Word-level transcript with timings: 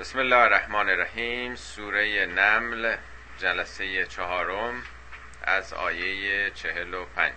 بسم 0.00 0.18
الله 0.18 0.36
الرحمن 0.36 0.88
الرحیم 0.88 1.54
سوره 1.54 2.26
نمل 2.26 2.96
جلسه 3.38 4.06
چهارم 4.06 4.82
از 5.42 5.72
آیه 5.72 6.50
چهل 6.50 6.94
و 6.94 7.04
پنج 7.04 7.34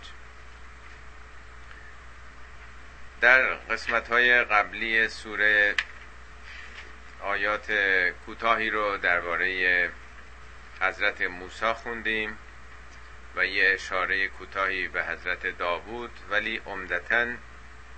در 3.22 3.54
قسمت 3.54 4.08
های 4.08 4.44
قبلی 4.44 5.08
سوره 5.08 5.76
آیات 7.22 7.72
کوتاهی 8.26 8.70
رو 8.70 8.98
درباره 8.98 9.90
حضرت 10.82 11.22
موسی 11.22 11.74
خوندیم 11.74 12.38
و 13.36 13.46
یه 13.46 13.74
اشاره 13.74 14.28
کوتاهی 14.28 14.88
به 14.88 15.04
حضرت 15.06 15.58
داوود 15.58 16.12
ولی 16.30 16.62
عمدتا 16.66 17.28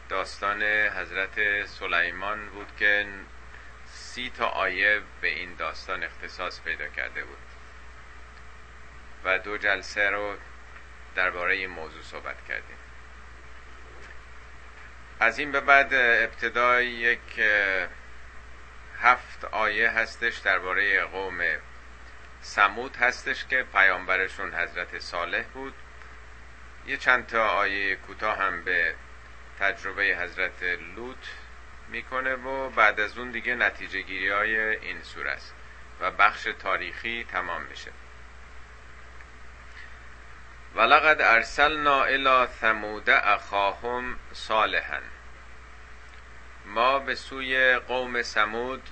داستان 0.09 0.63
حضرت 0.63 1.65
سلیمان 1.65 2.49
بود 2.49 2.67
که 2.79 3.07
سی 4.13 4.29
تا 4.37 4.45
آیه 4.47 5.01
به 5.21 5.27
این 5.27 5.55
داستان 5.55 6.04
اختصاص 6.04 6.61
پیدا 6.61 6.87
کرده 6.87 7.23
بود. 7.23 7.37
و 9.23 9.39
دو 9.39 9.57
جلسه 9.57 10.09
رو 10.09 10.37
درباره 11.15 11.55
این 11.55 11.69
موضوع 11.69 12.01
صحبت 12.01 12.45
کردیم. 12.47 12.77
از 15.19 15.39
این 15.39 15.51
به 15.51 15.59
بعد 15.59 15.93
ابتدا 15.93 16.81
یک 16.81 17.39
هفت 19.01 19.45
آیه 19.45 19.89
هستش 19.89 20.37
درباره 20.37 21.03
قوم 21.03 21.41
سمود 22.41 22.95
هستش 22.95 23.45
که 23.45 23.65
پیامبرشون 23.73 24.53
حضرت 24.53 25.00
صالح 25.00 25.43
بود. 25.43 25.73
یه 26.87 26.97
چند 26.97 27.28
تا 27.28 27.47
آیه 27.47 27.95
کوتاه 27.95 28.37
هم 28.37 28.64
به 28.64 28.95
تجربه 29.59 30.03
حضرت 30.03 30.64
لوط 30.95 31.25
می‌کنه 31.92 32.36
و 32.36 32.70
بعد 32.70 33.00
از 33.00 33.17
اون 33.17 33.31
دیگه 33.31 33.56
نتیجه 33.56 34.02
گیری 34.02 34.30
های 34.30 34.59
این 34.59 35.03
سوره 35.03 35.31
است 35.31 35.56
و 36.00 36.12
بخش 36.12 36.48
تاریخی 36.59 37.25
تمام 37.31 37.62
میشه. 37.62 37.92
ولقد 40.76 41.22
ارسلنا 41.22 42.04
الى 42.04 42.48
ثمود 42.48 43.09
اخاهم 43.09 44.20
صالحا. 44.34 45.00
ما 46.66 47.00
به 47.00 47.16
سوی 47.16 47.76
قوم 47.76 48.22
سمود 48.22 48.90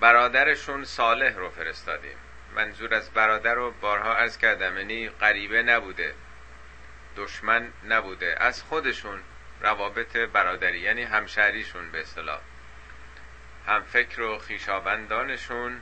برادرشون 0.00 0.84
صالح 0.84 1.36
رو 1.36 1.50
فرستادیم. 1.50 2.16
منظور 2.54 2.94
از 2.94 3.10
برادر 3.10 3.54
رو 3.54 3.70
بارها 3.70 4.14
عرض 4.14 4.38
کردم 4.38 4.76
یعنی 4.76 5.08
غریبه 5.08 5.62
نبوده 5.62 6.14
دشمن 7.16 7.72
نبوده 7.88 8.36
از 8.40 8.62
خودشون 8.62 9.20
روابط 9.60 10.16
برادری 10.16 10.78
یعنی 10.78 11.02
همشهریشون 11.02 11.90
به 11.90 12.00
اصطلاح. 12.00 12.40
هم 13.66 13.82
فکر 13.82 14.20
و 14.20 14.38
خیشابندانشون 14.38 15.80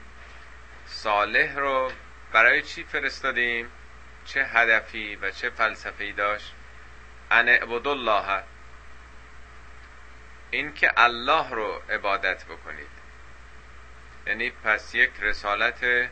صالح 0.86 1.56
رو 1.56 1.92
برای 2.32 2.62
چی 2.62 2.84
فرستادیم؟ 2.84 3.70
چه 4.24 4.44
هدفی 4.44 5.16
و 5.16 5.30
چه 5.30 5.50
فلسفه‌ای 5.50 6.12
داشت؟ 6.12 6.54
ان 7.30 7.48
اعبد 7.48 7.86
الله. 7.86 8.42
این 10.50 10.74
که 10.74 10.92
الله 10.96 11.50
رو 11.50 11.82
عبادت 11.90 12.44
بکنید. 12.44 12.94
یعنی 14.26 14.50
پس 14.50 14.94
یک 14.94 15.10
رسالت 15.20 16.10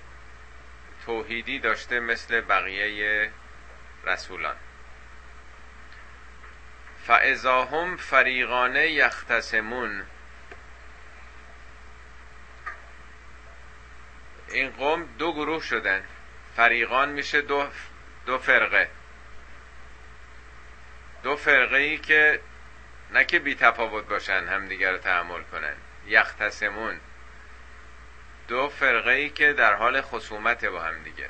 توحیدی 1.07 1.59
داشته 1.59 2.01
مثل 2.01 2.41
بقیه 2.41 3.31
رسولان. 4.05 4.57
فاذا 7.07 7.65
هم 7.65 7.97
فریقان 7.97 8.77
یختصمون 8.77 10.03
این 14.49 14.71
قوم 14.71 15.09
دو 15.19 15.33
گروه 15.33 15.63
شدن. 15.63 16.05
فریقان 16.57 17.09
میشه 17.09 17.41
دو, 17.41 17.69
دو 18.27 18.39
فرقه. 18.39 18.89
دو 21.23 21.37
فرقه 21.37 21.77
ای 21.77 21.99
که 21.99 22.41
نه 23.11 23.25
که 23.25 23.39
بی 23.39 23.55
تفاوت 23.55 24.09
باشن 24.09 24.47
همدیگر 24.49 24.93
رو 24.93 24.99
تحمل 24.99 25.43
کنن. 25.43 25.77
یختصمون. 26.07 27.01
دو 28.49 28.69
فرقه 28.69 29.11
ای 29.11 29.31
که 29.31 29.53
در 29.53 29.75
حال 29.75 30.01
خصومت 30.01 30.65
با 30.65 30.81
هم 30.81 31.03
دیگه. 31.03 31.29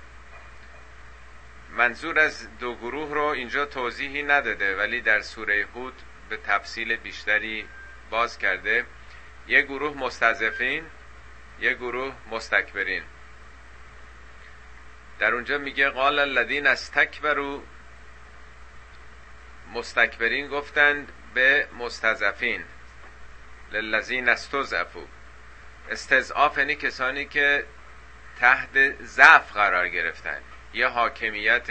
منظور 1.77 2.19
از 2.19 2.59
دو 2.59 2.75
گروه 2.75 3.15
رو 3.15 3.25
اینجا 3.25 3.66
توضیحی 3.66 4.22
نداده 4.22 4.77
ولی 4.77 5.00
در 5.00 5.21
سوره 5.21 5.66
هود 5.75 6.03
به 6.28 6.37
تفصیل 6.37 6.97
بیشتری 6.97 7.69
باز 8.10 8.38
کرده. 8.38 8.87
یه 9.49 9.62
گروه 9.62 9.97
مستضعفین 9.97 10.84
یه 11.61 11.75
گروه 11.75 12.15
مستکبرین. 12.31 13.03
در 15.19 15.34
اونجا 15.34 15.59
میگه 15.59 15.88
قال 15.88 16.19
الذین 16.19 16.66
استکبروا. 16.66 17.62
مستکبرین 19.75 20.49
گفتند 20.49 21.12
به 21.34 21.69
مستضعفین. 21.78 22.65
للذین 23.72 24.28
استضعفوا. 24.28 25.05
استضعاف 25.91 26.59
یعنی 26.59 26.75
کسانی 26.75 27.25
که 27.25 27.65
تحت 28.41 29.03
ضعف 29.03 29.53
قرار 29.53 29.88
گرفتن. 29.88 30.41
یه 30.75 30.87
حاکمیت 30.87 31.69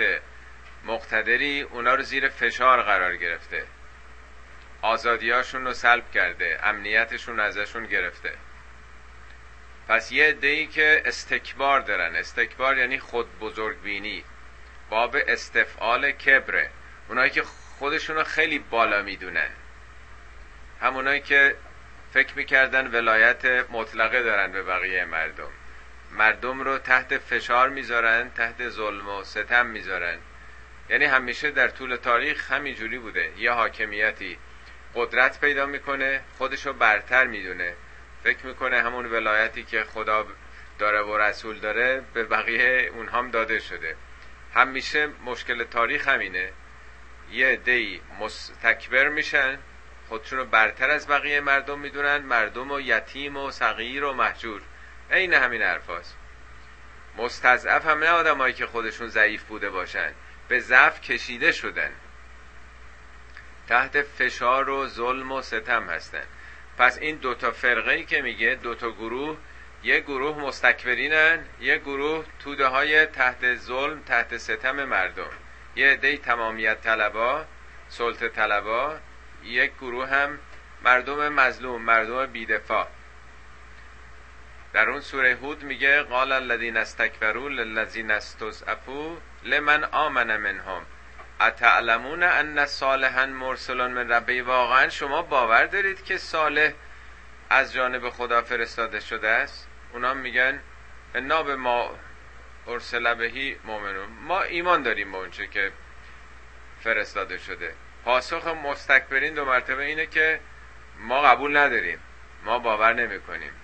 مقتدری 0.86 1.62
اونا 1.62 1.96
رو 1.96 2.04
زیر 2.04 2.30
فشار 2.30 2.82
قرار 2.82 3.18
گرفته. 3.18 3.64
آزادیاشون 4.82 5.66
رو 5.66 5.74
سلب 5.74 6.12
کرده 6.12 6.60
امنیتشون 6.64 7.40
ازشون 7.40 7.86
گرفته. 7.86 8.34
پس 9.88 10.12
یه 10.12 10.38
ای 10.42 10.68
که 10.68 11.02
استکبار 11.06 11.80
دارن. 11.80 12.16
استکبار 12.16 12.78
یعنی 12.78 13.00
خود 13.00 13.40
بزرگ 13.40 13.82
بینی 13.82 14.24
باب 14.90 15.18
استفعال 15.28 16.12
کبره 16.12 16.70
اونایی 17.10 17.30
که 17.30 17.44
خودشون 17.80 18.16
رو 18.16 18.24
خیلی 18.24 18.60
بالا 18.60 19.02
می‌دونن. 19.02 19.50
همونایی 20.82 21.22
که 21.22 21.56
فکر 22.14 22.36
می‌کردن 22.36 22.88
ولایت 22.88 23.46
مطلقه 23.46 24.24
دارن 24.24 24.52
به 24.52 24.64
بقیه 24.64 25.06
مردم. 25.06 25.52
مردم 26.12 26.62
رو 26.62 26.78
تحت 26.78 27.18
فشار 27.18 27.70
می‌ذارن 27.70 28.30
تحت 28.30 28.70
ظلم 28.70 29.10
و 29.10 29.24
ستم 29.24 29.66
می‌ذارن. 29.66 30.18
یعنی 30.90 31.06
همیشه 31.06 31.52
در 31.52 31.68
طول 31.68 31.96
تاریخ 31.96 32.52
همینجوری 32.52 33.00
بوده. 33.00 33.32
یه 33.38 33.52
حاکمیتی 33.52 34.38
قدرت 34.96 35.40
پیدا 35.40 35.66
می‌کنه 35.66 36.22
خودشو 36.38 36.74
برتر 36.74 37.28
می‌دونه. 37.28 37.74
فکر 38.24 38.46
می‌کنه 38.46 38.82
همون 38.82 39.06
ولایتی 39.06 39.64
که 39.64 39.84
خدا 39.84 40.26
داره 40.80 41.02
و 41.02 41.18
رسول 41.18 41.60
داره 41.60 42.04
به 42.14 42.24
بقیه 42.24 42.92
اونهام 42.96 43.32
داده 43.32 43.60
شده. 43.60 43.96
همیشه 44.54 45.10
مشکل 45.26 45.64
تاریخ 45.64 46.08
همینه. 46.08 46.50
یه 47.32 47.56
دی 47.56 48.02
مستکبر 48.20 49.10
میشن 49.10 49.58
خودشونو 50.10 50.46
برتر 50.46 50.90
از 50.90 51.08
بقیه 51.08 51.42
مردم 51.42 51.80
می‌دونن. 51.80 52.18
مردم 52.18 52.72
و 52.72 52.80
یتیم 52.80 53.38
و 53.38 53.52
صغیر 53.52 54.04
و 54.04 54.14
محجور. 54.14 54.62
عین 55.12 55.34
همین 55.34 55.62
حرفاست 55.62 56.18
مستضعف 57.18 57.86
هم 57.86 58.00
نه 58.00 58.10
آدمایی 58.10 58.54
که 58.54 58.66
خودشون 58.66 59.08
ضعیف 59.08 59.44
بوده 59.44 59.70
باشن. 59.70 60.12
به 60.48 60.60
ضعف 60.60 61.02
کشیده 61.02 61.52
شدن. 61.52 61.92
تحت 63.68 64.02
فشار 64.02 64.70
و 64.70 64.88
ظلم 64.88 65.32
و 65.32 65.42
ستم 65.42 65.90
هستن. 65.90 66.24
پس 66.78 66.98
این 66.98 67.16
دوتا 67.16 67.52
فرقه 67.52 67.92
ای 67.92 68.06
که 68.06 68.22
میگه 68.22 68.60
دوتا 68.64 68.92
گروه 68.92 69.38
یه 69.84 70.00
گروه 70.00 70.40
مستکبرینن 70.40 71.46
یه 71.60 71.78
گروه 71.78 72.26
توده 72.40 72.68
های 72.68 73.06
تحت 73.06 73.56
ظلم 73.56 74.02
تحت 74.02 74.38
ستم 74.38 74.84
مردم. 74.84 75.30
یه 75.76 75.88
عده 75.88 76.18
تمامیت 76.18 76.82
طلبا 76.82 77.46
سلطه 77.90 78.30
طلبا 78.30 78.98
یک 79.44 79.72
گروه 79.82 80.08
هم 80.08 80.40
مردم 80.84 81.30
مظلوم 81.30 81.82
مردم 81.82 82.26
بیدفاع. 82.26 82.88
در 84.74 84.90
اون 84.90 85.02
سوره 85.02 85.36
هود 85.36 85.64
میگه 85.64 86.04
قال 86.04 86.32
الذین 86.32 86.78
استکبروا 86.78 87.48
للذین 87.48 88.12
استضعفوا 88.12 89.18
لمن 89.44 89.84
آمن 89.84 90.38
منهم. 90.38 90.86
اتعلمون 91.42 92.24
ان 92.24 92.66
صالحا 92.66 93.26
مرسل 93.26 93.88
من 93.88 94.12
ربی؟ 94.12 94.42
واقعا 94.42 94.90
شما 94.90 95.22
باور 95.22 95.66
دارید 95.66 96.04
که 96.04 96.18
صالح 96.18 96.74
از 97.50 97.74
جانب 97.74 98.10
خدا 98.10 98.42
فرستاده 98.42 99.00
شده 99.00 99.30
است؟ 99.30 99.68
اونا 99.94 100.14
میگن 100.14 100.62
انا 101.16 101.44
به 101.44 101.56
ما 101.56 101.96
ارسل 102.68 103.14
بهی 103.14 103.58
مؤمنون. 103.64 104.10
ما 104.10 104.42
ایمان 104.42 104.84
داریم 104.84 105.12
به 105.12 105.18
اونچه 105.18 105.48
که 105.48 105.72
فرستاده 106.84 107.38
شده. 107.38 107.74
پاسخ 108.06 108.48
مستکبرین 108.48 109.34
دو 109.34 109.46
مرتبه 109.46 109.84
اینه 109.84 110.06
که 110.06 110.40
ما 111.00 111.22
قبول 111.22 111.58
نداریم. 111.58 112.00
ما 112.44 112.60
باور 112.60 112.94
نمی 112.94 113.22
کنیم 113.22 113.61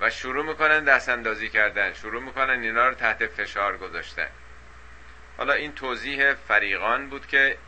و 0.00 0.10
شروع 0.10 0.44
می‌کنن 0.44 0.84
دست 0.84 1.08
اندازی 1.08 1.48
کردن. 1.48 1.92
شروع 1.92 2.22
می‌کنن 2.22 2.60
اینا 2.60 2.88
رو 2.88 2.94
تحت 2.94 3.26
فشار 3.26 3.78
گذاشتن. 3.78 4.28
حالا 5.36 5.52
این 5.52 5.72
توضیح 5.74 6.34
فریقان 6.34 7.08
بود 7.08 7.26
که 7.26 7.58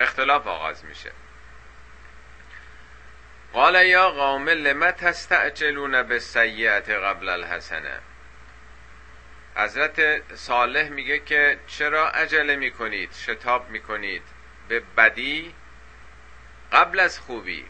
اختلاف 0.00 0.46
آغاز 0.46 0.84
میشه. 0.84 1.10
قال 3.52 3.86
یا 3.86 4.10
قوم 4.10 4.48
لم 4.48 4.90
تستعجلون 4.90 6.02
به 6.02 6.18
سیعت 6.18 6.90
قبل 6.90 7.28
الحسنه 7.28 7.98
حضرت 9.56 10.22
صالح 10.34 10.88
میگه 10.88 11.18
که 11.18 11.58
چرا 11.66 12.08
عجله 12.08 12.56
می‌کنید 12.56 13.12
شتاب 13.12 13.70
می‌کنید 13.70 14.22
به 14.68 14.80
بدی 14.96 15.54
قبل 16.72 17.00
از 17.00 17.18
خوبی؟ 17.18 17.66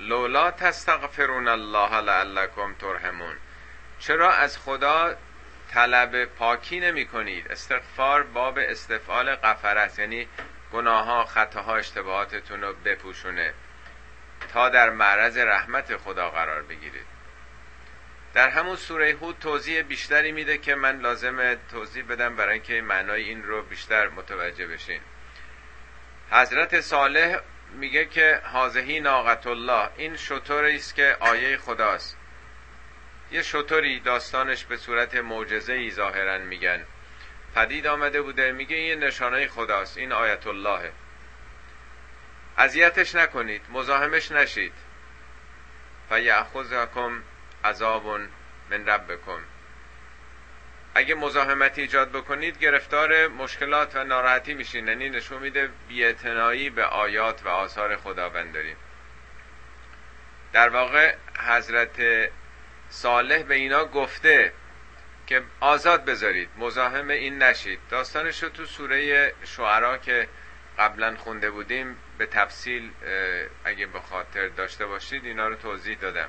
لولا 0.00 0.50
تستغفرون 0.50 1.48
الله 1.48 2.00
لعلکم 2.00 2.74
ترحمون. 2.74 3.36
چرا 3.98 4.32
از 4.32 4.58
خدا 4.58 5.16
طلب 5.70 6.24
پاکی 6.24 6.80
نمی 6.80 7.06
کنید 7.06 7.52
استغفار 7.52 8.22
باب 8.22 8.58
استفعال 8.58 9.34
غفر 9.36 9.78
است 9.78 9.98
یعنی 9.98 10.28
گناه 10.72 11.04
ها 11.04 11.24
خطاها 11.24 11.76
اشتباهاتتون 11.76 12.60
رو 12.60 12.74
بپوشونه. 12.84 13.54
تا 14.52 14.68
در 14.68 14.90
معرض 14.90 15.38
رحمت 15.38 15.96
خدا 15.96 16.30
قرار 16.30 16.62
بگیرید. 16.62 17.06
در 18.34 18.48
همون 18.48 18.76
سوره 18.76 19.12
هود 19.12 19.38
توضیح 19.38 19.82
بیشتری 19.82 20.32
میده 20.32 20.58
که 20.58 20.74
من 20.74 21.00
لازم 21.00 21.54
توضیح 21.54 22.04
بدم 22.04 22.36
برای 22.36 22.52
اینکه 22.52 22.80
معنای 22.80 23.22
این 23.22 23.42
رو 23.42 23.62
بیشتر 23.62 24.08
متوجه 24.08 24.66
بشین. 24.66 25.00
حضرت 26.30 26.80
صالح 26.80 27.40
میگه 27.72 28.04
که 28.04 28.40
حاضهی 28.52 29.00
ناقت 29.00 29.46
الله 29.46 29.88
این 29.96 30.16
شطوری 30.16 30.76
است 30.76 30.94
که 30.94 31.16
آیه 31.20 31.56
خداست. 31.56 32.16
یه 33.32 33.42
شطوری 33.42 34.00
داستانش 34.00 34.64
به 34.64 34.76
صورت 34.76 35.14
معجزه 35.14 35.72
ای 35.72 35.90
ظاهرا 35.90 36.38
میگن. 36.38 36.86
پدید 37.54 37.86
آمده 37.86 38.22
بوده 38.22 38.52
میگه 38.52 38.76
این 38.76 39.04
نشانه 39.04 39.48
خداست 39.48 39.98
این 39.98 40.12
آیت 40.12 40.46
الله 40.46 40.92
اذیتش 42.56 43.14
نکنید 43.14 43.62
مزاحمش 43.72 44.32
نشید. 44.32 44.72
فیأخذکم 46.08 47.22
عذاب 47.64 48.06
من 48.70 48.86
ربکم. 48.86 49.40
اگه 50.94 51.14
مزاحمت 51.14 51.78
ایجاد 51.78 52.10
بکنید 52.10 52.58
گرفتار 52.58 53.28
مشکلات 53.28 53.96
و 53.96 54.04
ناراحتی 54.04 54.54
میشین. 54.54 54.88
یعنی 54.88 55.08
نشون 55.08 55.42
میده 55.42 55.70
بیاعتنایی 55.88 56.70
به 56.70 56.84
آیات 56.84 57.46
و 57.46 57.48
آثار 57.48 57.96
خداوند 57.96 58.54
داریم. 58.54 58.76
در 60.52 60.68
واقع 60.68 61.14
حضرت 61.48 62.30
صالح 62.90 63.42
به 63.42 63.54
اینا 63.54 63.84
گفته 63.84 64.52
که 65.26 65.42
آزاد 65.60 66.04
بذارید 66.04 66.48
مزاحم 66.58 67.08
این 67.08 67.42
نشید. 67.42 67.80
داستانش 67.90 68.42
رو 68.42 68.48
تو 68.48 68.66
سوره 68.66 69.32
شعرا 69.44 69.98
که 69.98 70.28
قبلا 70.78 71.16
خونده 71.16 71.50
بودیم 71.50 71.96
به 72.18 72.26
تفصیل 72.26 72.90
اگه 73.64 73.86
به 73.86 74.00
خاطر 74.00 74.48
داشته 74.48 74.86
باشید 74.86 75.24
اینا 75.24 75.48
رو 75.48 75.54
توضیح 75.54 75.98
دادم. 75.98 76.28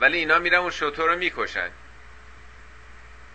ولی 0.00 0.18
اینا 0.18 0.38
میرن 0.38 0.58
اون 0.58 0.70
شطور 0.70 1.12
رو 1.12 1.18
می‌کشن. 1.18 1.70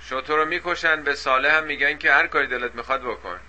شطور 0.09 0.39
رو 0.39 0.45
می‌کشن 0.45 1.03
به 1.03 1.15
صالح 1.15 1.57
هم 1.57 1.63
میگن 1.63 1.97
که 1.97 2.11
هر 2.11 2.27
کاری 2.27 2.47
دلت 2.47 2.75
می‌خواد 2.75 3.01
بکن. 3.03 3.39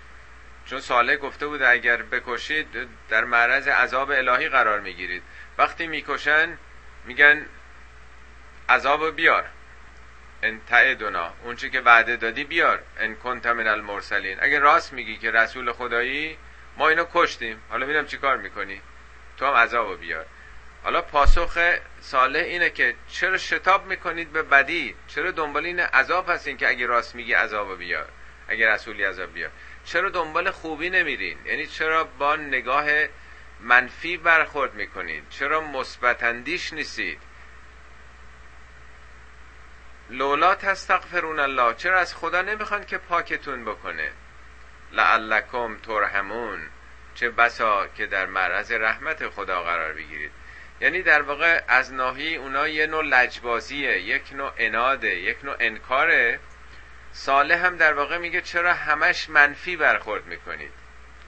چون 0.65 0.79
صالح 0.79 1.15
گفته 1.15 1.47
بود 1.47 1.61
اگر 1.61 2.01
بکشید 2.01 2.67
در 3.09 3.23
معرض 3.23 3.67
عذاب 3.67 4.11
الهی 4.11 4.49
قرار 4.49 4.79
می‌گیرید. 4.79 5.23
وقتی 5.57 5.87
می‌کشن 5.87 6.57
میگن 7.05 7.45
عذاب 8.69 9.15
بیار. 9.15 9.45
ان 10.43 10.61
تعدنا 10.69 11.33
اون 11.43 11.55
که 11.55 11.81
وعده 11.81 12.15
دادی 12.15 12.43
بیار. 12.43 12.83
ان 12.99 13.15
کنت 13.15 13.45
من 13.45 13.67
المرسلین. 13.67 14.37
اگه 14.41 14.59
راست 14.59 14.93
میگی 14.93 15.17
که 15.17 15.31
رسول 15.31 15.71
خدایی 15.71 16.37
ما 16.77 16.89
اینو 16.89 17.05
کشتیم. 17.13 17.61
حالا 17.69 17.85
میرم 17.85 18.05
چیکار 18.05 18.37
می‌کنی. 18.37 18.81
تو 19.37 19.45
هم 19.45 19.53
عذاب 19.53 19.99
بیار. 19.99 20.25
حالا 20.87 21.01
پاسخ 21.01 21.77
صالح 22.01 22.39
اینه 22.39 22.69
که 22.69 22.95
چرا 23.07 23.37
شتاب 23.37 23.87
می‌کنید 23.87 24.31
به 24.31 24.43
بدی؟ 24.43 24.95
چرا 25.07 25.31
دنبال 25.31 25.65
این 25.65 25.79
عذاب 25.79 26.29
هستین 26.29 26.57
که 26.57 26.69
اگه 26.69 26.85
راست 26.85 27.15
میگی 27.15 27.33
عذاب 27.33 27.77
بیار 27.77 28.09
اگه 28.47 28.69
رسولی 28.69 29.03
عذاب 29.03 29.33
بیار؟ 29.33 29.51
چرا 29.85 30.09
دنبال 30.09 30.51
خوبی 30.51 30.89
نمیرین؟ 30.89 31.37
یعنی 31.45 31.67
چرا 31.67 32.03
با 32.03 32.35
نگاه 32.35 32.85
منفی 33.59 34.17
برخورد 34.17 34.73
می‌کنید 34.73 35.29
چرا 35.29 35.61
مثبت 35.61 36.23
نیستید؟ 36.23 37.19
لولا 40.09 40.55
تستغفرون 40.55 41.39
الله 41.39 41.73
چرا 41.73 41.99
از 41.99 42.15
خدا 42.15 42.41
نمی‌خوان 42.41 42.85
که 42.85 42.97
پاکتون 42.97 43.65
بکنه؟ 43.65 44.11
لعلکم 44.91 45.77
ترحمون 45.77 46.59
چه 47.15 47.29
بسا 47.29 47.87
که 47.87 48.05
در 48.05 48.25
معرض 48.25 48.71
رحمت 48.71 49.29
خدا 49.29 49.63
قرار 49.63 49.93
بگیرید. 49.93 50.31
یعنی 50.81 51.01
در 51.01 51.21
واقع 51.21 51.61
از 51.67 51.93
ناحی 51.93 52.35
اونا 52.35 52.67
یه 52.67 52.87
نوع 52.87 53.03
لجبازیه 53.03 54.01
یک 54.01 54.33
نوع 54.33 54.51
اناده 54.57 55.15
یک 55.15 55.45
نوع 55.45 55.55
انکاره. 55.59 56.39
صالح 57.11 57.65
هم 57.65 57.77
در 57.77 57.93
واقع 57.93 58.17
میگه 58.17 58.41
چرا 58.41 58.73
همش 58.73 59.29
منفی 59.29 59.77
برخورد 59.77 60.25
می‌کنید؟ 60.25 60.71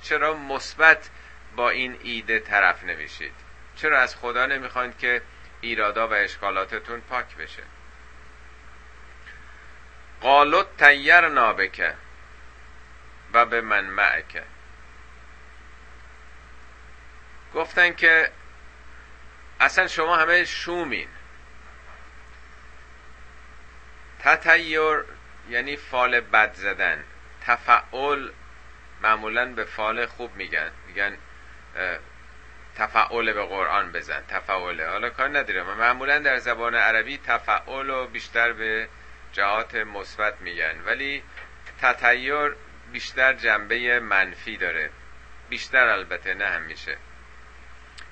چرا 0.02 0.34
مثبت 0.34 1.10
با 1.56 1.70
این 1.70 2.00
ایده 2.04 2.40
طرف 2.40 2.84
نمیشید؟ 2.84 3.34
چرا 3.76 4.00
از 4.00 4.16
خدا 4.16 4.46
نمی‌خواید 4.46 4.98
که 4.98 5.22
ایرادا 5.62 6.08
و 6.08 6.14
اشکالاتتون 6.14 7.02
پاک 7.02 7.36
بشه؟ 7.36 7.64
قالو 10.22 10.64
تیر 10.78 11.28
نابکه 11.28 11.94
و 13.34 13.46
به 13.46 13.62
من 13.62 13.86
معکه 13.86 14.44
گفتن 17.54 17.94
که 17.94 18.32
اصلا 19.60 19.88
شما 19.88 20.16
همه 20.16 20.46
شومین. 20.46 21.08
تطیر 24.20 25.04
یعنی 25.50 25.76
فال 25.78 26.20
بد 26.20 26.54
زدن. 26.54 27.04
تفعول 27.46 28.32
معمولا 29.02 29.46
به 29.46 29.64
فال 29.64 30.06
خوب 30.06 30.36
میگن. 30.36 30.72
میگن 30.88 31.18
تفعول 32.76 33.34
به 33.34 33.46
قرآن 33.46 33.92
بزن. 33.92 34.24
تفعوله. 34.28 34.90
حالا 34.90 35.10
کار 35.10 35.28
نداره 35.28 35.64
معمولا 35.64 36.20
در 36.20 36.38
زبان 36.38 36.76
عربی 36.76 37.18
تفعول 37.18 37.88
رو 37.88 38.08
بیشتر 38.08 38.54
به 38.54 38.90
جهات 39.34 39.76
مثبت 39.76 40.42
میگن. 40.42 40.82
ولی 40.86 41.24
تطیر 41.82 42.56
بیشتر 42.92 43.34
جنبه 43.34 44.00
منفی 44.00 44.58
داره. 44.58 44.90
بیشتر 45.50 45.88
البته 45.88 46.34
نه 46.34 46.46
همیشه. 46.46 46.98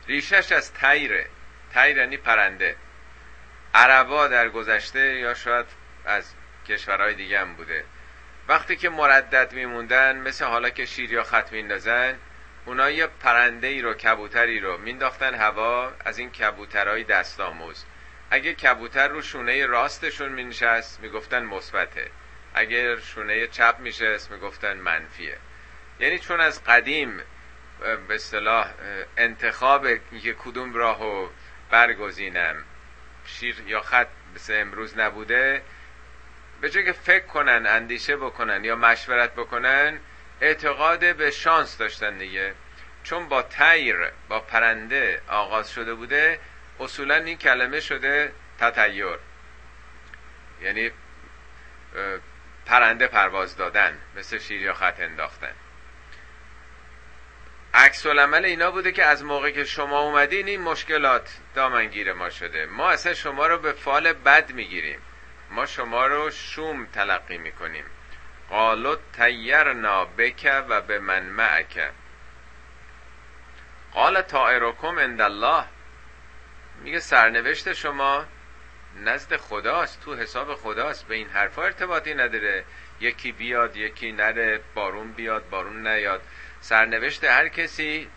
ریشش 0.08 0.52
از 0.52 0.74
تیره 0.74 1.28
تیر 1.74 1.98
یعنی 1.98 2.18
پرنده. 2.18 2.76
عربا 3.74 4.28
در 4.28 4.50
گذشته 4.50 5.00
یا 5.00 5.34
شاید 5.34 5.66
از 6.06 6.34
کشورهای 6.68 7.14
دیگه 7.14 7.40
هم 7.40 7.54
بوده. 7.54 7.86
وقتی 8.48 8.76
که 8.76 8.90
مردد 8.90 9.54
میموندن 9.54 10.18
مثل 10.18 10.46
حالا 10.46 10.70
که 10.70 10.86
شیر 10.86 11.12
یا 11.12 11.24
خط 11.24 11.52
میندازن 11.52 12.18
اونا 12.66 12.90
یه 12.90 13.08
پرنده 13.08 13.68
ای 13.68 13.82
رو 13.82 13.94
کبوتری 13.94 14.60
رو 14.60 14.78
مینداختن 14.78 15.34
هوا 15.34 15.92
از 16.06 16.18
این 16.18 16.32
کبوترهای 16.32 17.04
دست 17.04 17.40
آموز 17.40 17.86
اگه 18.32 18.54
کبوتر 18.54 19.08
رو 19.08 19.22
شونه 19.22 19.66
راستشون 19.66 20.30
مینشست 20.30 21.00
می‌گفتن 21.02 21.44
مثبته. 21.44 22.12
اگر 22.54 23.00
شونه 23.00 23.48
چپ 23.48 23.76
میشست 23.80 24.32
می‌گفتن 24.32 24.78
منفیه. 24.78 25.38
یعنی 26.00 26.20
چون 26.20 26.42
از 26.42 26.64
قدیم 26.64 27.22
به 28.08 28.16
اصطلاح 28.16 28.74
انتخاب 29.18 29.86
اینکه 29.86 30.34
کدوم 30.34 30.74
راهو 30.74 31.30
برگزینم 31.70 32.64
شیر 33.26 33.64
یا 33.68 33.82
خط 33.82 34.08
مثل 34.36 34.54
امروز 34.62 34.98
نبوده 34.98 35.62
به 36.62 36.70
جای 36.70 36.86
که 36.86 36.92
فکر 36.92 37.26
کنن 37.26 37.66
اندیشه 37.68 38.18
بکنن 38.18 38.64
یا 38.64 38.76
مشورت 38.76 39.34
بکنن 39.34 40.00
اعتقاد 40.42 41.16
به 41.16 41.32
شانس 41.32 41.78
داشتن 41.78 42.18
دیگه. 42.18 42.54
چون 43.04 43.30
با 43.30 43.42
تیر 43.42 43.96
با 44.30 44.40
پرنده 44.40 45.22
آغاز 45.28 45.72
شده 45.72 45.94
بوده 45.94 46.40
اصولا 46.80 47.16
این 47.16 47.38
کلمه 47.38 47.80
شده 47.80 48.32
تطیر. 48.60 49.18
یعنی 50.62 50.92
پرنده 52.66 53.08
پرواز 53.08 53.58
دادن 53.58 53.98
مثل 54.16 54.40
شیر 54.40 54.62
یا 54.62 54.74
خط 54.74 55.00
انداختن. 55.00 55.54
عکس 57.78 58.06
العمل 58.06 58.46
اینا 58.46 58.72
بوده 58.72 58.92
که 58.92 59.04
از 59.04 59.24
موقع 59.24 59.52
که 59.52 59.64
شما 59.64 60.00
اومدین 60.00 60.48
این 60.48 60.62
مشکلات 60.62 61.38
دامنگیر 61.56 62.14
ما 62.14 62.30
شده. 62.30 62.66
ما 62.66 62.90
اصلا 62.90 63.14
شما 63.14 63.48
رو 63.48 63.58
به 63.58 63.72
فال 63.72 64.14
بد 64.14 64.52
می‌گیریم. 64.52 65.00
ما 65.52 65.66
شما 65.66 66.08
رو 66.08 66.32
شوم 66.32 66.86
تلقی 66.86 67.38
می‌کنیم. 67.38 67.86
قالو 68.50 68.96
تیرنا 69.18 70.06
بک 70.06 70.64
و 70.70 70.82
به 70.82 71.00
من 71.00 71.24
معک. 71.24 71.92
قال 73.94 74.22
طائرکم 74.22 75.00
عند 75.00 75.22
الله. 75.22 75.64
میگه 76.84 77.00
سرنوشت 77.00 77.74
شما 77.74 78.26
نزد 78.96 79.38
خداست 79.38 80.02
تو 80.02 80.16
حساب 80.16 80.56
خداست. 80.56 81.08
به 81.08 81.16
این 81.16 81.30
حرفا 81.30 81.64
ارتباطی 81.64 82.14
نداره. 82.14 82.64
یکی 83.00 83.32
بیاد 83.32 83.78
یکی 83.78 84.12
نره 84.12 84.62
بارون 84.74 85.12
بیاد 85.12 85.50
بارون 85.50 85.88
نیاد. 85.88 86.22
سرنوشت 86.62 87.24
هر 87.24 87.48
کسی 87.48 88.10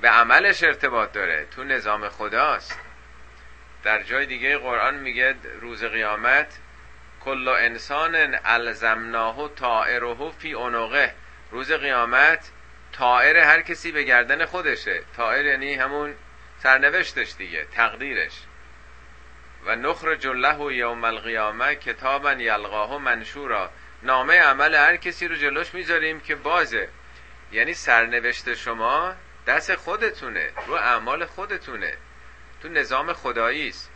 به 0.00 0.08
عملش 0.08 0.62
ارتباط 0.62 1.12
داره. 1.12 1.46
تو 1.50 1.64
نظام 1.64 2.08
خداست. 2.08 2.78
در 3.82 4.02
جای 4.02 4.26
دیگه 4.26 4.58
قرآن 4.58 4.94
میگه 4.94 5.34
روز 5.60 5.84
قیامت 5.84 6.58
کل 7.20 7.48
انسان 7.48 8.38
الزمناه 8.44 9.54
طائره 9.56 10.30
فی 10.38 10.54
عنقه. 10.54 11.14
روز 11.50 11.72
قیامت 11.72 12.50
طائر 12.92 13.36
هر 13.36 13.62
کسی 13.62 13.92
به 13.92 14.02
گردن 14.02 14.44
خودشه. 14.44 15.02
طائر 15.16 15.44
یعنی 15.44 15.74
همون 15.74 16.14
سرنوشتش 16.62 17.34
دیگه 17.38 17.64
تقدیرش. 17.64 18.32
و 19.66 19.76
نخرج 19.76 20.26
له 20.26 20.74
یوم 20.74 21.04
القیامه 21.04 21.74
کتابا 21.74 22.32
یلقاه 22.32 22.98
منشورا. 22.98 23.70
نامه 24.02 24.38
عمل 24.38 24.74
هر 24.74 24.96
کسی 24.96 25.28
رو 25.28 25.36
جلوش 25.36 25.74
می‌ذاریم 25.74 26.20
که 26.20 26.34
بازه. 26.34 26.88
یعنی 27.52 27.74
سرنوشت 27.74 28.54
شما 28.54 29.14
دست 29.46 29.74
خودتونه 29.74 30.50
رو 30.66 30.74
اعمال 30.74 31.24
خودتونه. 31.24 31.96
تو 32.62 32.68
نظام 32.68 33.12
خدایی 33.12 33.68
است. 33.68 33.90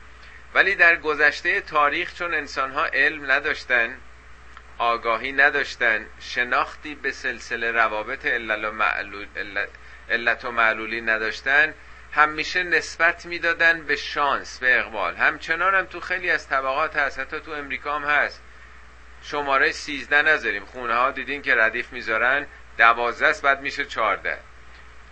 ولی 0.55 0.75
در 0.75 0.97
گذشته 0.97 1.61
تاریخ 1.61 2.15
چون 2.15 2.35
انسان 2.35 2.71
ها 2.71 2.85
علم 2.87 3.31
نداشتن 3.31 3.97
آگاهی 4.79 5.33
نداشتن 5.33 6.07
شناختی 6.21 6.95
به 6.95 7.11
سلسله 7.11 7.73
روابط 7.73 8.27
علت 10.11 10.45
و 10.45 10.51
معلولی 10.51 11.01
نداشتن 11.01 11.75
همیشه 12.13 12.63
نسبت 12.63 13.27
می‌دادن 13.27 13.83
به 13.83 13.97
شانس 13.97 14.59
به 14.59 14.79
اقبال. 14.79 15.17
همچنان 15.17 15.75
هم 15.75 15.85
تو 15.85 16.01
خیلی 16.01 16.31
از 16.31 16.49
طبقات 16.49 16.97
هست 16.97 17.19
حتی 17.19 17.41
تو 17.41 17.51
امریکا 17.51 17.99
هم 17.99 18.05
هست. 18.05 18.43
شماره 19.23 19.73
سیزده 19.73 20.23
نذاریم. 20.23 20.65
خونه 20.65 20.95
ها 20.95 21.11
دیدین 21.11 21.43
که 21.43 21.55
ردیف 21.55 21.93
می‌ذارن. 21.93 22.47
دوازده 22.79 23.27
است 23.27 23.43
بعد 23.43 23.61
میشه 23.61 23.85
چارده 23.85 24.39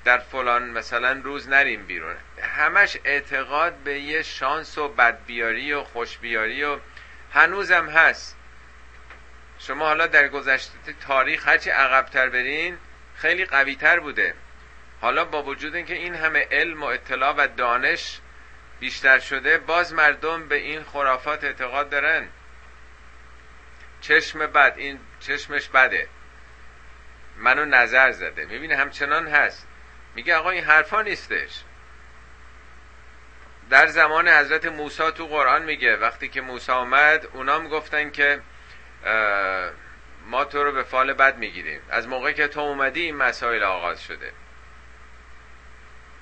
در 0.05 0.19
فلان 0.19 0.71
مثلا 0.71 1.21
روز 1.25 1.49
نریم 1.49 1.87
بیرون. 1.87 2.17
همش 2.43 2.99
اعتقاد 3.05 3.75
به 3.75 4.01
یه 4.01 4.23
شانس 4.23 4.79
و 4.79 4.89
بدبیاری 4.89 5.73
و 5.73 5.85
خوشبیاری 5.85 6.65
و 6.65 6.79
هنوزم 7.33 7.89
هست. 7.89 8.37
شما 9.59 9.87
حالا 9.87 10.07
در 10.07 10.29
گذشته 10.29 10.73
تاریخ 11.07 11.49
هرچی 11.49 11.71
عقبتر 11.71 12.29
برین 12.29 12.79
خیلی 13.17 13.45
قویتر 13.45 14.01
بوده. 14.01 14.35
حالا 15.01 15.25
با 15.25 15.43
وجود 15.43 15.75
اینکه 15.75 15.95
این 15.95 16.15
همه 16.15 16.49
علم 16.51 16.83
و 16.83 16.87
اطلاع 16.87 17.35
و 17.35 17.49
دانش 17.57 18.21
بیشتر 18.81 19.19
شده 19.19 19.59
باز 19.59 19.93
مردم 19.93 20.49
به 20.49 20.57
این 20.57 20.85
خرافات 20.85 21.45
اعتقاد 21.45 21.91
دارن. 21.91 22.29
چشم 24.01 24.47
بد 24.47 24.75
این 24.77 25.01
چشمش 25.21 25.69
بده. 25.69 26.09
منو 27.43 27.65
نظر 27.65 28.11
زده. 28.11 28.45
می‌بینه 28.45 28.77
همچنان 28.77 29.29
هست. 29.29 29.67
میگه 30.15 30.37
آقا 30.37 30.51
این 30.51 30.65
حرفا 30.65 31.03
نیستش. 31.03 31.63
در 33.71 33.87
زمان 33.87 34.29
حضرت 34.29 34.67
موسی 34.67 35.11
تو 35.11 35.27
قرآن 35.27 35.63
میگه 35.63 35.97
وقتی 35.97 36.29
که 36.29 36.41
موسی 36.41 36.73
آمد 36.73 37.27
اونام 37.33 37.69
گفتن 37.69 38.11
که 38.11 38.41
ما 40.27 40.45
تو 40.45 40.65
رو 40.65 40.73
به 40.73 40.83
فال 40.83 41.13
بد 41.13 41.39
می‌گیریم. 41.39 41.81
از 41.91 42.09
موقعی 42.09 42.35
که 42.35 42.49
تو 42.49 42.61
اومدی 42.61 43.01
این 43.01 43.17
مسائل 43.17 43.63
آغاز 43.63 44.05
شده. 44.05 44.33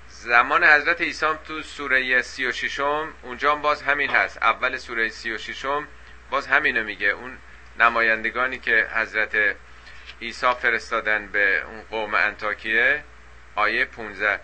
زمان 0.09 0.65
حضرت 0.65 1.01
عیسی 1.01 1.27
تو 1.45 1.63
سوره 1.63 2.23
سی 2.23 2.47
و 2.47 2.53
ششم 2.53 3.15
اونجا 3.23 3.55
باز 3.55 3.83
همین 3.83 4.11
هست. 4.11 4.43
اول 4.43 4.77
سوره 4.77 5.09
سی 5.09 5.33
و 5.33 5.39
ششم 5.39 5.89
باز 6.31 6.47
همینو 6.47 6.85
میگه. 6.85 7.09
اون 7.09 7.39
نمایندگانی 7.79 8.59
که 8.59 8.89
حضرت 8.95 9.57
عیسی 10.23 10.55
فرستادن 10.55 11.27
به 11.27 11.63
اون 11.63 11.83
قوم 11.83 12.15
انتاکیه 12.15 13.05
آیه 13.55 13.85
15 13.85 14.41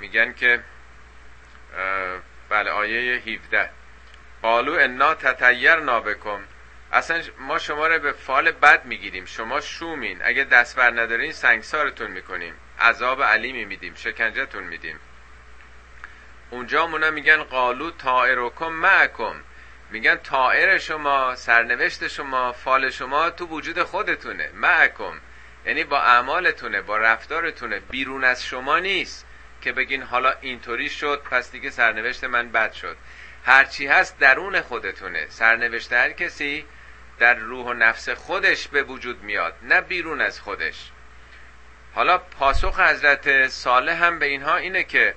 میگن 0.00 0.32
که 0.32 0.60
بله 2.48 2.70
آیه 2.70 3.22
17 3.26 3.70
قالو 4.42 4.72
انا 4.72 5.14
تطیر 5.14 5.76
نابکم 5.76 6.40
اصلا 6.92 7.22
ما 7.38 7.58
شما 7.58 7.86
رو 7.86 7.98
به 7.98 8.12
فال 8.12 8.50
بد 8.50 8.84
می‌گیریم. 8.84 9.24
شما 9.24 9.60
شومین. 9.60 10.20
اگه 10.24 10.44
دست 10.44 10.76
بر 10.76 10.90
ندارین 10.90 11.32
سنگسارتون 11.32 12.10
می‌کنیم. 12.10 12.54
عذاب 12.80 13.22
علیمی 13.22 13.64
میدیم. 13.64 13.94
شکنجهتون 13.94 14.64
میدیم. 14.64 15.00
اونجا 16.50 16.86
مونا 16.86 17.10
میگن 17.10 17.42
قالو 17.42 17.90
طائرکم 17.90 18.72
معکم. 18.72 19.34
میگن 19.92 20.16
طائر 20.16 20.78
شما 20.78 21.36
سرنوشت 21.36 22.08
شما 22.08 22.52
فال 22.52 22.90
شما 22.90 23.30
تو 23.30 23.46
وجود 23.46 23.82
خودتونه. 23.82 24.50
معکم. 24.54 25.20
یعنی 25.66 25.84
با 25.84 26.00
اعمالتونه 26.00 26.80
با 26.80 26.96
رفتارتونه. 26.98 27.80
بیرون 27.80 28.24
از 28.24 28.44
شما 28.44 28.78
نیست 28.78 29.26
که 29.60 29.72
بگین 29.72 30.02
حالا 30.02 30.34
اینطوری 30.40 30.90
شد 30.90 31.22
پس 31.30 31.52
دیگه 31.52 31.70
سرنوشت 31.70 32.24
من 32.24 32.52
بد 32.52 32.72
شد. 32.72 32.96
هرچی 33.44 33.86
هست 33.86 34.18
درون 34.18 34.60
خودتونه. 34.60 35.26
سرنوشت 35.28 35.92
هر 35.92 36.12
کسی 36.12 36.64
در 37.18 37.34
روح 37.34 37.66
و 37.66 37.72
نفس 37.72 38.08
خودش 38.08 38.68
به 38.68 38.82
وجود 38.82 39.22
میاد 39.22 39.54
نه 39.62 39.80
بیرون 39.80 40.20
از 40.20 40.40
خودش. 40.40 40.90
حالا 41.94 42.18
پاسخ 42.18 42.80
حضرت 42.80 43.48
صالح 43.48 44.04
هم 44.04 44.18
به 44.18 44.26
اینها 44.26 44.56
اینه 44.56 44.84
که 44.84 45.14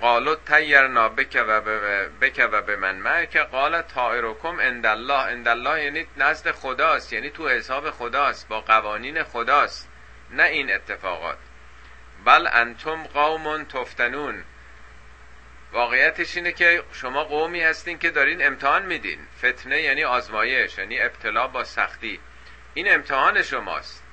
قالو 0.00 0.34
تیرنا 0.34 1.08
بک 1.08 1.44
و 1.48 1.60
بک 2.20 2.48
و 2.52 2.62
به 2.62 2.76
من. 2.76 3.26
که 3.26 3.40
قال 3.40 3.82
طائرکم 3.82 4.60
عند 4.60 4.86
الله. 4.86 5.22
عند 5.22 5.48
الله 5.48 5.84
یعنی 5.84 6.06
نزد 6.16 6.50
خداست 6.50 7.12
یعنی 7.12 7.30
تو 7.30 7.48
حساب 7.48 7.90
خداست 7.90 8.48
با 8.48 8.60
قوانین 8.60 9.22
خداست 9.22 9.88
نه 10.30 10.42
این 10.42 10.74
اتفاقات. 10.74 11.38
بل 12.24 12.48
انتم 12.52 13.02
قوم 13.02 13.64
تفتنون. 13.64 14.44
واقعیتش 15.72 16.36
اینه 16.36 16.52
که 16.52 16.82
شما 16.92 17.24
قومی 17.24 17.60
هستین 17.60 17.98
که 17.98 18.10
دارین 18.10 18.46
امتحان 18.46 18.86
میدین. 18.86 19.18
فتنه 19.38 19.80
یعنی 19.80 20.04
آزمایش 20.04 20.78
یعنی 20.78 21.00
ابتلا 21.00 21.46
با 21.46 21.64
سختی. 21.64 22.20
این 22.74 22.94
امتحان 22.94 23.42
شماست. 23.42 24.04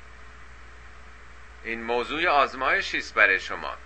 این 1.64 1.84
موضوع 1.84 2.28
آزمایشی 2.28 2.98
است 2.98 3.14
برای 3.14 3.40
شما. 3.40 3.78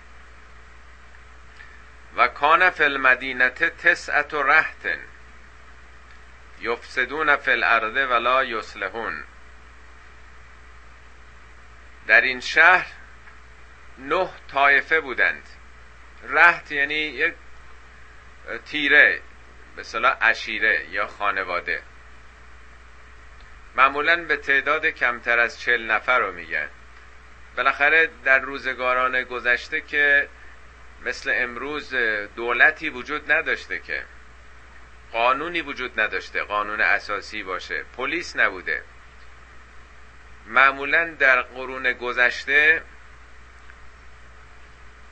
و 2.15 2.27
کان 2.27 2.69
فی 2.69 2.83
المدینت 2.83 3.63
تسعت 3.63 4.33
رهتن. 4.33 4.99
یفسدون 6.61 7.35
فی 7.35 7.51
الارض 7.51 7.95
ولا 8.11 8.43
یصلحون. 8.43 9.23
در 12.07 12.21
این 12.21 12.39
شهر 12.39 12.87
نه 13.97 14.29
طایفه 14.47 14.99
بودند. 14.99 15.43
رهت 16.23 16.71
یعنی 16.71 16.95
یک 16.95 17.33
تیره 18.65 19.21
به 19.75 19.83
صلاح 19.83 20.17
اشیره 20.21 20.85
یا 20.89 21.07
خانواده. 21.07 21.81
معمولا 23.75 24.23
به 24.25 24.37
تعداد 24.37 24.85
کمتر 24.85 25.39
از 25.39 25.59
چل 25.59 25.91
نفر 25.91 26.19
رو 26.19 26.31
میگن. 26.31 26.69
بالاخره 27.57 28.09
در 28.23 28.39
روزگاران 28.39 29.23
گذشته 29.23 29.81
که 29.81 30.29
مثل 31.05 31.33
امروز 31.35 31.93
دولتی 32.35 32.89
وجود 32.89 33.31
نداشته 33.31 33.79
که 33.79 34.03
قانونی 35.11 35.61
وجود 35.61 35.99
نداشته 35.99 36.43
قانون 36.43 36.81
اساسی 36.81 37.43
باشه. 37.43 37.83
پلیس 37.97 38.35
نبوده. 38.35 38.83
معمولا 40.47 41.13
در 41.19 41.41
قرون 41.41 41.93
گذشته 41.93 42.81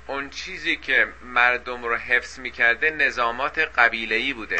اون 0.08 0.30
چیزی 0.30 0.76
که 0.76 1.08
مردم 1.24 1.84
رو 1.84 1.96
حفظ 1.96 2.40
می‌کرده 2.40 2.92
نظامات 2.92 3.60
قبیله‌ای 3.60 4.34
بوده. 4.34 4.60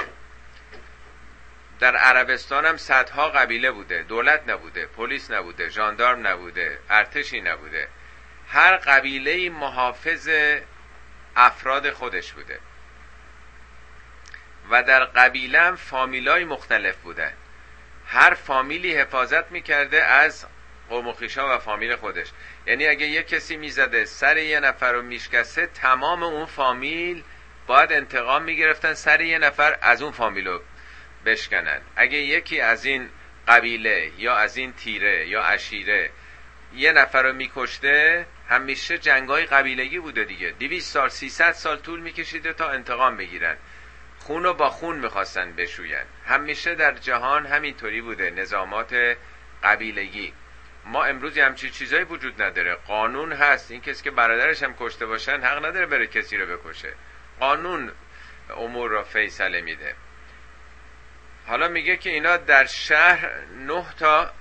در 1.80 1.96
عربستان 1.96 2.66
هم 2.66 2.78
صدها 2.78 3.30
قبیله 3.30 3.72
بوده. 3.72 4.04
دولت 4.04 4.44
نبوده 4.48 4.86
پلیس 4.86 5.32
نبوده 5.32 5.70
ژاندارم 5.70 6.28
نبوده 6.28 6.80
ارتشی 6.90 7.42
نبوده. 7.42 7.88
هر 8.48 8.78
قبیله 8.78 9.50
محافظ 9.50 10.30
افراد 11.36 11.92
خودش 11.92 12.34
بوده. 12.34 12.60
و 14.70 14.84
در 14.84 15.06
قبیله 15.06 15.60
هم 15.62 15.76
فامیلای 15.76 16.46
مختلف 16.46 16.96
بودن. 16.96 17.34
هر 18.08 18.34
فامیلی 18.34 18.96
حفاظت 18.96 19.52
می‌کرده 19.52 20.04
از 20.04 20.46
قوم 20.90 21.08
و 21.08 21.14
و 21.38 21.58
فامیل 21.58 21.96
خودش. 21.96 22.28
یعنی 22.66 22.88
اگه 22.88 23.06
یه 23.06 23.24
کسی 23.24 23.58
می‌زده 23.58 24.06
سر 24.06 24.38
یه 24.38 24.60
نفر 24.60 24.92
رو 24.94 25.02
میشکسته 25.02 25.68
تمام 25.68 26.24
اون 26.24 26.46
فامیل 26.46 27.24
باید 27.68 27.92
انتقام 27.92 28.44
می‌گرفتن 28.44 28.94
سر 28.94 29.22
یه 29.22 29.38
نفر 29.38 29.78
از 29.82 30.02
اون 30.02 30.12
فامیل 30.12 30.48
رو 30.48 30.62
بشکنن. 31.26 31.82
اگه 31.96 32.18
یکی 32.18 32.62
از 32.62 32.86
این 32.86 33.10
قبیله 33.48 34.12
یا 34.18 34.36
از 34.36 34.58
این 34.58 34.74
تیره 34.74 35.28
یا 35.28 35.44
اشیره 35.44 36.10
یه 36.74 36.92
نفر 36.92 37.24
رو 37.24 37.34
میکشته 37.34 38.26
همیشه 38.50 38.98
جنگای 38.98 39.46
قبیلگی 39.46 40.00
بوده 40.00 40.24
دیگه. 40.24 40.50
دیویس 40.50 40.92
سال 40.92 41.10
سیصد 41.10 41.52
سال 41.52 41.78
طول 41.78 42.00
میکشیده 42.00 42.54
تا 42.54 42.70
انتقام 42.70 43.18
بگیرن. 43.18 43.58
خون 44.20 44.44
رو 44.44 44.54
با 44.54 44.70
خون 44.70 45.00
می‌خواستن 45.00 45.52
بشوین. 45.52 46.06
همیشه 46.26 46.76
در 46.76 46.92
جهان 46.92 47.46
همینطوری 47.46 48.02
بوده 48.02 48.30
نظامات 48.30 49.18
قبیلگی. 49.64 50.34
ما 50.86 51.04
امروز 51.04 51.38
همچین 51.38 51.70
چیزایی 51.72 52.04
وجود 52.04 52.42
نداره. 52.42 52.76
قانون 52.76 53.34
هست. 53.34 53.72
این 53.72 53.82
کسی 53.82 54.04
که 54.04 54.12
برادرش 54.12 54.64
هم 54.64 54.76
کشته 54.80 55.06
باشن 55.06 55.42
حق 55.42 55.66
نداره 55.66 55.86
بره 55.86 56.08
کسی 56.08 56.38
رو 56.38 56.58
بکشه. 56.58 56.94
قانون 57.40 57.92
امور 58.58 58.90
را 58.90 59.04
فیصله 59.04 59.62
میده. 59.62 59.96
حالا 61.48 61.68
میگه 61.68 61.98
که 61.98 62.10
اینا 62.10 62.38
در 62.38 62.66
شهر 62.66 63.32
نه 63.68 63.86
تا 64.00 64.32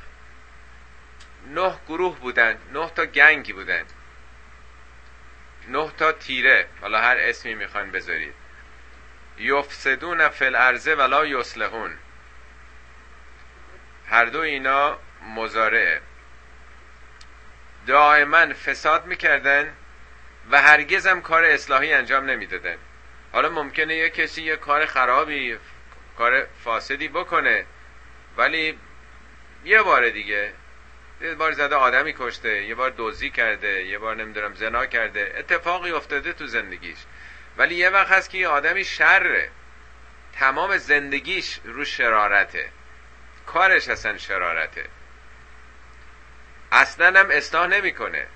نه 1.55 1.75
گروه 1.89 2.19
بودن 2.19 2.59
نه 2.73 2.91
تا 2.95 3.07
گنگی 3.07 3.53
بودن. 3.53 3.85
نه 5.69 5.91
تا 5.99 6.13
تیره. 6.13 6.67
حالا 6.81 7.01
هر 7.01 7.17
اسمی 7.17 7.55
می‌خوان 7.55 7.91
بذارید. 7.91 8.35
یفسدون 9.39 10.29
فل 10.29 10.55
ارزه 10.55 10.95
ولا 10.95 11.27
یصلحون. 11.27 11.99
هر 14.09 14.25
دو 14.25 14.41
اینا 14.41 14.99
مزارعه 15.37 16.01
دائما 17.87 18.55
فساد 18.55 19.07
می‌کردن 19.07 19.73
و 20.51 20.63
هرگز 20.63 21.07
هم 21.07 21.23
کار 21.23 21.45
اصلاحی 21.45 21.93
انجام 21.93 22.25
نمی‌دادن. 22.25 22.77
حالا 23.33 23.49
ممکنه 23.49 23.95
یه 23.95 24.11
کسی 24.11 24.43
یه 24.43 24.57
کار 24.57 24.87
خرابی 24.87 25.59
کار 26.19 26.47
فاسدی 26.65 27.09
بکنه 27.09 27.67
ولی 28.37 28.79
یه 29.65 29.83
بار 29.83 30.11
دیگه 30.11 30.53
یه 31.21 31.35
بار 31.35 31.53
زده 31.53 31.77
آدمی 31.77 32.15
کشته 32.19 32.63
یه 32.63 32.75
بار 32.75 32.91
دوزی 32.91 33.31
کرده 33.31 33.83
یه 33.85 33.99
بار 33.99 34.17
نمی‌دونم 34.17 34.55
زنا 34.55 34.87
کرده 34.87 35.35
اتفاقی 35.39 35.91
افتاده 35.91 36.33
تو 36.33 36.47
زندگیش. 36.47 36.99
ولی 37.57 37.75
یه 37.75 37.91
وقت 37.91 38.13
هست 38.13 38.31
که 38.31 38.39
یه 38.39 38.49
آدمی 38.49 38.85
شره. 38.85 39.51
تمام 40.33 40.77
زندگیش 40.77 41.61
رو 41.65 41.85
شرارته. 41.85 42.69
کارش 43.47 43.89
اصلا 43.89 44.19
شرارته. 44.19 44.85
اصلا 46.73 47.21
هم 47.21 47.31
اصلاح 47.31 47.67
نمی‌کنه. 47.67 48.27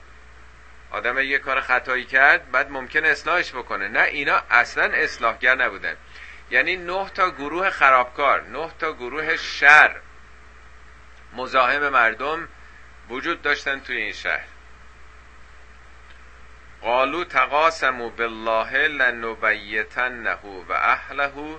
آدم 0.91 1.19
یه 1.19 1.39
کار 1.39 1.61
خطایی 1.61 2.05
کرد 2.05 2.51
بعد 2.51 2.71
ممکن 2.71 3.05
اصلاحش 3.05 3.53
بکنه. 3.53 3.89
نه 3.89 4.03
اینا 4.03 4.43
اصلا 4.51 4.85
اصلاحگر 4.85 5.55
نبودن. 5.55 5.97
یعنی 6.51 6.77
نه 6.77 7.09
تا 7.15 7.31
گروه 7.31 7.71
خرابکار 7.71 8.43
نه 8.43 8.71
تا 8.79 8.93
گروه 8.93 9.37
شر. 9.37 9.97
مزاحم 11.33 11.89
مردم 11.89 12.49
وجود 13.09 13.42
داشتن 13.42 13.80
توی 13.80 13.97
این 13.97 14.12
شهر. 14.12 14.47
قالو 16.82 17.25
تقاسمو 17.25 18.11
بالله 18.11 18.88
لنبیتنه 18.88 20.38
و 20.68 20.73
اهله 20.73 21.59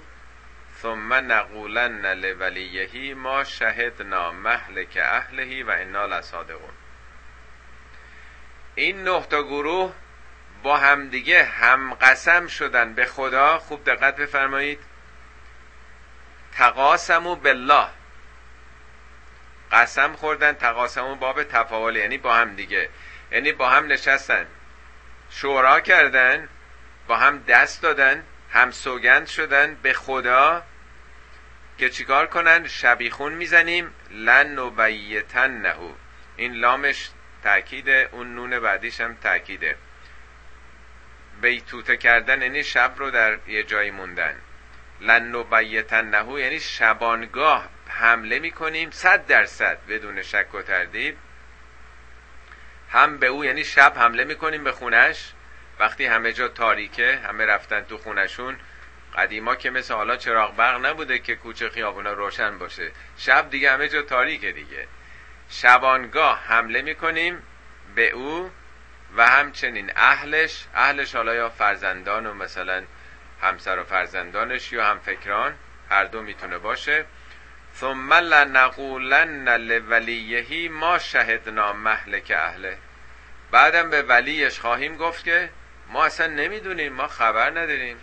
ثم 0.81 1.13
نقولن 1.13 2.13
لولیهی 2.13 3.13
ما 3.13 3.43
شهدنا 3.43 4.31
مهلک 4.31 4.97
اهلهی 5.01 5.63
و 5.63 5.69
انا 5.69 6.05
لصادقون. 6.05 6.73
این 8.75 9.03
نه 9.03 9.25
گروه 9.29 9.93
با 10.63 10.77
همدیگه 10.77 11.43
هم 11.43 11.93
قسم 11.93 12.47
شدن 12.47 12.93
به 12.93 13.05
خدا. 13.05 13.59
خوب 13.59 13.83
دقت 13.83 14.15
بفرمایید. 14.15 14.79
تقاسمو 16.53 17.35
بالله. 17.35 17.87
قسم 19.73 20.13
خوردن 20.13 20.53
تقاسمو 20.53 21.15
باب 21.15 21.43
تفاول 21.43 21.95
یعنی 21.95 22.17
با 22.17 22.35
هم 22.35 22.55
دیگه. 22.55 22.89
یعنی 23.31 23.51
با 23.51 23.69
هم 23.69 23.87
نشستن. 23.87 24.47
شورا 25.29 25.79
کردن 25.79 26.49
با 27.07 27.17
هم 27.17 27.43
دست 27.47 27.81
دادن 27.81 28.23
هم 28.51 28.71
سوگند 28.71 29.27
شدن 29.27 29.77
به 29.81 29.93
خدا 29.93 30.63
که 31.77 31.89
چیکار 31.89 32.27
کنن؟ 32.27 32.67
شبیخون 32.67 33.33
می‌زنیم. 33.33 33.93
لن 34.11 34.59
نبیتن 34.59 35.51
نهو 35.51 35.91
این 36.37 36.53
لامش 36.53 37.09
تاکید 37.43 37.89
اون 37.89 38.35
نون 38.35 38.59
بعدیش 38.59 39.01
هم 39.01 39.15
تاکیده 39.15 39.75
بیتوته 41.41 41.97
کردن 41.97 42.41
یعنی 42.41 42.63
شب 42.63 42.93
رو 42.97 43.11
در 43.11 43.37
یه 43.47 43.63
جایی 43.63 43.91
موندن. 43.91 44.35
لن 45.01 45.35
نبیتن 45.35 46.05
نهو 46.05 46.39
یعنی 46.39 46.59
شبانگاه. 46.59 47.69
حمله 47.99 48.39
می‌کنیم 48.39 48.91
صد 48.91 49.25
درصد 49.27 49.77
بدون 49.89 50.21
شک 50.21 50.55
و 50.55 50.61
تردید. 50.61 51.17
هم 52.91 53.17
به 53.17 53.27
او 53.27 53.45
یعنی 53.45 53.63
شب 53.63 53.93
حمله 53.95 54.23
می‌کنیم 54.23 54.63
به 54.63 54.71
خونش. 54.71 55.33
وقتی 55.79 56.05
همه 56.05 56.33
جا 56.33 56.47
تاریکه 56.47 57.19
همه 57.27 57.45
رفتن 57.45 57.81
تو 57.81 57.97
خونشون 57.97 58.57
قدیما 59.17 59.55
که 59.55 59.69
مثل 59.69 59.93
حالا 59.93 60.17
چراغ 60.17 60.55
برق 60.55 60.85
نبوده 60.85 61.19
که 61.19 61.35
کوچه 61.35 61.69
خیابونا 61.69 62.13
روشن 62.13 62.57
باشه. 62.57 62.91
شب 63.17 63.49
دیگه 63.49 63.71
همه 63.71 63.87
جا 63.87 64.01
تاریکه 64.01 64.51
دیگه. 64.51 64.87
شبانگاه 65.49 66.43
حمله 66.47 66.81
می‌کنیم 66.81 67.43
به 67.95 68.09
او 68.09 68.51
و 69.17 69.27
همچنین 69.27 69.91
اهلش. 69.95 70.65
اهلش 70.75 71.15
حالا 71.15 71.35
یا 71.35 71.49
فرزندان 71.49 72.25
و 72.25 72.33
مثلا 72.33 72.83
همسر 73.41 73.79
و 73.79 73.83
فرزندانش 73.83 74.71
یا 74.71 74.85
هم 74.85 74.99
فکران 74.99 75.55
هر 75.89 76.05
دو 76.05 76.21
می‌تونه 76.21 76.57
باشه. 76.57 77.05
ثم 77.75 78.13
لنقولن 78.13 79.49
لولیهی 79.49 80.67
ما 80.67 80.99
شهدنا 80.99 81.73
مهلک 81.73 82.31
اهله. 82.35 82.77
بعدم 83.51 83.89
به 83.89 84.01
ولیش 84.01 84.59
خواهیم 84.59 84.97
گفت 84.97 85.23
که 85.23 85.49
ما 85.89 86.05
اصلا 86.05 86.27
نمی‌دونیم 86.27 86.93
ما 86.93 87.07
خبر 87.07 87.49
نداریم. 87.49 87.97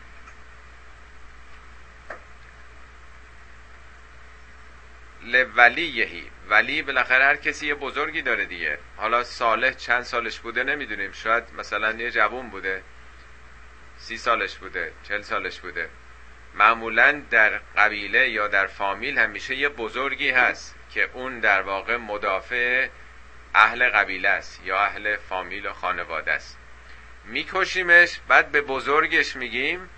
لولیهی. 5.22 6.30
ولی 6.48 6.82
بالاخره 6.82 7.24
هر 7.24 7.36
کسی 7.36 7.66
یه 7.66 7.74
بزرگی 7.74 8.22
داره 8.22 8.44
دیگه. 8.44 8.78
حالا 8.96 9.24
صالح 9.24 9.70
چند 9.70 10.02
سالش 10.02 10.38
بوده 10.40 10.62
نمی‌دونیم. 10.62 11.12
شاید 11.12 11.44
مثلا 11.58 11.92
یه 11.92 12.10
جوون 12.10 12.50
بوده 12.50 12.82
سی 13.98 14.16
سالش 14.16 14.56
بوده 14.56 14.92
چل 15.08 15.22
سالش 15.22 15.60
بوده. 15.60 15.88
معمولا 16.54 17.22
در 17.30 17.60
قبیله 17.76 18.28
یا 18.28 18.48
در 18.48 18.66
فامیل 18.66 19.18
همیشه 19.18 19.54
یه 19.54 19.68
بزرگی 19.68 20.30
هست 20.30 20.74
که 20.90 21.10
اون 21.12 21.40
در 21.40 21.62
واقع 21.62 21.96
مدافع 21.96 22.88
اهل 23.54 23.88
قبیله 23.88 24.28
است 24.28 24.60
یا 24.64 24.80
اهل 24.80 25.16
فامیل 25.16 25.66
و 25.66 25.72
خانواده 25.72 26.32
است. 26.32 26.58
میکشیمش 27.24 28.20
بعد 28.28 28.52
به 28.52 28.60
بزرگش 28.60 29.36
میگیم 29.36 29.90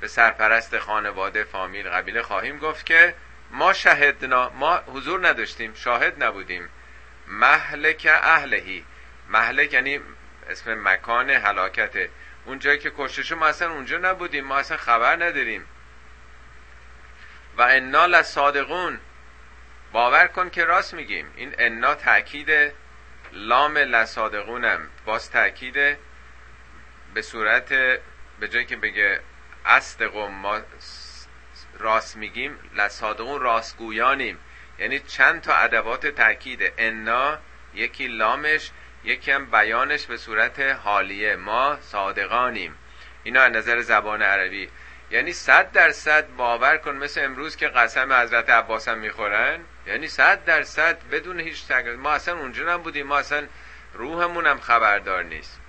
به 0.00 0.08
سرپرست 0.08 0.78
خانواده 0.78 1.44
فامیل 1.44 1.88
قبیله 1.88 2.22
خواهیم 2.22 2.58
گفت 2.58 2.86
که 2.86 3.14
ما 3.50 3.72
شهدنا 3.72 4.50
ما 4.50 4.76
حضور 4.76 5.28
نداشتیم 5.28 5.74
شاهد 5.74 6.24
نبودیم. 6.24 6.68
محلک 7.26 8.08
اهلهی. 8.22 8.84
محلک 9.28 9.72
یعنی 9.72 10.00
اسم 10.50 10.88
مکان 10.88 11.30
حلاکته 11.30 12.10
اون 12.48 12.58
جایی 12.58 12.78
که 12.78 12.92
کشته 12.98 13.34
ما 13.34 13.46
اصلا 13.46 13.70
اونجا 13.70 13.98
نبودیم 13.98 14.44
ما 14.44 14.56
اصلا 14.56 14.76
خبر 14.76 15.16
نداریم. 15.16 15.64
و 17.56 17.62
انا 17.62 18.06
لصادقون. 18.06 19.00
باور 19.92 20.26
کن 20.26 20.50
که 20.50 20.64
راست 20.64 20.94
میگیم. 20.94 21.32
این 21.36 21.54
انا 21.58 21.94
تاکید 21.94 22.72
لام 23.32 23.78
لصادقونم. 23.78 24.88
باز 25.04 25.30
تاکید 25.30 25.74
به 27.14 27.22
صورت 27.22 27.68
به 28.40 28.48
جایی 28.50 28.66
که 28.66 28.76
بگه 28.76 29.20
اصدقم 29.64 30.30
ما 30.30 30.60
راست 31.78 32.16
میگیم 32.16 32.58
لصادقون 32.76 33.40
راستگویانیم. 33.40 34.38
یعنی 34.78 35.00
چند 35.00 35.40
تا 35.40 35.54
ادوات 35.54 36.06
تاکید 36.06 36.72
انا 36.78 37.38
یکی 37.74 38.06
لامش 38.06 38.70
یکی 39.08 39.30
هم 39.32 39.50
بیانش 39.50 40.06
به 40.06 40.16
صورت 40.16 40.60
حالیه. 40.60 41.36
ما 41.36 41.78
صادقانیم. 41.80 42.74
اینا 43.22 43.42
از 43.42 43.52
نظر 43.52 43.80
زبان 43.80 44.22
عربی. 44.22 44.70
یعنی 45.10 45.32
صد 45.32 45.72
درصد 45.72 46.36
باور 46.36 46.76
کن 46.76 46.90
مثل 46.90 47.24
امروز 47.24 47.56
که 47.56 47.68
قسم 47.68 48.12
حضرت 48.12 48.50
عباس 48.50 48.88
هم 48.88 48.98
می‌خورن. 48.98 49.60
یعنی 49.86 50.08
صد 50.08 50.44
درصد 50.44 51.08
بدون 51.08 51.40
هیچ 51.40 51.66
تغییر 51.66 51.96
ما 51.96 52.10
اصلا 52.10 52.38
اونجا 52.38 52.74
نبودیم. 52.74 53.06
ما 53.06 53.18
اصلا 53.18 53.46
روحمون 53.94 54.46
هم 54.46 54.60
خبردار 54.60 55.22
نیست. 55.22 55.60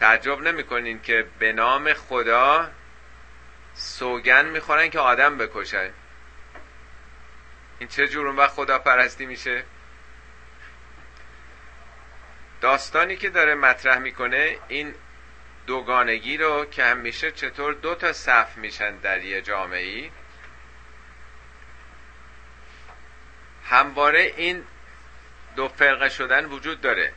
تعجب 0.00 0.40
نمی‌کنین 0.40 1.02
که 1.02 1.26
به 1.38 1.52
نام 1.52 1.92
خدا 1.92 2.70
سوگن 3.74 4.44
می‌خورن 4.44 4.88
که 4.90 4.98
آدم 4.98 5.38
بکشن. 5.38 5.90
این 7.78 7.88
چه 7.88 8.08
جور 8.08 8.26
اون 8.26 8.36
وقت 8.36 8.50
خدا 8.50 8.78
پرستی 8.78 9.26
میشه؟ 9.26 9.64
داستانی 12.64 13.16
که 13.16 13.30
داره 13.30 13.54
مطرح 13.54 13.98
می‌کنه 13.98 14.58
این 14.68 14.94
دوگانگی 15.66 16.36
رو 16.36 16.64
که 16.64 16.84
همیشه 16.84 17.30
چطور 17.30 17.74
دو 17.74 17.94
تا 17.94 18.12
صف 18.12 18.56
میشن 18.56 18.96
در 18.96 19.22
یه 19.22 19.42
جامعه 19.42 19.82
ای 19.82 20.10
همواره 23.64 24.20
این 24.36 24.64
دو 25.56 25.68
فرقه 25.68 26.08
شدن 26.08 26.44
وجود 26.44 26.80
داره. 26.80 27.12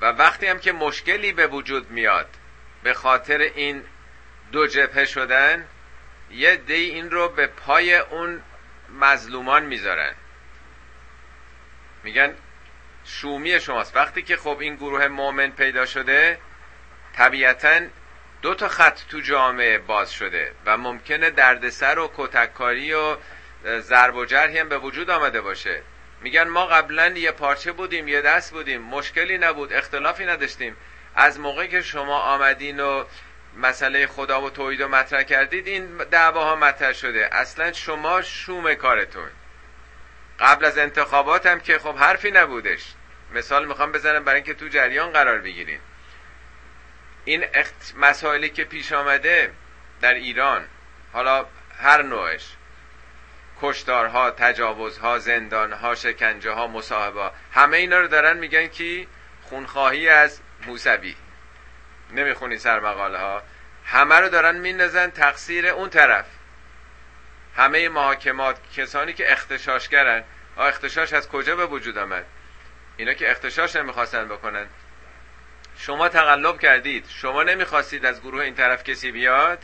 و 0.00 0.06
وقتی 0.06 0.46
هم 0.46 0.58
که 0.58 0.72
مشکلی 0.72 1.32
به 1.32 1.46
وجود 1.46 1.90
میاد 1.90 2.28
به 2.82 2.94
خاطر 2.94 3.38
این 3.38 3.84
دو 4.52 4.66
جبهه 4.66 5.04
شدن 5.04 5.68
یه 6.30 6.56
دی 6.56 6.74
این 6.74 7.10
رو 7.10 7.28
به 7.28 7.46
پای 7.46 7.94
اون 7.94 8.42
مظلومان 9.00 9.64
می‌ذارن. 9.64 10.14
میگن 12.02 12.36
شومی 13.04 13.60
شماست. 13.60 13.96
وقتی 13.96 14.22
که 14.22 14.36
خب 14.36 14.58
این 14.60 14.76
گروه 14.76 15.08
مؤمن 15.08 15.50
پیدا 15.50 15.86
شده 15.86 16.38
طبیعتا 17.16 17.80
دو 18.42 18.54
تا 18.54 18.68
خط 18.68 18.98
تو 19.08 19.20
جامعه 19.20 19.78
باز 19.78 20.12
شده 20.12 20.52
و 20.66 20.76
ممکنه 20.76 21.30
دردسر 21.30 21.98
و 21.98 22.10
کتککاری 22.16 22.92
و 22.94 23.16
ضرب 23.80 24.16
و 24.16 24.24
جرحی 24.24 24.58
هم 24.58 24.68
به 24.68 24.78
وجود 24.78 25.10
آمده 25.10 25.40
باشه. 25.40 25.82
میگن 26.20 26.48
ما 26.48 26.66
قبلا 26.66 27.08
یه 27.08 27.30
پارچه 27.30 27.72
بودیم 27.72 28.08
یه 28.08 28.20
دست 28.20 28.52
بودیم 28.52 28.82
مشکلی 28.82 29.38
نبود 29.38 29.72
اختلافی 29.72 30.26
نداشتیم. 30.26 30.76
از 31.16 31.40
موقعی 31.40 31.68
که 31.68 31.82
شما 31.82 32.20
آمدین 32.20 32.80
و 32.80 33.04
مسئله 33.56 34.06
خدا 34.06 34.42
و 34.42 34.50
توحید 34.50 34.82
رو 34.82 34.88
مطرح 34.88 35.22
کردید 35.22 35.66
این 35.66 35.96
دعواها 35.96 36.56
مطرح 36.56 36.92
شده. 36.92 37.28
اصلا 37.32 37.72
شما 37.72 38.22
شوم 38.22 38.74
کارتون. 38.74 39.28
قبل 40.40 40.64
از 40.64 40.78
انتخابات 40.78 41.46
هم 41.46 41.60
که 41.60 41.78
خب 41.78 41.96
حرفی 41.96 42.30
نبودش. 42.30 42.94
مثال 43.34 43.66
می‌خوام 43.66 43.92
بزنم 43.92 44.24
برای 44.24 44.36
اینکه 44.36 44.54
تو 44.54 44.68
جریان 44.68 45.10
قرار 45.10 45.38
بگیرین 45.38 45.80
این 47.24 47.44
اخت... 47.54 47.94
مسائلی 47.96 48.50
که 48.50 48.64
پیش 48.64 48.92
آمده 48.92 49.52
در 50.00 50.14
ایران 50.14 50.64
حالا 51.12 51.46
هر 51.78 52.02
نوعش. 52.02 52.56
کشتارها 53.62 54.30
تجاوزها 54.30 55.18
زندانها 55.18 55.94
شکنجه 55.94 56.50
ها 56.50 56.66
مصاحبه 56.66 57.30
همه 57.52 57.76
اینا 57.76 58.00
رو 58.00 58.08
دارن 58.08 58.36
میگن 58.36 58.68
که 58.68 59.06
خونخواهی 59.42 60.08
از 60.08 60.40
موسوی. 60.66 61.16
نمی‌خونی 62.12 62.58
سر 62.58 62.80
مقاله 62.80 63.18
ها 63.18 63.42
همه 63.84 64.14
رو 64.14 64.28
دارن 64.28 64.56
میندازن 64.56 65.10
تقصیر 65.10 65.66
اون 65.66 65.90
طرف. 65.90 66.26
همه 67.56 67.88
محاکمات 67.88 68.56
کسانی 68.76 69.12
که 69.12 69.32
اختشاشگرن 69.32 70.24
اختشاش 70.58 71.12
از 71.12 71.28
کجا 71.28 71.56
به 71.56 71.66
وجود 71.66 71.98
آمد؟ 71.98 72.24
اینا 72.96 73.14
که 73.14 73.30
اختشاش 73.30 73.76
نمی‌خواستن 73.76 74.28
بکنن. 74.28 74.66
شما 75.78 76.08
تقلب 76.08 76.60
کردید. 76.60 77.06
شما 77.08 77.42
نمی‌خواستید 77.42 78.06
از 78.06 78.20
گروه 78.20 78.42
این 78.42 78.54
طرف 78.54 78.84
کسی 78.84 79.12
بیاد؟ 79.12 79.58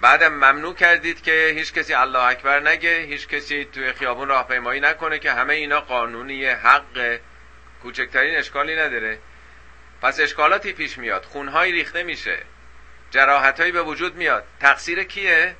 بعدم 0.00 0.32
ممنوع 0.32 0.74
کردید 0.74 1.22
که 1.22 1.52
هیچ 1.54 1.72
کسی 1.72 1.94
الله 1.94 2.18
اکبر 2.18 2.60
نگه 2.60 2.98
هیچ 2.98 3.28
کسی 3.28 3.64
توی 3.64 3.92
خیابون 3.92 4.28
راهپیمایی 4.28 4.80
نکنه 4.80 5.18
که 5.18 5.32
همه 5.32 5.54
اینا 5.54 5.80
قانونی 5.80 6.46
حق 6.46 7.18
کوچکترین 7.82 8.36
اشکالی 8.36 8.76
نداره. 8.76 9.18
پس 10.02 10.20
اشکالاتی 10.20 10.72
پیش 10.72 10.98
میاد. 10.98 11.24
خونهایی 11.24 11.72
ریخته 11.72 12.02
میشه. 12.02 12.38
جراحتهایی 13.10 13.72
به 13.72 13.82
وجود 13.82 14.16
میاد. 14.16 14.44
تقصیر 14.60 15.04
کیه؟ 15.04 15.54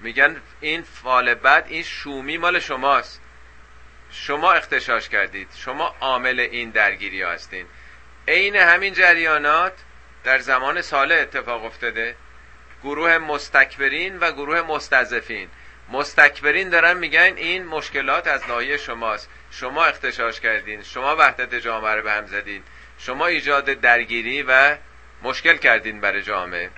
میگن 0.00 0.36
این 0.60 0.82
فال 0.82 1.34
بد 1.34 1.64
این 1.68 1.82
شومی 1.82 2.38
مال 2.38 2.58
شماست. 2.58 3.20
شما 4.10 4.52
اختشاش 4.52 5.08
کردید. 5.08 5.48
شما 5.56 5.94
عامل 6.00 6.40
این 6.40 6.70
درگیری 6.70 7.22
هستین. 7.22 7.66
عین 8.28 8.56
همین 8.56 8.94
جریانات 8.94 9.72
در 10.24 10.38
زمان 10.38 10.82
ساله 10.82 11.14
اتفاق 11.14 11.64
افتاده. 11.64 12.16
گروه 12.82 13.18
مستکبرین 13.18 14.18
و 14.18 14.32
گروه 14.32 14.62
مستضعفین. 14.62 15.48
مستکبرین 15.92 16.68
دارن 16.68 16.96
میگن 16.96 17.32
این 17.36 17.66
مشکلات 17.66 18.26
از 18.26 18.48
ناحیه 18.48 18.76
شماست. 18.76 19.28
شما 19.50 19.84
اختشاش 19.84 20.40
کردین. 20.40 20.82
شما 20.82 21.16
وحدت 21.16 21.54
جامعه 21.54 21.94
رو 21.94 22.02
به 22.02 22.12
هم 22.12 22.26
زدین. 22.26 22.62
شما 22.98 23.26
ایجاد 23.26 23.64
درگیری 23.64 24.42
و 24.42 24.76
مشکل 25.22 25.56
کردین 25.56 26.00
برای 26.00 26.22
جامعه. 26.22 26.70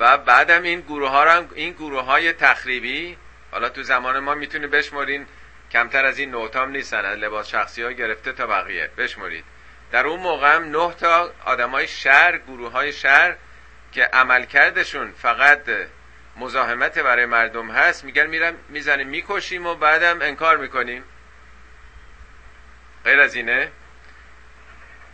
و 0.00 0.18
بعدم 0.18 0.62
این 0.62 0.80
گروه 0.80 1.10
ها 1.10 1.44
این 1.54 1.72
گروه 1.72 2.04
های 2.04 2.32
تخریبی 2.32 3.16
حالا 3.50 3.68
تو 3.68 3.82
زمان 3.82 4.18
ما 4.18 4.34
می‌تونی 4.34 4.66
بشمرین 4.66 5.26
کمتر 5.70 6.04
از 6.04 6.18
این 6.18 6.30
نوتام 6.30 6.70
نیستن 6.70 7.04
از 7.04 7.18
لباس 7.18 7.48
شخصی 7.48 7.82
ها 7.82 7.92
گرفته 7.92 8.32
تا 8.32 8.46
بقیه 8.46 8.90
بشمرید. 8.98 9.44
در 9.92 10.06
اون 10.06 10.20
موقع 10.20 10.54
هم 10.54 10.70
نه 10.70 10.94
تا 10.94 11.32
های 11.72 11.88
شهر 11.88 12.38
گروه 12.38 12.72
های 12.72 12.92
شهر 12.92 13.36
که 13.92 14.04
عملکردشون 14.04 15.12
فقط 15.12 15.60
مزاحمت 16.36 16.98
برای 16.98 17.26
مردم 17.26 17.70
هست 17.70 18.04
میگن 18.04 18.26
میرم 18.26 18.54
می‌زنیم 18.68 19.08
می‌کشیم 19.08 19.66
و 19.66 19.74
بعدم 19.74 20.22
انکار 20.22 20.56
می‌کنیم. 20.56 21.04
غیر 23.04 23.20
از 23.20 23.34
اینه 23.34 23.70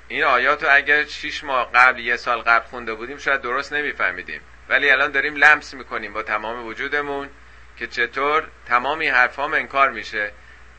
این 0.08 0.24
آیات 0.24 0.62
رو 0.62 0.68
اگر 0.72 1.04
6 1.04 1.44
ماه 1.44 1.70
قبل 1.74 2.00
یه 2.00 2.16
سال 2.16 2.38
قبل 2.38 2.66
خونده 2.66 2.94
بودیم 2.94 3.18
شاید 3.18 3.40
درست 3.40 3.72
نمیفهمیدیم. 3.72 4.40
ولی 4.68 4.90
الان 4.90 5.10
داریم 5.10 5.36
لمس 5.36 5.74
می‌کنیم 5.74 6.12
با 6.12 6.22
تمام 6.22 6.66
وجودمون 6.66 7.28
که 7.76 7.86
چطور 7.86 8.48
تمام 8.66 8.98
این 8.98 9.10
حرفام 9.14 9.54
انکار 9.54 9.90
میشه. 9.90 10.32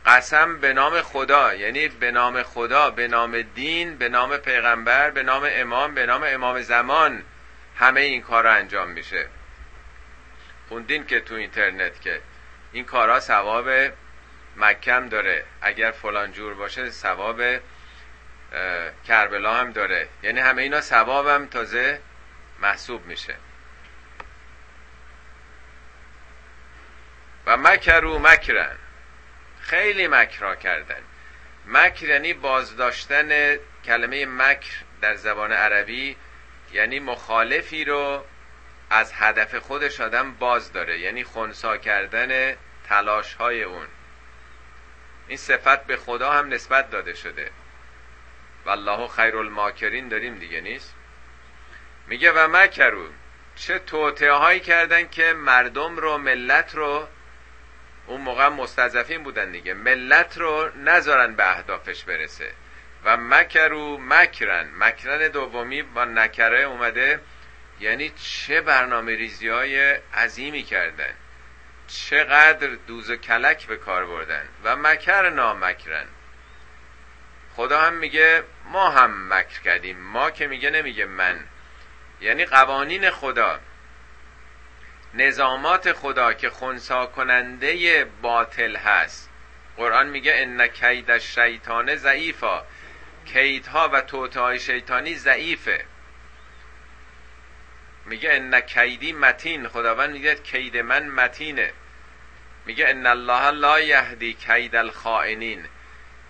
قسم 0.05 0.59
به 0.59 0.73
نام 0.73 1.01
خدا 1.01 1.53
یعنی 1.53 1.87
به 1.87 2.11
نام 2.11 2.43
خدا 2.43 2.89
به 2.89 3.07
نام 3.07 3.41
دین 3.41 3.97
به 3.97 4.09
نام 4.09 4.37
پیغمبر 4.37 5.09
به 5.09 5.23
نام 5.23 5.47
امام 5.49 5.95
به 5.95 6.05
نام 6.05 6.23
امام 6.27 6.61
زمان 6.61 7.23
همه 7.77 8.01
این 8.01 8.21
کار 8.21 8.43
رو 8.43 8.51
انجام 8.51 8.89
میشه. 8.89 9.27
خوندین 10.69 11.05
که 11.05 11.19
تو 11.19 11.35
اینترنت 11.35 12.01
که 12.01 12.21
این 12.71 12.85
کارها 12.85 13.19
ثواب 13.19 13.69
مکم 14.57 15.09
داره. 15.09 15.43
اگر 15.61 15.91
فلان 15.91 16.31
جور 16.31 16.53
باشه 16.53 16.89
ثواب 16.89 17.41
کربلا 19.07 19.53
هم 19.53 19.71
داره. 19.71 20.07
یعنی 20.23 20.39
همه 20.39 20.61
اینا 20.61 20.81
ثوابم 20.81 21.45
تازه 21.45 21.99
محسوب 22.61 23.05
میشه. 23.05 23.35
و 27.45 27.57
مکرو 27.57 28.19
مکرن. 28.19 28.77
خیلی 29.61 30.07
مکرا 30.07 30.55
کردن. 30.55 31.01
مکر 31.65 32.09
یعنی 32.09 32.33
بازداشتن 32.33 33.57
کلمه 33.85 34.25
مکر 34.25 34.71
در 35.01 35.15
زبان 35.15 35.51
عربی 35.51 36.15
یعنی 36.73 36.99
مخالفی 36.99 37.85
رو 37.85 38.25
از 38.89 39.11
هدف 39.13 39.55
خودش 39.55 40.01
آدم 40.01 40.33
باز 40.33 40.73
داره 40.73 40.99
یعنی 40.99 41.23
خونسا 41.23 41.77
کردن 41.77 42.55
تلاش 42.89 43.33
های 43.33 43.63
اون. 43.63 43.87
این 45.27 45.37
صفت 45.37 45.85
به 45.85 45.97
خدا 45.97 46.31
هم 46.31 46.53
نسبت 46.53 46.89
داده 46.89 47.13
شده. 47.13 47.51
والله 48.65 49.07
خیر 49.07 49.37
الماکرین 49.37 50.07
داریم 50.07 50.35
دیگه 50.35 50.61
نیست؟ 50.61 50.93
میگه 52.07 52.31
و 52.31 52.47
مکرو 52.47 53.07
چه 53.55 53.79
توطعه 53.79 54.31
هایی 54.31 54.59
کردن 54.59 55.09
که 55.09 55.33
مردم 55.33 55.97
رو 55.97 56.17
ملت 56.17 56.75
رو 56.75 57.07
اون 58.07 58.21
موقع 58.21 58.47
مستضعفین 58.47 59.23
بودن 59.23 59.51
دیگه. 59.51 59.73
ملت 59.73 60.37
رو 60.37 60.77
نذارن 60.77 61.35
به 61.35 61.49
اهدافش 61.49 62.03
برسه. 62.03 62.51
و 63.05 63.17
مکرو 63.17 63.97
مکرن. 63.97 64.69
مکرن 64.77 65.27
دومی 65.27 65.81
با 65.81 66.05
نکره 66.05 66.61
اومده. 66.63 67.19
یعنی 67.79 68.09
چه 68.09 68.61
برنامه 68.61 69.15
ریزی 69.15 69.49
های 69.49 69.99
عظیمی 70.13 70.63
کردن. 70.63 71.13
چقدر 71.87 72.67
دوز 72.67 73.09
و 73.09 73.15
کلک 73.15 73.67
به 73.67 73.77
کار 73.77 74.05
بردن. 74.05 74.43
و 74.63 74.75
مکر 74.75 75.29
نامکرن. 75.29 76.05
خدا 77.55 77.81
هم 77.81 77.93
میگه 77.93 78.43
ما 78.71 78.89
هم 78.89 79.33
مکر 79.33 79.61
کردیم. 79.61 79.97
ما 79.99 80.31
که 80.31 80.47
میگه 80.47 80.69
نمیگه 80.69 81.05
من. 81.05 81.39
یعنی 82.21 82.45
قوانین 82.45 83.09
خدا. 83.09 83.59
نظامات 85.13 85.93
خدا 85.93 86.33
که 86.33 86.49
خونسا 86.49 87.05
کننده 87.05 88.05
باطل 88.21 88.75
هست. 88.75 89.29
قرآن 89.77 90.09
میگه 90.09 90.33
ان 90.35 90.67
کید 90.67 91.11
الشیطان 91.11 91.95
ضعیفا. 91.95 92.63
کیدها 93.25 93.89
و 93.93 94.01
توتهای 94.01 94.59
شیطانی 94.59 95.15
ضعیفه. 95.15 95.85
میگه 98.05 98.29
ان 98.33 98.61
کیدی 98.61 99.13
متین. 99.13 99.67
خداوند 99.67 100.09
میگه 100.09 100.35
کید 100.35 100.77
من 100.77 101.07
متینه. 101.07 101.71
میگه 102.65 102.89
ان 102.89 103.05
الله 103.05 103.49
لا 103.51 103.79
یهدی 103.79 104.33
کید 104.33 104.75
الخائنین. 104.75 105.65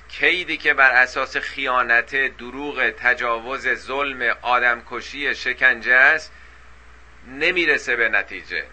کیدی 0.10 0.58
که 0.58 0.74
بر 0.74 0.91
اساس 0.91 1.38
خیانت 1.38 2.15
دروغ 2.15 2.89
تجاوز 2.89 3.67
ظلم 3.67 4.36
آدمکشی 4.41 5.36
شکنجه 5.36 5.93
است 5.93 6.32
نمی‌رسه 7.27 7.95
به 7.95 8.09
نتیجه. 8.09 8.65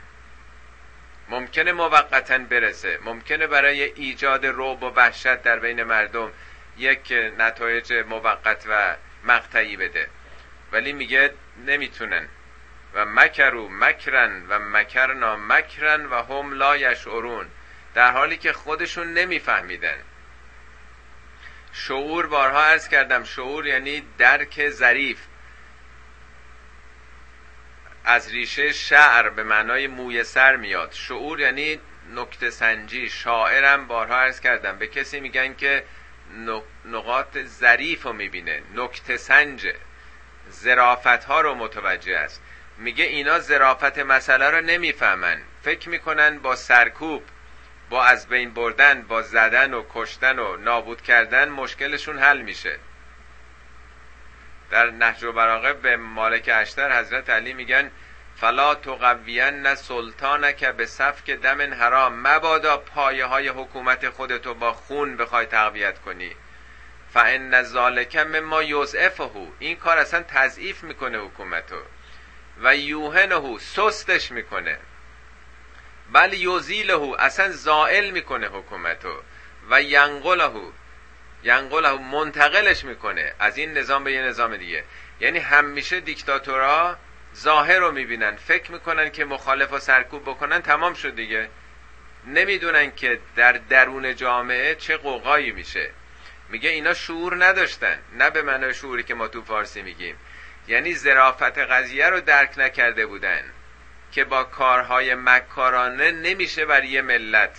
ممکنه 1.28 1.72
موقتا 1.72 2.38
برسه. 2.38 2.98
ممکنه 3.04 3.46
برای 3.46 3.82
ایجاد 3.82 4.46
روب 4.46 4.82
و 4.82 4.86
وحشت 4.86 5.42
در 5.42 5.58
بین 5.58 5.82
مردم 5.82 6.32
یک 6.78 7.14
نتایج 7.38 7.92
موقت 7.92 8.64
و 8.68 8.96
مقطعی 9.24 9.76
بده. 9.76 10.08
ولی 10.72 10.92
میگه 10.92 11.34
نمی‌تونن. 11.66 12.28
و 12.94 13.04
مکرو 13.04 13.68
مکرن 13.68 14.46
و 14.48 14.58
مکرنا 14.58 15.36
مکرن 15.36 16.06
و 16.06 16.22
هم 16.22 16.52
لا 16.52 16.76
یشعرون. 16.76 17.46
در 17.94 18.12
حالی 18.12 18.36
که 18.36 18.52
خودشون 18.52 19.14
نمیفهمیدن. 19.14 19.96
شعور 21.72 22.26
بارها 22.26 22.64
ارز 22.64 22.88
کردم 22.88 23.24
شعور 23.24 23.66
یعنی 23.66 24.02
درک 24.18 24.68
ظریف. 24.68 25.18
از 28.10 28.32
ریشه 28.32 28.72
شعر 28.72 29.28
به 29.28 29.42
معنای 29.42 29.86
موی 29.86 30.24
سر 30.24 30.56
میاد. 30.56 30.92
شعور 30.92 31.40
یعنی 31.40 31.80
نکته 32.14 32.50
سنجی. 32.50 33.08
شاعرم 33.08 33.86
بارها 33.86 34.16
عرض 34.16 34.40
کردم 34.40 34.78
به 34.78 34.86
کسی 34.86 35.20
میگن 35.20 35.54
که 35.54 35.84
نقاط 36.84 37.38
ظریف 37.38 38.02
رو 38.02 38.12
می‌بینه 38.12 38.62
نکته 38.74 39.16
سنجه 39.16 39.74
زرافت 40.48 41.24
ها 41.24 41.40
رو 41.40 41.54
متوجه 41.54 42.16
است. 42.16 42.42
میگه 42.78 43.04
اینا 43.04 43.38
زرافت 43.38 43.98
مسئله 43.98 44.50
رو 44.50 44.60
نمی‌فهمن. 44.60 45.42
فکر 45.62 45.88
می‌کنن 45.88 46.38
با 46.38 46.56
سرکوب 46.56 47.22
با 47.90 48.04
از 48.04 48.28
بین 48.28 48.54
بردن 48.54 49.02
با 49.02 49.22
زدن 49.22 49.74
و 49.74 49.84
کشتن 49.94 50.38
و 50.38 50.56
نابود 50.56 51.02
کردن 51.02 51.48
مشکلشون 51.48 52.18
حل 52.18 52.40
میشه. 52.40 52.78
در 54.70 54.90
نهج 54.90 55.24
و 55.24 55.32
براغه 55.32 55.72
به 55.72 55.96
مالک 55.96 56.50
اشتر 56.52 57.00
حضرت 57.00 57.30
علی 57.30 57.52
میگن 57.52 57.90
فلا 58.36 58.74
تقوین 58.74 59.74
سلطانک 59.74 60.64
به 60.64 60.86
سفک 60.86 61.30
دم 61.30 61.74
حرام. 61.74 62.26
مبادا 62.26 62.76
پایه 62.76 63.24
های 63.24 63.48
حکومت 63.48 64.08
خودتو 64.08 64.54
با 64.54 64.72
خون 64.72 65.16
بخوای 65.16 65.46
تقویت 65.46 65.98
کنی. 65.98 66.36
فان 67.14 67.62
ذالک 67.62 68.16
مما 68.16 68.62
یضعفه 68.62 69.30
این 69.58 69.76
کار 69.76 69.98
اصلا 69.98 70.22
تضعیف 70.22 70.82
می‌کنه 70.84 71.18
حکومتو 71.18 71.82
و 72.62 72.76
یوهنه 72.76 73.58
سستش 73.58 74.32
می‌کنه. 74.32 74.78
بل 76.12 76.32
یوزیله 76.32 77.14
اصلا 77.18 77.50
زائل 77.50 78.10
می‌کنه 78.10 78.46
حکومتو 78.46 79.22
و 79.70 79.82
ینقله 79.82 80.52
ینقله 81.42 81.92
منتقلش 81.92 82.84
می‌کنه. 82.84 83.34
از 83.38 83.58
این 83.58 83.78
نظام 83.78 84.04
به 84.04 84.12
یه 84.12 84.22
نظام 84.22 84.56
دیگه. 84.56 84.84
یعنی 85.20 85.38
همیشه 85.38 86.00
دیکتاتورا 86.00 86.96
ظاهر 87.36 87.78
رو 87.78 87.92
می‌بینن. 87.92 88.36
فکر 88.36 88.72
می‌کنن 88.72 89.10
که 89.10 89.24
مخالف 89.24 89.72
و 89.72 89.78
سرکوب 89.78 90.22
بکنن 90.22 90.62
تمام 90.62 90.94
شد 90.94 91.14
دیگه. 91.14 91.48
نمی‌دونن 92.26 92.94
که 92.94 93.20
در 93.36 93.52
درون 93.52 94.16
جامعه 94.16 94.74
چه 94.74 94.96
قوقایی 94.96 95.50
میشه. 95.50 95.90
میگه 96.48 96.70
اینا 96.70 96.94
شعور 96.94 97.44
نداشتن. 97.44 97.98
نه 98.18 98.30
به 98.30 98.42
معنای 98.42 98.74
شعوری 98.74 99.02
که 99.02 99.14
ما 99.14 99.28
تو 99.28 99.42
فارسی 99.42 99.82
میگیم. 99.82 100.16
یعنی 100.68 100.94
زرافت 100.94 101.58
قضیه 101.58 102.06
رو 102.06 102.20
درک 102.20 102.58
نکرده 102.58 103.06
بودن 103.06 103.42
که 104.12 104.24
با 104.24 104.44
کارهای 104.44 105.14
مکارانه 105.14 106.10
نمیشه 106.10 106.64
بر 106.64 106.84
یه 106.84 107.02
ملت 107.02 107.58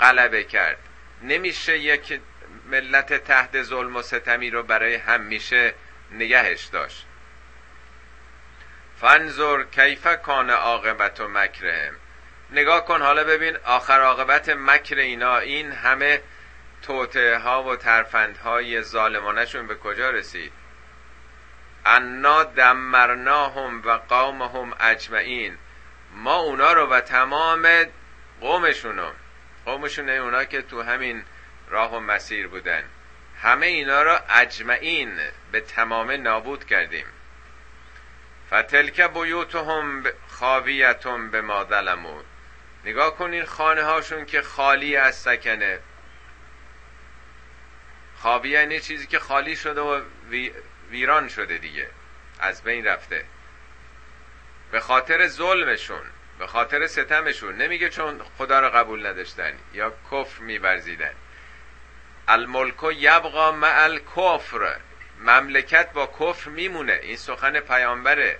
غلبه 0.00 0.44
کرد. 0.44 0.78
نمیشه 1.22 1.78
یک 1.78 2.20
ملت 2.64 3.12
تحت 3.12 3.62
ظلم 3.62 3.96
و 3.96 4.02
ستمی 4.02 4.50
رو 4.50 4.62
برای 4.62 4.94
همیشه 4.94 5.74
نگهش 6.10 6.64
داشت. 6.64 7.06
فنظر 9.00 9.62
کیف 9.62 10.06
کان 10.06 10.50
عاقبت 10.50 11.20
و 11.20 11.28
مکرهم 11.28 11.94
نگاه 12.50 12.84
کن 12.84 13.02
حالا 13.02 13.24
ببین 13.24 13.56
آخر 13.64 14.00
عاقبت 14.00 14.48
مکر 14.48 14.96
اینا. 14.96 15.38
این 15.38 15.72
همه 15.72 16.20
توته 16.82 17.38
ها 17.38 17.62
و 17.62 17.76
ترفند 17.76 18.36
های 18.36 18.82
ظالمانشون 18.82 19.66
به 19.66 19.74
کجا 19.74 20.10
رسید؟ 20.10 20.52
انا 21.86 22.44
دمرناهم 22.44 23.82
و 23.84 23.90
قومهم 24.08 24.74
اجمعین. 24.80 25.58
ما 26.14 26.36
اونا 26.36 26.72
رو 26.72 26.86
و 26.86 27.00
تمام 27.00 27.68
قومشون 28.40 28.98
رو 28.98 29.12
قومشون 29.64 30.08
اونا 30.08 30.44
که 30.44 30.62
تو 30.62 30.82
همین 30.82 31.24
راه 31.74 31.96
و 31.96 32.00
مسیر 32.00 32.48
بودن. 32.48 32.84
همه 33.42 33.66
اینا 33.66 34.02
را 34.02 34.18
اجمعین 34.18 35.20
به 35.52 35.60
تمام 35.60 36.10
نابود 36.10 36.64
کردیم. 36.64 37.06
فتلک 38.46 39.00
بیوتهم 39.00 40.04
خاویتم 40.28 41.30
به 41.30 41.40
ما 41.40 41.64
ظلمون 41.64 42.24
نگاه 42.84 43.16
کنین 43.16 43.44
خانه 43.44 43.82
هاشون 43.82 44.24
که 44.24 44.42
خالی 44.42 44.96
از 44.96 45.14
سکنه. 45.14 45.78
خاویه 48.16 48.52
یعنی 48.52 48.80
چیزی 48.80 49.06
که 49.06 49.18
خالی 49.18 49.56
شده 49.56 49.80
و 49.80 50.02
ویران 50.90 51.28
شده 51.28 51.58
دیگه. 51.58 51.88
از 52.40 52.62
بین 52.62 52.86
رفته. 52.86 53.24
به 54.70 54.80
خاطر 54.80 55.26
ظلمشون 55.26 56.02
به 56.38 56.46
خاطر 56.46 56.86
ستمشون. 56.86 57.56
نمیگه 57.56 57.88
چون 57.88 58.20
خدا 58.38 58.60
رو 58.60 58.70
قبول 58.70 59.06
نداشتن 59.06 59.52
یا 59.72 59.92
کفر 60.10 60.42
میورزیدن. 60.42 61.14
الملک 62.28 62.84
یبقا 62.96 63.52
مع 63.52 63.82
الکفر. 63.82 64.76
مملکت 65.20 65.92
با 65.92 66.06
کفر 66.20 66.50
میمونه. 66.50 66.92
این 67.02 67.16
سخن 67.16 67.60
پیامبره. 67.60 68.38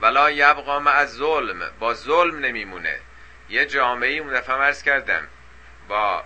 ولا 0.00 0.30
یبقا 0.30 0.78
مع 0.78 1.04
ظلم 1.04 1.70
با 1.80 1.94
ظلم 1.94 2.38
نمیمونه. 2.38 2.98
یه 3.48 3.66
جامعه 3.66 4.18
اون 4.18 4.32
دفعه 4.32 4.56
مرز 4.56 4.82
کردم. 4.82 5.28
با 5.88 6.24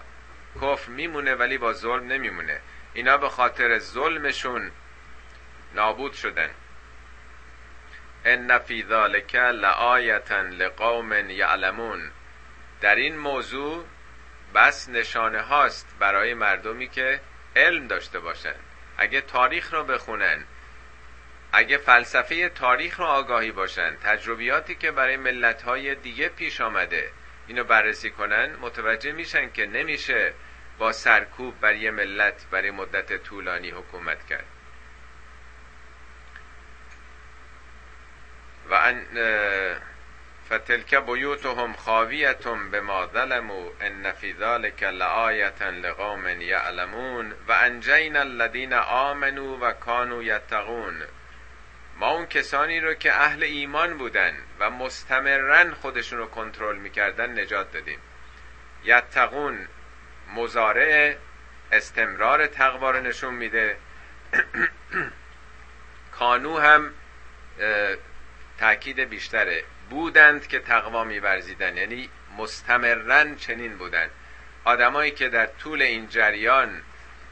کفر 0.63 0.91
میمونه 0.91 1.35
ولی 1.35 1.59
با 1.59 1.73
ظلم 1.73 2.07
نمیمونه. 2.07 2.61
اینا 2.95 3.17
به 3.17 3.29
خاطر 3.29 3.79
ظلمشون 3.79 4.71
نابود 5.75 6.13
شدن. 6.13 6.51
ان 8.25 8.59
فی 8.59 8.83
ذلک 8.89 9.35
لآیتا 9.35 10.41
لقوم 10.41 11.31
یعلمون. 11.31 12.11
در 12.81 12.95
این 12.95 13.19
موضوع 13.19 13.85
بس 14.57 14.89
نشانه 14.89 15.41
هاست 15.41 15.87
برای 15.99 16.35
مردمی 16.35 16.89
که 16.89 17.21
علم 17.57 17.87
داشته 17.87 18.21
باشند 18.21 18.61
اگه 18.99 19.21
تاریخ 19.21 19.75
رو 19.75 19.85
بخونن 19.85 20.45
اگه 21.53 21.79
فلسفه 21.79 22.49
تاریخ 22.49 23.01
رو 23.01 23.07
آگاهی 23.07 23.53
باشن 23.53 23.97
تجربیاتی 23.97 24.75
که 24.75 24.91
برای 24.91 25.17
ملت 25.17 25.63
های 25.63 25.95
دیگه 25.95 26.29
پیش 26.29 26.61
آمده 26.61 27.11
اینو 27.47 27.65
بررسی 27.65 28.11
کنن 28.11 28.57
متوجه 28.61 29.13
میشن 29.13 29.51
که 29.53 29.67
نمیشه 29.67 30.33
با 30.79 30.93
سرکوب 30.93 31.61
بر 31.61 31.75
یه 31.75 31.91
ملت 31.91 32.47
برای 32.51 32.71
مدت 32.71 33.23
طولانی 33.23 33.71
حکومت 33.71 34.27
کرد. 34.27 34.47
و 38.71 38.75
ان 38.75 39.07
فتلک 40.51 40.95
بیوتهم 40.95 41.73
خاویتم 41.73 42.71
به 42.71 42.81
ما 42.81 43.07
ظلموا 43.07 43.71
ان 43.81 44.13
فی 44.13 44.33
ذلک 44.33 44.83
لآیتا 44.83 45.71
لقوم 45.71 46.41
یعلمون 46.41 47.33
و 47.49 47.53
انجینا 47.53 48.21
الذین 48.21 48.73
آمنوا 48.73 49.59
و 49.61 49.73
کانوا 49.73 50.23
یتقون. 50.23 51.03
ما 51.97 52.11
اون 52.11 52.27
کسانی 52.27 52.81
رو 52.81 52.95
که 52.95 53.13
اهل 53.13 53.43
ایمان 53.43 53.99
بودن 53.99 54.37
و 54.59 54.71
مستمرن 54.71 55.71
خودشون 55.71 56.19
رو 56.19 56.27
کنترل 56.27 56.77
می‌کردن 56.77 57.39
نجات 57.41 57.73
دادیم. 57.73 57.99
یتقون 58.85 59.69
مزارع 60.35 61.17
استمرار 61.73 62.47
تقوا 62.47 62.91
رو 62.91 63.01
نشون 63.01 63.35
میده. 63.35 63.77
کانو 66.19 66.59
هم 66.59 66.95
تاکید 68.59 69.01
بیشتره. 69.01 69.65
بودند 69.91 70.49
که 70.49 70.59
تقوا 70.59 71.05
میورزیدن 71.05 71.77
یعنی 71.77 72.11
مستمرن 72.39 73.37
چنین 73.37 73.77
بودند. 73.79 74.11
آدمایی 74.65 75.11
که 75.11 75.29
در 75.29 75.47
طول 75.47 75.83
این 75.83 76.09
جریان 76.09 76.83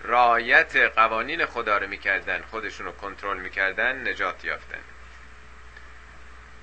رایت 0.02 0.76
قوانین 0.76 1.46
خدا 1.46 1.78
رو 1.78 1.86
می‌کردن 1.86 2.42
خودشون 2.42 2.86
رو 2.86 2.92
کنترل 2.92 3.38
می‌کردن 3.38 4.08
نجات 4.08 4.44
یافتن. 4.44 4.80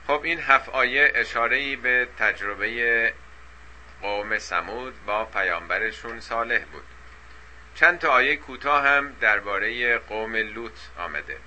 خب 0.07 0.21
این 0.23 0.39
هفت 0.39 0.69
آیه 0.69 1.11
اشاره 1.15 1.75
به 1.75 2.07
تجربه 2.19 3.13
قوم 4.01 4.39
سمود 4.39 5.05
با 5.05 5.25
پیامبرشون 5.25 6.19
صالح 6.19 6.63
بود. 6.65 6.85
چند 7.75 7.99
تا 7.99 8.09
آیه 8.09 8.35
کوتاه 8.35 8.87
هم 8.87 9.15
درباره 9.21 9.97
قوم 9.97 10.35
لوط 10.35 10.77
آمده. 10.97 11.37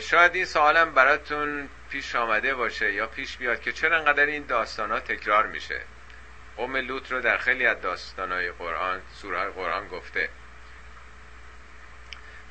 شاید 0.00 0.34
این 0.34 0.44
سوالم 0.44 0.94
براتون 0.94 1.68
پیش 1.90 2.14
آمده 2.14 2.54
باشه 2.54 2.92
یا 2.92 3.06
پیش 3.06 3.36
بیاد 3.36 3.60
که 3.60 3.72
چرا 3.72 3.98
انقدر 3.98 4.26
این 4.26 4.46
داستان 4.46 4.90
ها 4.90 5.00
تکرار 5.00 5.46
میشه. 5.46 5.80
قوم 6.56 6.76
لوط 6.76 7.12
رو 7.12 7.20
در 7.20 7.38
خیلی 7.38 7.66
از 7.66 7.80
داستان 7.80 8.32
های 8.32 8.50
قرآن 8.50 9.02
سوره 9.14 9.50
قرآن 9.50 9.88
گفته. 9.88 10.28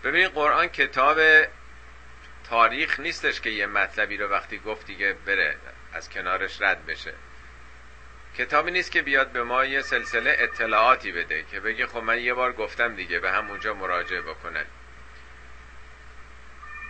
ببین 0.03 0.27
قرآن 0.27 0.67
کتاب 0.67 1.19
تاریخ 2.49 2.99
نیستش 2.99 3.41
که 3.41 3.49
یه 3.49 3.65
مطلبی 3.65 4.17
رو 4.17 4.27
وقتی 4.27 4.57
گفت 4.57 4.85
دیگه 4.85 5.13
بره 5.25 5.55
از 5.93 6.09
کنارش 6.09 6.61
رد 6.61 6.85
بشه. 6.85 7.13
کتابی 8.37 8.71
نیست 8.71 8.91
که 8.91 9.01
بیاد 9.01 9.31
به 9.31 9.43
ما 9.43 9.65
یه 9.65 9.81
سلسله 9.81 10.35
اطلاعاتی 10.39 11.11
بده 11.11 11.43
که 11.51 11.59
بگه 11.59 11.87
خب 11.87 11.97
من 11.97 12.19
یه 12.19 12.33
بار 12.33 12.53
گفتم 12.53 12.95
دیگه 12.95 13.19
به 13.19 13.31
همونجا 13.31 13.73
مراجعه 13.73 14.21
بکنن. 14.21 14.65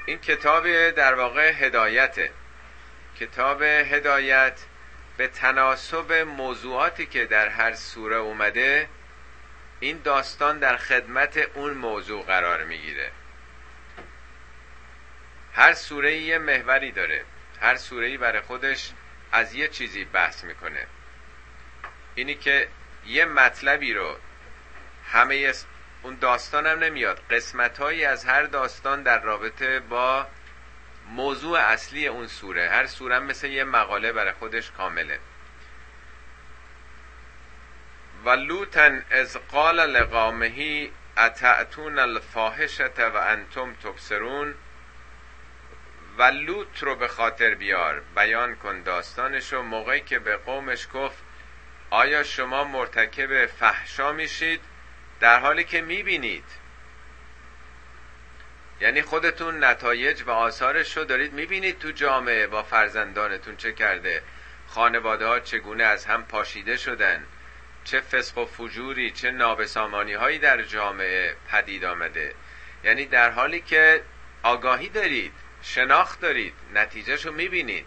این 0.07 0.19
کتاب 0.19 0.89
در 0.89 1.13
واقع 1.13 1.51
هدایته. 1.51 2.31
کتاب 3.19 3.61
هدایت 3.61 4.59
به 5.17 5.27
تناسب 5.27 6.13
موضوعاتی 6.13 7.05
که 7.05 7.25
در 7.25 7.47
هر 7.47 7.73
سوره 7.73 8.15
اومده 8.15 8.89
این 9.79 10.01
داستان 10.03 10.59
در 10.59 10.77
خدمت 10.77 11.37
اون 11.37 11.73
موضوع 11.73 12.23
قرار 12.23 12.63
می‌گیره. 12.63 13.11
هر 15.53 15.73
سوره 15.73 16.15
یه 16.17 16.37
محوری 16.37 16.91
داره. 16.91 17.25
هر 17.61 17.75
سوره 17.75 18.17
برای 18.17 18.41
خودش 18.41 18.91
از 19.31 19.53
یه 19.53 19.67
چیزی 19.67 20.05
بحث 20.05 20.43
می‌کنه. 20.43 20.87
اینی 22.15 22.35
که 22.35 22.67
یه 23.05 23.25
مطلبی 23.25 23.93
رو 23.93 24.17
همه 25.11 25.53
اون 26.07 26.17
داستانم 26.21 26.83
نمیاد. 26.83 27.21
قسمت 27.29 27.77
هایی 27.77 28.05
از 28.05 28.25
هر 28.25 28.43
داستان 28.43 29.03
در 29.03 29.21
رابطه 29.21 29.79
با 29.79 30.27
موضوع 31.09 31.59
اصلی 31.59 32.07
اون 32.07 32.27
سوره. 32.27 32.69
هر 32.69 32.85
سوره 32.85 33.19
مثل 33.19 33.47
یه 33.47 33.63
مقاله 33.63 34.11
برای 34.11 34.31
خودش 34.31 34.71
کامله. 34.71 35.19
و 38.25 38.29
لوتن 38.29 39.05
از 39.11 39.37
قال 39.37 39.75
لقامهی 39.75 40.91
اتعتون 41.17 41.99
الفاحشت 41.99 42.99
و 42.99 43.17
انتم 43.17 43.73
تبصرون. 43.73 44.55
و 46.17 46.23
لوت 46.23 46.83
رو 46.83 46.95
به 46.95 47.07
خاطر 47.07 47.55
بیار. 47.55 48.03
بیان 48.15 48.55
کن 48.55 48.81
داستانش 48.81 49.53
رو 49.53 49.61
موقعی 49.61 50.01
که 50.01 50.19
به 50.19 50.37
قومش 50.37 50.87
گفت 50.93 51.23
آیا 51.89 52.23
شما 52.23 52.63
مرتکب 52.63 53.45
فحشا 53.45 54.11
میشید؟ 54.11 54.61
در 55.19 55.39
حالی 55.39 55.63
که 55.63 55.81
می‌بینید. 55.81 56.43
یعنی 58.81 59.01
خودتون 59.01 59.63
نتایج 59.63 60.23
و 60.23 60.31
آثارش 60.31 60.97
رو 60.97 61.03
دارید 61.03 61.33
می‌بینید 61.33 61.79
تو 61.79 61.91
جامعه 61.91 62.47
با 62.47 62.63
فرزندانتون 62.63 63.55
چه 63.55 63.73
کرده. 63.73 64.23
خانواده 64.67 65.25
ها 65.25 65.39
چگونه 65.39 65.83
از 65.83 66.05
هم 66.05 66.25
پاشیده 66.25 66.77
شدن. 66.77 67.25
چه 67.83 68.01
فسق 68.01 68.37
و 68.37 68.45
فجوری 68.45 69.11
چه 69.11 69.31
نابسامانی 69.31 70.13
هایی 70.13 70.39
در 70.39 70.61
جامعه 70.61 71.35
پدید 71.51 71.85
آمده. 71.85 72.35
یعنی 72.83 73.05
در 73.05 73.31
حالی 73.31 73.61
که 73.61 74.01
آگاهی 74.43 74.89
دارید 74.89 75.33
شناخت 75.61 76.19
دارید 76.19 76.53
نتیجهش 76.73 77.25
رو 77.25 77.31
می‌بینید. 77.33 77.85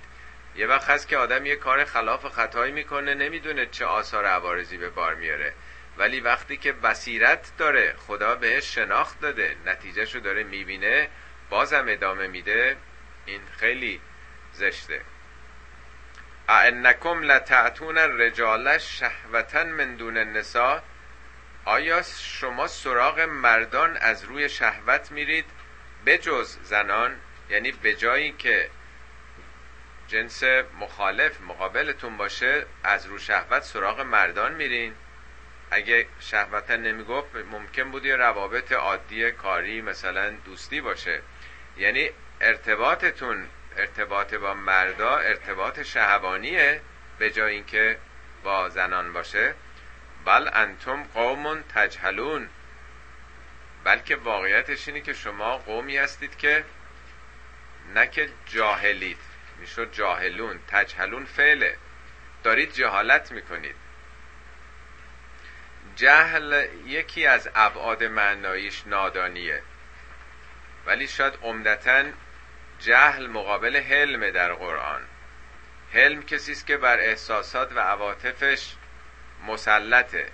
یه 0.57 0.67
وقت 0.67 0.91
هست 0.91 1.09
که 1.09 1.17
آدم 1.17 1.47
یه 1.47 1.57
کار 1.57 1.85
خلاف 1.85 2.27
خطایی 2.27 2.73
می‌کنه 2.73 3.15
نمی‌دونه 3.15 3.67
چه 3.67 3.85
آثار 3.85 4.25
عوارضی 4.25 4.77
به 4.77 4.91
بار 4.91 5.15
میاره 5.15 5.55
ولی 6.01 6.21
وقتی 6.21 6.57
که 6.57 6.73
بصیرت 6.73 7.53
داره 7.59 7.95
خدا 8.07 8.35
بهش 8.35 8.75
شناخت 8.75 9.21
داده 9.21 9.57
نتیجهشو 9.67 10.19
داره 10.19 10.43
می‌بینه 10.43 11.09
بازم 11.51 11.85
ادامه 11.89 12.27
میده 12.27 12.77
این 13.27 13.41
خیلی 13.59 14.01
زشته. 14.53 15.01
اعنکم 16.49 17.23
لتعتون 17.23 17.99
الرجال 17.99 18.79
شهوتا 18.79 19.65
من 19.65 19.97
دون 19.97 20.17
النساء؟ 20.17 20.81
آیا 21.65 22.03
شما 22.23 22.67
سراغ 22.67 23.21
مردان 23.21 23.97
از 23.97 24.25
روی 24.25 24.49
شهوت 24.49 25.13
میرید؟ 25.13 25.45
بجز 26.07 26.57
زنان 26.63 27.17
یعنی 27.51 27.73
به 27.73 27.95
جایی 27.95 28.33
که 28.33 28.71
جنس 30.09 30.43
مخالف 30.81 31.41
مقابلتون 31.41 32.17
باشه 32.17 32.67
از 32.85 33.07
رو 33.07 33.19
شهوت 33.19 33.63
سراغ 33.63 34.01
مردان 34.01 34.55
میرین؟ 34.55 34.95
اگه 35.71 36.07
شهوتا 36.21 36.77
نمی‌گفت 36.77 37.37
ممکن 37.37 37.91
بود 37.91 38.05
یه 38.05 38.17
روابط 38.17 38.73
عادی 38.73 39.33
کاری 39.33 39.81
مثلا 39.81 40.31
دوستی 40.31 40.81
باشه. 40.81 41.23
یعنی 41.77 42.11
ارتباطتون 42.41 43.49
ارتباط 43.77 44.35
با 44.35 44.55
مردا 44.55 45.17
ارتباط 45.17 45.83
شهوانیه 45.83 46.81
به 47.19 47.31
جای 47.31 47.55
اینکه 47.55 47.99
با 48.43 48.69
زنان 48.69 49.13
باشه. 49.13 49.55
بل 50.25 50.51
انتم 50.53 51.03
قوم 51.03 51.63
تجهلون. 51.75 52.49
بلکه 53.85 54.17
واقعیتش 54.17 54.89
اینه 54.89 55.01
که 55.01 55.13
شما 55.13 55.59
قومی 55.59 55.97
هستید 55.97 56.37
که 56.37 56.65
نه 57.95 58.07
که 58.07 58.29
جاهلید. 58.47 59.19
می‌شد 59.61 59.93
جاهلون 59.93 60.61
تجهلون 60.69 61.25
فعله. 61.25 61.77
دارید 62.43 62.73
جهالت 62.73 63.33
می‌کنید. 63.33 63.75
جهل 66.01 66.67
یکی 66.87 67.27
از 67.27 67.51
ابعاد 67.55 68.05
معناییش 68.05 68.83
نادانیه. 68.87 69.63
ولی 70.87 71.09
شاید 71.09 71.39
عمدتا 71.43 72.05
جهل 72.79 73.27
مقابل 73.27 73.77
حلم 73.77 74.31
در 74.31 74.53
قرآن. 74.53 75.03
حلم 75.93 76.23
کسی 76.23 76.53
است 76.53 76.67
که 76.67 76.77
بر 76.77 76.99
احساسات 76.99 77.73
و 77.73 77.81
عواطفش 77.81 78.75
مسلطه. 79.47 80.29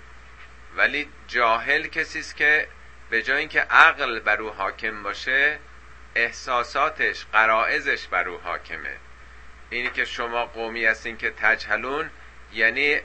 ولی 0.75 1.09
جاهل 1.27 1.87
کسی 1.87 2.19
است 2.19 2.35
که 2.35 2.67
به 3.09 3.23
جای 3.23 3.37
اینکه 3.37 3.61
عقل 3.61 4.19
بر 4.19 4.41
او 4.41 4.49
حاکم 4.49 5.03
باشه 5.03 5.59
احساساتش 6.15 7.25
قرائزش 7.33 8.07
بر 8.07 8.29
او 8.29 8.37
حاکمه. 8.37 8.97
اینی 9.69 9.89
که 9.89 10.05
شما 10.05 10.45
قومی 10.45 10.85
هستین 10.85 11.17
که 11.17 11.31
تجهلون 11.31 12.09
یعنی 12.53 13.01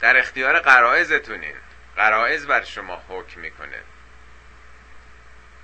در 0.00 0.18
اختیار 0.18 0.58
قرائزتونین 0.58 1.56
قرائز 1.96 2.46
بر 2.46 2.64
حکم 2.64 3.02
حکم 3.08 3.40
می‌کنه. 3.40 3.78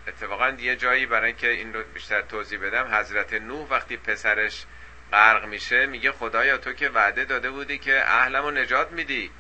اتفاقا 0.09 0.49
یه 0.49 0.77
جایی 0.77 1.07
برای 1.07 1.27
اینکه 1.27 1.49
این 1.49 1.75
رو 1.75 1.83
بیشتر 1.85 2.23
توضیح 2.23 2.59
بدم 2.59 2.95
حضرت 2.95 3.33
نوح 3.33 3.69
وقتی 3.71 3.97
پسرش 3.97 4.65
غرق 5.13 5.45
میشه 5.45 5.87
میگه 5.87 6.13
خدایا 6.13 6.59
تو 6.59 6.73
که 6.73 6.89
وعده 6.89 7.25
داده 7.25 7.51
بودی 7.51 7.79
که 7.79 8.03
اهلمو 8.07 8.51
نجات 8.51 8.93
میدی. 8.93 9.31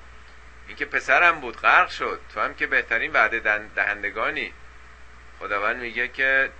این 0.66 0.76
که 0.76 0.84
پسرم 0.84 1.40
بود 1.40 1.56
غرق 1.56 1.88
شد. 1.90 2.20
تو 2.34 2.40
هم 2.40 2.54
که 2.54 2.66
بهترین 2.66 3.12
وعده 3.12 3.66
دهندگانی. 3.74 4.52
خداوند 5.38 5.76
میگه 5.76 6.08
که 6.08 6.50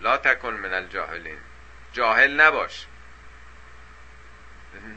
لا 0.00 0.16
تکن 0.16 0.54
من 0.54 0.74
الجاهلین. 0.74 1.38
جاهل 1.92 2.40
نباش. 2.40 2.86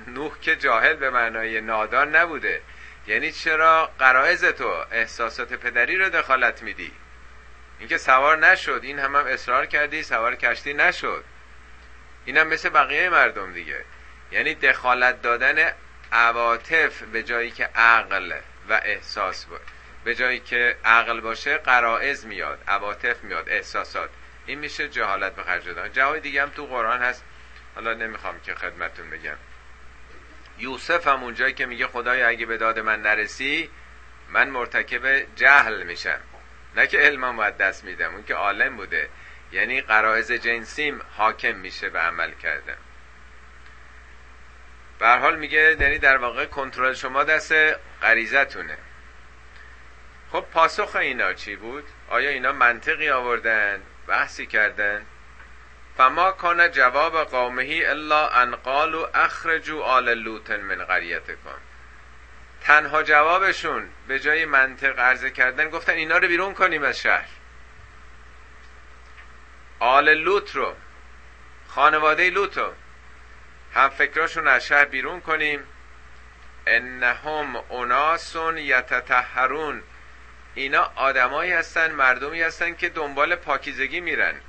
نوح 0.07 0.39
که 0.41 0.55
جاهل 0.55 0.93
به 0.93 1.09
معنای 1.09 1.61
نادان 1.61 2.15
نبوده. 2.15 2.61
یعنی 3.07 3.31
چرا 3.31 3.91
قرائز 3.99 4.45
تو 4.45 4.85
احساسات 4.91 5.53
پدری 5.53 5.97
رو 5.97 6.09
دخالت 6.09 6.63
میدی؟ 6.63 6.91
اینکه 7.79 7.97
سوار 7.97 8.37
نشد 8.37 8.79
این 8.83 8.99
هم, 8.99 9.15
هم 9.15 9.25
اصرار 9.25 9.65
کردی 9.65 10.03
سوار 10.03 10.35
کشتی 10.35 10.73
نشد. 10.73 11.23
اینم 12.25 12.47
مثل 12.47 12.69
بقیه 12.69 13.09
مردم 13.09 13.53
دیگه. 13.53 13.85
یعنی 14.31 14.55
دخالت 14.55 15.21
دادن 15.21 15.71
عواطف 16.11 17.01
به 17.01 17.23
جایی 17.23 17.51
که 17.51 17.65
عقل 17.65 18.33
و 18.69 18.81
احساس 18.83 19.45
بود 19.45 19.61
به 20.03 20.15
جایی 20.15 20.39
که 20.39 20.77
عقل 20.85 21.19
باشه 21.19 21.57
قرائز 21.57 22.25
میاد 22.25 22.63
عواطف 22.67 23.23
میاد 23.23 23.49
احساسات. 23.49 24.09
این 24.45 24.59
میشه 24.59 24.89
جهالت 24.89 25.35
به 25.35 25.43
خرج 25.43 25.65
دادن. 25.65 25.91
جای 25.93 26.19
دیگه 26.19 26.41
هم 26.41 26.49
تو 26.49 26.65
قرآن 26.65 27.01
هست. 27.01 27.23
حالا 27.75 27.93
نمی‌خوام 27.93 28.39
که 28.39 28.55
خدمتون 28.55 29.09
بگم. 29.09 29.37
یوسف 30.59 31.07
هم 31.07 31.23
اونجایی 31.23 31.53
که 31.53 31.65
میگه 31.65 31.87
خدای 31.87 32.23
اگه 32.23 32.45
به 32.45 32.57
داد 32.57 32.79
من 32.79 33.01
نرسی 33.01 33.69
من 34.29 34.49
مرتکب 34.49 35.35
جهل 35.35 35.83
میشم. 35.83 36.19
نه 36.75 36.87
که 36.87 36.97
علمم 36.97 37.35
باید 37.35 37.57
دست 37.57 37.83
میدم 37.83 38.13
اون 38.13 38.23
که 38.23 38.33
عالم 38.33 38.77
بوده. 38.77 39.09
یعنی 39.51 39.81
قرائز 39.81 40.31
جنسیم 40.31 41.01
حاکم 41.17 41.55
میشه 41.55 41.89
به 41.89 41.99
عمل 41.99 42.31
کردم 42.31 42.77
به 44.99 45.07
حال 45.07 45.39
میگه 45.39 45.77
یعنی 45.79 45.97
در 45.97 46.17
واقع 46.17 46.45
کنترل 46.45 46.93
شما 46.93 47.23
دست 47.23 47.53
غریزتونه. 48.01 48.77
خب 50.31 50.45
پاسخ 50.53 50.95
اینا 50.95 51.33
چی 51.33 51.55
بود؟ 51.55 51.83
آیا 52.09 52.29
اینا 52.29 52.51
منطقی 52.51 53.09
آوردن؟ 53.09 53.81
بحثی 54.07 54.45
کردن؟ 54.47 55.05
فما 55.97 56.31
کان 56.31 56.71
جواب 56.71 57.17
قومهی 57.17 57.85
الا 57.85 58.29
ان 58.29 58.55
قالوا 58.55 59.07
اخرجوا 59.13 59.83
آل 59.83 60.13
لوط 60.13 60.49
من 60.49 60.85
قریتکم. 60.85 61.59
تنها 62.61 63.03
جوابشون 63.03 63.89
به 64.07 64.19
جای 64.19 64.45
منطق 64.45 64.99
عرضه 64.99 65.31
کردن 65.31 65.69
گفتن 65.69 65.93
اینا 65.93 66.17
رو 66.17 66.27
بیرون 66.27 66.53
کنیم 66.53 66.83
از 66.83 66.99
شهر. 66.99 67.27
آل 69.79 70.09
لوط 70.09 70.55
رو 70.55 70.75
خانواده 71.67 72.29
لوط 72.29 72.57
رو 72.57 72.73
هم 73.73 73.89
فکراشون 73.89 74.47
از 74.47 74.65
شهر 74.65 74.85
بیرون 74.85 75.21
کنیم. 75.21 75.63
انهم 76.67 77.55
اناسون 77.71 78.57
یتطهرون. 78.57 79.83
اینا 80.55 80.91
آدمایی 80.95 81.51
هستن 81.51 81.91
مردمی 81.91 82.41
هستن 82.41 82.75
که 82.75 82.89
دنبال 82.89 83.35
پاکیزگی 83.35 83.99
میرن. 83.99 84.41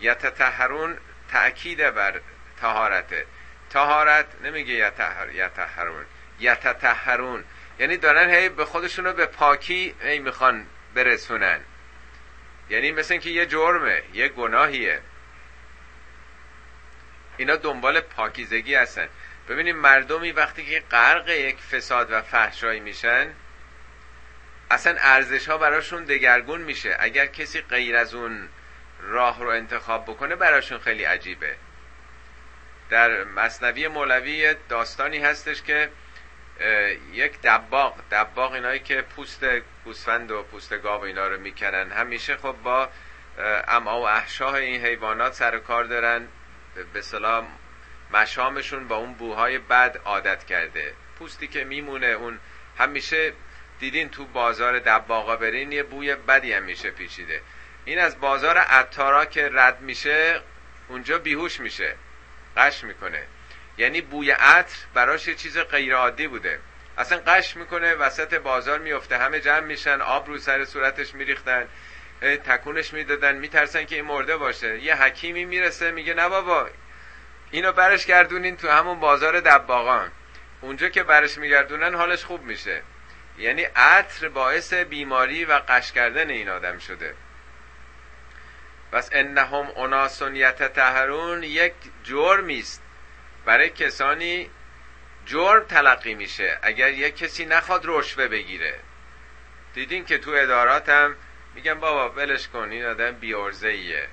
یتطهرون 0.00 0.96
تأکید 1.28 1.90
بر 1.90 2.20
تهارته 2.60 3.26
تهارت 3.70 4.26
نمیگه 4.42 4.74
یتحر 4.74 5.28
یتحرون 5.34 6.04
یتطهرون. 6.40 7.44
یعنی 7.78 7.96
دارن 7.96 8.30
هی 8.30 8.48
به 8.48 8.64
خودشونو 8.64 9.12
به 9.12 9.26
پاکی 9.26 9.94
هی 10.00 10.18
می‌خوان 10.18 10.66
برسونن. 10.94 11.60
یعنی 12.70 12.92
مثل 12.92 13.14
اینکه 13.14 13.30
یه 13.30 13.46
جرمه 13.46 14.02
یه 14.14 14.28
گناهیه. 14.28 15.00
اینا 17.36 17.56
دنبال 17.56 18.00
پاکیزگی 18.00 18.74
هستن. 18.74 19.08
ببینیم 19.48 19.76
مردمی 19.76 20.32
وقتی 20.32 20.66
که 20.66 20.82
غرق 20.90 21.28
یک 21.28 21.56
فساد 21.58 22.12
و 22.12 22.22
فحشایی 22.22 22.80
میشن 22.80 23.32
اصلا 24.70 24.96
ارزش 24.98 25.48
ها 25.48 25.58
براشون 25.58 26.04
دگرگون 26.04 26.60
میشه. 26.60 26.96
اگر 26.98 27.26
کسی 27.26 27.60
غیر 27.60 27.96
از 27.96 28.14
اون 28.14 28.48
راه 29.06 29.40
رو 29.40 29.48
انتخاب 29.48 30.04
بکنه 30.04 30.36
براشون 30.36 30.78
خیلی 30.78 31.04
عجیبه. 31.04 31.56
در 32.90 33.24
مصنوی 33.24 33.88
مولوی 33.88 34.54
داستانی 34.68 35.18
هستش 35.18 35.62
که 35.62 35.90
یک 37.12 37.40
دباغ 37.42 37.94
دباغ 38.10 38.52
اینایی 38.52 38.80
که 38.80 39.02
پوست 39.02 39.44
گوسفند 39.84 40.30
و 40.30 40.42
پوست 40.42 40.74
گاو 40.74 41.02
اینا 41.02 41.28
رو 41.28 41.40
می‌کنن. 41.40 41.92
همیشه 41.92 42.36
خب 42.36 42.56
با 42.62 42.88
اما 43.68 44.00
و 44.00 44.08
احشاه 44.08 44.54
این 44.54 44.84
حیوانات 44.84 45.32
سر 45.32 45.58
کار 45.58 45.84
دارن. 45.84 46.28
به 46.92 47.02
سلام 47.02 47.46
مشامشون 48.12 48.88
با 48.88 48.96
اون 48.96 49.12
بوهای 49.12 49.58
بد 49.58 50.00
عادت 50.04 50.44
کرده. 50.44 50.94
پوستی 51.18 51.48
که 51.48 51.64
میمونه 51.64 52.06
اون 52.06 52.38
همیشه 52.78 53.32
دیدین 53.78 54.08
تو 54.08 54.24
بازار 54.24 54.78
دباغا 54.78 55.36
برین 55.36 55.72
یه 55.72 55.82
بوی 55.82 56.14
بدی 56.14 56.52
هم 56.52 56.62
میشه 56.62 56.90
پیچیده. 56.90 57.42
این 57.86 57.98
از 57.98 58.20
بازار 58.20 58.58
عطارا 58.58 59.24
که 59.24 59.50
رد 59.52 59.80
میشه 59.80 60.40
اونجا 60.88 61.18
بیهوش 61.18 61.60
میشه 61.60 61.94
قش 62.56 62.84
می‌کنه. 62.84 63.22
یعنی 63.78 64.00
بوی 64.00 64.30
عطر 64.30 64.76
براش 64.94 65.28
یه 65.28 65.34
چیز 65.34 65.58
غیر 65.58 65.94
عادی 65.94 66.26
بوده. 66.26 66.58
اصلا 66.98 67.18
قش 67.26 67.56
می‌کنه 67.56 67.94
وسط 67.94 68.34
بازار 68.34 68.78
میفته 68.78 69.18
همه 69.18 69.40
جمع 69.40 69.60
میشن 69.60 70.00
آب 70.00 70.28
رو 70.28 70.38
سر 70.38 70.64
صورتش 70.64 71.14
میریختن 71.14 71.68
تکونش 72.20 72.92
می‌دادن 72.92 73.34
میترسن 73.34 73.84
که 73.84 73.94
این 73.94 74.04
مرده 74.04 74.36
باشه. 74.36 74.78
یه 74.78 75.02
حکیمی 75.02 75.44
می‌رسه 75.44 75.90
میگه 75.90 76.14
نه 76.14 76.28
بابا 76.28 76.68
اینو 77.50 77.72
برش 77.72 78.06
گردونین 78.06 78.56
تو 78.56 78.68
همون 78.68 79.00
بازار 79.00 79.40
دباغان. 79.40 80.10
اونجا 80.60 80.88
که 80.88 81.02
برش 81.02 81.38
میگردونن 81.38 81.94
حالش 81.94 82.24
خوب 82.24 82.42
میشه. 82.42 82.82
یعنی 83.38 83.62
عطر 83.62 84.28
باعث 84.28 84.74
بیماری 84.74 85.44
و 85.44 85.60
قش 85.68 85.92
کردن 85.92 86.30
این 86.30 86.48
آدم 86.48 86.78
شده. 86.78 87.14
پس 88.92 89.08
انهم 89.12 89.72
اناسون 89.76 90.36
یتطهرون 90.36 91.42
یک 91.42 91.72
جرمی 92.04 92.58
است. 92.58 92.82
برای 93.44 93.70
کسانی 93.70 94.50
جرم 95.26 95.64
تلقی 95.64 96.14
میشه. 96.14 96.58
اگر 96.62 96.90
یک 96.90 97.16
کسی 97.16 97.44
نخواد 97.44 97.82
رشوه 97.84 98.28
بگیره. 98.28 98.78
دیدین 99.74 100.04
که 100.04 100.18
تو 100.18 100.30
ادارات 100.30 100.88
هم 100.88 101.16
میگن 101.54 101.74
بابا 101.74 102.10
ولش 102.10 102.48
کن 102.48 102.70
این 102.70 102.84
آدم 102.84 103.12
بیارزه 103.12 103.68
ایه 103.68 104.08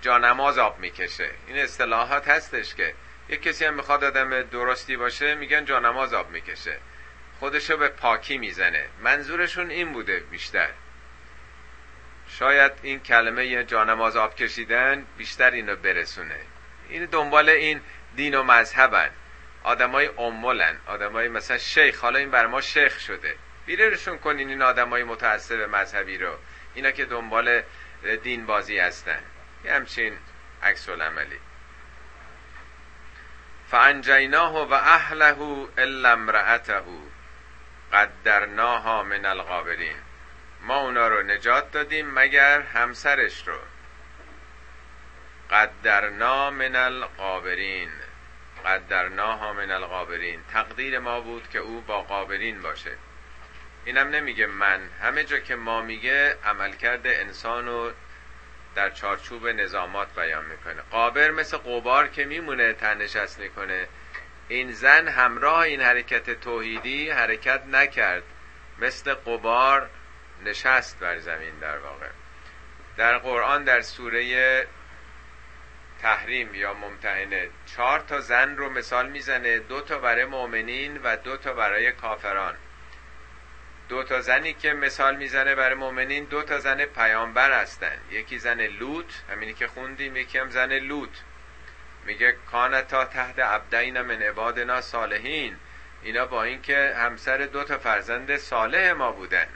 جانماز 0.00 0.58
آب 0.58 0.78
می‌کشه. 0.78 1.30
این 1.46 1.58
اصطلاحات 1.58 2.28
هستش 2.28 2.74
که 2.74 2.94
یک 3.28 3.42
کسی 3.42 3.64
هم 3.64 3.74
می‌خواد 3.74 4.04
آدم 4.04 4.42
درستی 4.42 4.96
باشه 4.96 5.34
میگن 5.34 5.64
جانماز 5.64 6.14
آب 6.14 6.30
می‌کشه. 6.30 6.78
خودشو 7.40 7.76
به 7.76 7.88
پاکی 7.88 8.38
می‌زنه. 8.38 8.86
منظورشون 9.00 9.70
این 9.70 9.92
بوده 9.92 10.20
بیشتر. 10.20 10.68
شاید 12.28 12.72
این 12.82 13.00
کلمه 13.00 13.64
جانماز 13.64 14.16
آب 14.16 14.34
کشیدن 14.34 15.06
بیشتر 15.18 15.50
اینو 15.50 15.76
برسونه. 15.76 16.40
این 16.88 17.04
دنبال 17.04 17.48
این 17.48 17.80
دین 18.16 18.34
و 18.34 18.42
مذهبن. 18.42 19.10
آدمای 19.64 20.06
امولن 20.18 20.76
آدمای 20.86 21.28
مثلا 21.28 21.58
شیخ. 21.58 22.00
حالا 22.00 22.18
این 22.18 22.30
بر 22.30 22.46
ما 22.46 22.60
شیخ 22.60 23.00
شده. 23.00 23.36
بیرشون 23.66 24.18
کنین 24.18 24.48
این 24.48 24.62
آدمای 24.62 25.04
متعصب 25.04 25.60
مذهبی 25.60 26.18
رو. 26.18 26.38
اینا 26.74 26.90
که 26.90 27.04
دنبال 27.04 27.62
دین 28.22 28.46
بازی 28.46 28.78
هستن. 28.78 29.22
یه 29.64 29.72
همچین 29.72 30.18
عکس 30.62 30.88
العملی. 30.88 31.38
فانجیناه 33.70 34.68
و 34.68 34.72
اهله 34.72 35.36
الا 35.78 36.12
امرأته. 36.12 36.82
قدرناها 37.92 39.02
من 39.02 39.26
الغابرین. 39.26 39.96
ما 40.66 40.80
اونا 40.80 41.08
رو 41.08 41.22
نجات 41.22 41.70
دادیم 41.70 42.10
مگر 42.10 42.60
همسرش 42.60 43.48
رو. 43.48 43.58
قدرنا 45.50 46.50
من 46.50 46.76
الغابرین 46.76 47.88
قدرناها 48.66 49.52
من 49.52 49.70
الغابرین 49.70 50.40
تقدیر 50.52 50.98
ما 50.98 51.20
بود 51.20 51.50
که 51.50 51.58
او 51.58 51.80
با 51.80 52.02
غابرین 52.02 52.62
باشه. 52.62 52.90
اینم 53.84 54.08
نمیگه 54.08 54.46
من. 54.46 54.80
همه 55.02 55.24
جا 55.24 55.38
که 55.38 55.56
ما 55.56 55.82
میگه 55.82 56.36
عملکرد 56.44 57.06
انسان 57.06 57.66
رو 57.66 57.92
در 58.74 58.90
چارچوب 58.90 59.48
نظامات 59.48 60.14
بیان 60.14 60.44
می‌کنه. 60.44 60.82
قابر 60.90 61.30
مثل 61.30 61.56
قبار 61.56 62.08
که 62.08 62.24
میمونه 62.24 62.72
تنشست 62.72 63.38
می‌کنه. 63.38 63.88
این 64.48 64.72
زن 64.72 65.08
همراه 65.08 65.58
این 65.58 65.80
حرکت 65.80 66.40
توحیدی 66.40 67.10
حرکت 67.10 67.62
نکرد. 67.66 68.22
مثل 68.78 69.14
قبار 69.14 69.90
نشست 70.44 70.98
بر 70.98 71.18
زمین 71.18 71.58
در 71.58 71.78
واقع. 71.78 72.08
در 72.96 73.18
قرآن 73.18 73.64
در 73.64 73.80
سوره 73.80 74.66
تحریم 76.02 76.54
یا 76.54 76.74
ممتحنه 76.74 77.48
چهار 77.66 78.00
تا 78.00 78.20
زن 78.20 78.56
رو 78.56 78.70
مثال 78.70 79.08
می‌زنه 79.08 79.58
دو 79.58 79.80
تا 79.80 79.98
برای 79.98 80.24
مؤمنین 80.24 81.00
و 81.04 81.16
دو 81.16 81.36
تا 81.36 81.52
برای 81.52 81.92
کافران. 81.92 82.54
دو 83.88 84.02
تا 84.02 84.20
زنی 84.20 84.54
که 84.54 84.72
مثال 84.72 85.16
می‌زنه 85.16 85.54
برای 85.54 85.74
مؤمنین 85.74 86.24
دو 86.24 86.42
تا 86.42 86.58
زن 86.58 86.84
پیامبر 86.84 87.62
هستن. 87.62 87.98
یکی 88.10 88.38
زن 88.38 88.60
لوط 88.60 89.12
همینی 89.30 89.54
که 89.54 89.66
خوندیم 89.66 90.16
یکی 90.16 90.38
هم 90.38 90.50
زن 90.50 90.72
لوط. 90.72 91.10
میگه 92.06 92.36
کانتا 92.50 93.04
تحت 93.04 93.38
عبدین 93.38 94.00
من 94.00 94.22
عبادنا 94.22 94.80
صالحین. 94.80 95.56
اینا 96.02 96.26
با 96.26 96.42
اینکه 96.42 96.94
همسر 96.96 97.38
دو 97.38 97.64
تا 97.64 97.78
فرزند 97.78 98.36
صالح 98.36 98.92
ما 98.92 99.12
بودن. 99.12 99.46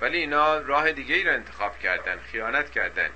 ولی 0.00 0.18
اینا 0.18 0.58
راه 0.58 0.92
دیگه 0.92 1.14
ای 1.14 1.24
رو 1.24 1.32
انتخاب 1.32 1.78
کردن 1.78 2.18
خیانت 2.32 2.70
کردن. 2.70 3.10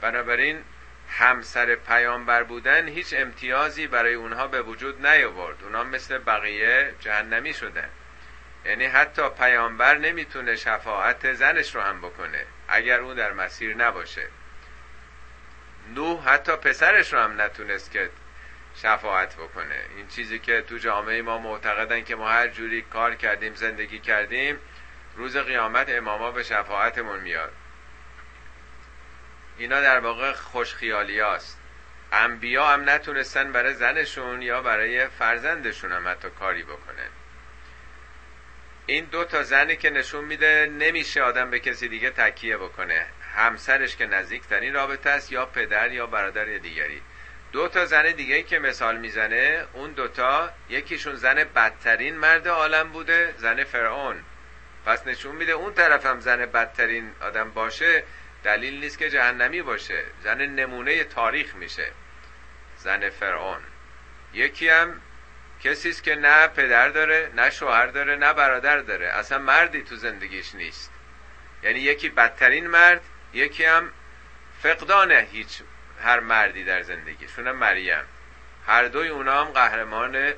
بنابراین 0.00 0.64
همسر 1.08 1.74
پیامبر 1.74 2.42
بودن 2.42 2.88
هیچ 2.88 3.14
امتیازی 3.16 3.86
برای 3.86 4.14
اونها 4.14 4.46
به 4.46 4.62
وجود 4.62 5.06
نیاورد. 5.06 5.64
اونها 5.64 5.84
مثل 5.84 6.18
بقیه 6.18 6.94
جهنمی 7.00 7.54
شدن. 7.54 7.88
یعنی 8.64 8.84
حتی 8.84 9.28
پیامبر 9.28 9.98
نمی‌تونه 9.98 10.56
شفاعت 10.56 11.32
زنش 11.32 11.74
رو 11.74 11.80
هم 11.80 11.98
بکنه 11.98 12.46
اگر 12.68 13.00
اون 13.00 13.16
در 13.16 13.32
مسیر 13.32 13.76
نباشه. 13.76 14.28
نوح 15.94 16.28
حتی 16.28 16.56
پسرش 16.56 17.12
رو 17.12 17.18
هم 17.18 17.40
نتونست 17.40 17.90
که 17.90 18.10
شفاعت 18.76 19.34
بکنه. 19.34 19.80
این 19.96 20.08
چیزی 20.08 20.38
که 20.38 20.62
تو 20.62 20.78
جامعه 20.78 21.22
ما 21.22 21.38
معتقدن 21.38 22.04
که 22.04 22.16
ما 22.16 22.28
هر 22.28 22.48
جوری 22.48 22.82
کار 22.82 23.14
کردیم 23.14 23.54
زندگی 23.54 23.98
کردیم 23.98 24.58
روز 25.16 25.36
قیامت 25.36 25.88
اماما 25.88 26.30
به 26.30 26.42
شفاعتمون 26.42 27.20
میاد. 27.20 27.52
اینا 29.58 29.80
در 29.80 29.98
واقع 29.98 30.32
خوشخیالی 30.32 31.20
هاست. 31.20 31.58
انبیا 32.12 32.66
هم 32.66 32.90
نتونستن 32.90 33.52
برای 33.52 33.74
زنشون 33.74 34.42
یا 34.42 34.62
برای 34.62 35.08
فرزندشون 35.08 35.92
هم 35.92 36.08
حتی 36.08 36.28
کاری 36.30 36.62
بکنن. 36.62 37.10
این 38.86 39.04
دو 39.04 39.24
تا 39.24 39.42
زنی 39.42 39.76
که 39.76 39.90
نشون 39.90 40.24
میده 40.24 40.66
نمیشه 40.78 41.22
آدم 41.22 41.50
به 41.50 41.60
کسی 41.60 41.88
دیگه 41.88 42.10
تکیه 42.10 42.56
بکنه. 42.56 43.06
همسرش 43.36 43.96
که 43.96 44.06
نزدیکترین 44.06 44.74
رابطه 44.74 45.10
است 45.10 45.32
یا 45.32 45.46
پدر 45.46 45.92
یا 45.92 46.06
برادر 46.06 46.44
دیگری. 46.44 47.02
دو 47.52 47.68
تا 47.68 47.86
زن 47.86 48.12
دیگه 48.12 48.42
که 48.42 48.58
مثال 48.58 48.96
می‌زنه 48.96 49.64
اون 49.72 49.92
دوتا 49.92 50.50
یکیشون 50.68 51.14
زن 51.14 51.34
بدترین 51.34 52.16
مرد 52.16 52.48
عالم 52.48 52.88
بوده 52.88 53.34
زن 53.36 53.64
فرعون. 53.64 54.24
پس 54.86 55.06
نشون 55.06 55.36
میده 55.36 55.52
اون 55.52 55.74
طرف 55.74 56.06
هم 56.06 56.20
زن 56.20 56.46
بدترین 56.46 57.12
آدم 57.20 57.50
باشه 57.50 58.04
دلیل 58.44 58.80
نیست 58.80 58.98
که 58.98 59.10
جهنمی 59.10 59.62
باشه. 59.62 60.04
زن 60.22 60.42
نمونه 60.42 61.04
تاریخ 61.04 61.54
میشه. 61.54 61.90
زن 62.78 63.10
فرعون. 63.10 63.60
یکی 64.32 64.68
هم 64.68 65.00
کسی 65.64 65.92
که 65.92 66.14
نه 66.14 66.46
پدر 66.46 66.88
داره 66.88 67.30
نه 67.34 67.50
شوهر 67.50 67.86
داره 67.86 68.16
نه 68.16 68.32
برادر 68.32 68.78
داره. 68.78 69.06
اصلا 69.06 69.38
مردی 69.38 69.82
تو 69.82 69.96
زندگیش 69.96 70.54
نیست. 70.54 70.90
یعنی 71.62 71.78
یکی 71.78 72.08
بدترین 72.08 72.66
مرد 72.66 73.00
یکی 73.32 73.64
هم 73.64 73.92
فقدان 74.62 75.12
هیچ 75.12 75.62
هر 76.02 76.20
مردی 76.20 76.64
در 76.64 76.82
زندگیشون 76.82 77.52
مریم. 77.52 78.04
هر 78.66 78.84
دوی 78.84 79.08
اونا 79.08 79.44
هم 79.44 79.52
قهرمان 79.52 80.34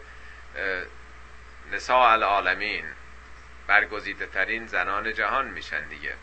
نساء 1.73 2.13
العالمین. 2.13 2.85
برگزیده 3.69 4.27
ترین 4.27 4.67
زنان 4.67 5.15
جهان 5.15 5.49
میشن 5.49 5.89
دیگه. 5.89 6.15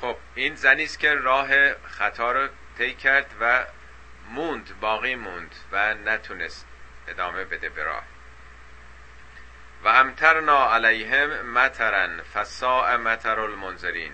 خب 0.00 0.16
این 0.34 0.54
زنی 0.54 0.84
است 0.84 0.98
که 0.98 1.14
راه 1.14 1.74
خطا 1.74 2.32
رو 2.32 2.48
طی 2.78 2.94
کرد 2.94 3.34
و 3.40 3.64
موند 4.30 4.80
باقی 4.80 5.14
موند 5.14 5.54
و 5.72 5.94
نتونست 5.94 6.66
ادامه 7.08 7.44
بده 7.44 7.68
به 7.68 7.84
راه. 7.84 8.02
و 9.84 9.88
امترنا 9.88 10.74
علیهم 10.74 11.50
مترن 11.50 12.22
فساء 12.22 12.96
متر 12.96 13.40
المنذرین. 13.40 14.12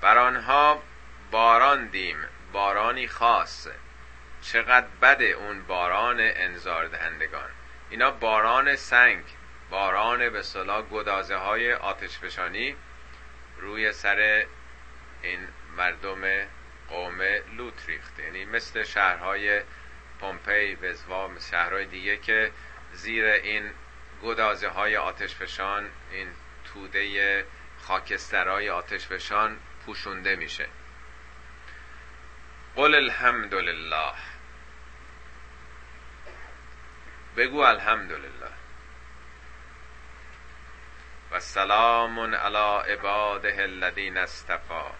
بر 0.00 0.18
آنها 0.18 0.82
باران 1.30 1.86
دیم 1.86 2.16
بارانی 2.52 3.08
خاص. 3.08 3.68
چقدر 4.42 4.86
بده 5.02 5.24
اون 5.24 5.62
باران 5.62 6.16
انذار 6.20 6.86
دهندگان 6.86 7.50
اینا 7.90 8.10
باران 8.10 8.76
سنگ 8.76 9.24
باران 9.70 10.30
به 10.30 10.42
صلاح 10.42 10.82
گدازه 10.82 11.36
های 11.36 11.72
آتش 11.72 12.18
روی 13.58 13.92
سر 13.92 14.46
این 15.22 15.48
مردم 15.76 16.46
قوم 16.88 17.22
لوط 17.56 17.86
ریخت. 17.86 18.18
یعنی 18.18 18.44
مثل 18.44 18.82
شهرهای 18.82 19.62
پومپی 20.20 20.74
وزوا 20.74 21.28
شهرهای 21.28 21.86
دیگه 21.86 22.16
که 22.16 22.50
زیر 22.92 23.24
این 23.24 23.70
گدازه 24.22 24.68
های 24.68 24.96
آتشفشان 24.96 25.90
این 26.12 26.28
توده 26.64 27.44
خاکسترهای 27.78 28.70
آتشفشان 28.70 29.58
پوشونده 29.86 30.36
میشه. 30.36 30.68
قل 32.76 32.94
الحمد 32.94 33.54
لله 33.54 34.12
بگو 37.36 37.60
الحمدلله. 37.60 38.50
و 41.30 41.40
سلام 41.40 42.34
علی 42.34 42.92
عباده 42.92 43.62
الذین 43.62 44.16
استفا. 44.16 44.90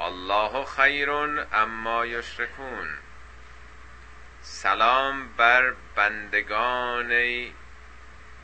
الله 0.00 0.64
خیر 0.64 1.10
اما 1.52 2.06
یشرکون. 2.06 2.88
سلام 4.42 5.28
بر 5.36 5.74
بندگان 5.96 7.10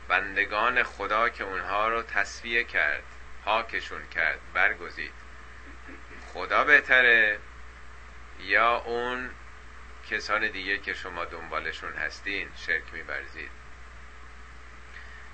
بندگان 0.07 0.83
خدا 0.83 1.29
که 1.29 1.43
اونها 1.43 1.87
رو 1.87 2.01
تصفیه 2.01 2.63
کرد 2.63 3.03
پاکشون 3.45 4.07
کرد 4.07 4.39
برگزید. 4.53 5.13
خدا 6.33 6.63
بهتره 6.63 7.39
یا 8.39 8.77
اون 8.77 9.29
کسان 10.13 10.47
دیگه 10.47 10.77
که 10.77 10.93
شما 10.93 11.25
دنبالشون 11.25 11.93
هستین 11.93 12.49
شرک 12.55 12.83
میبرزید 12.93 13.51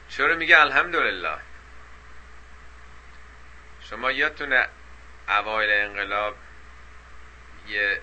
چرا 0.10 0.36
میگه 0.36 0.60
الحمدلله. 0.60 1.38
شما 3.82 4.12
یادتونه 4.12 4.68
اوایل 5.28 5.88
انقلاب 5.88 6.36
یه 7.68 8.02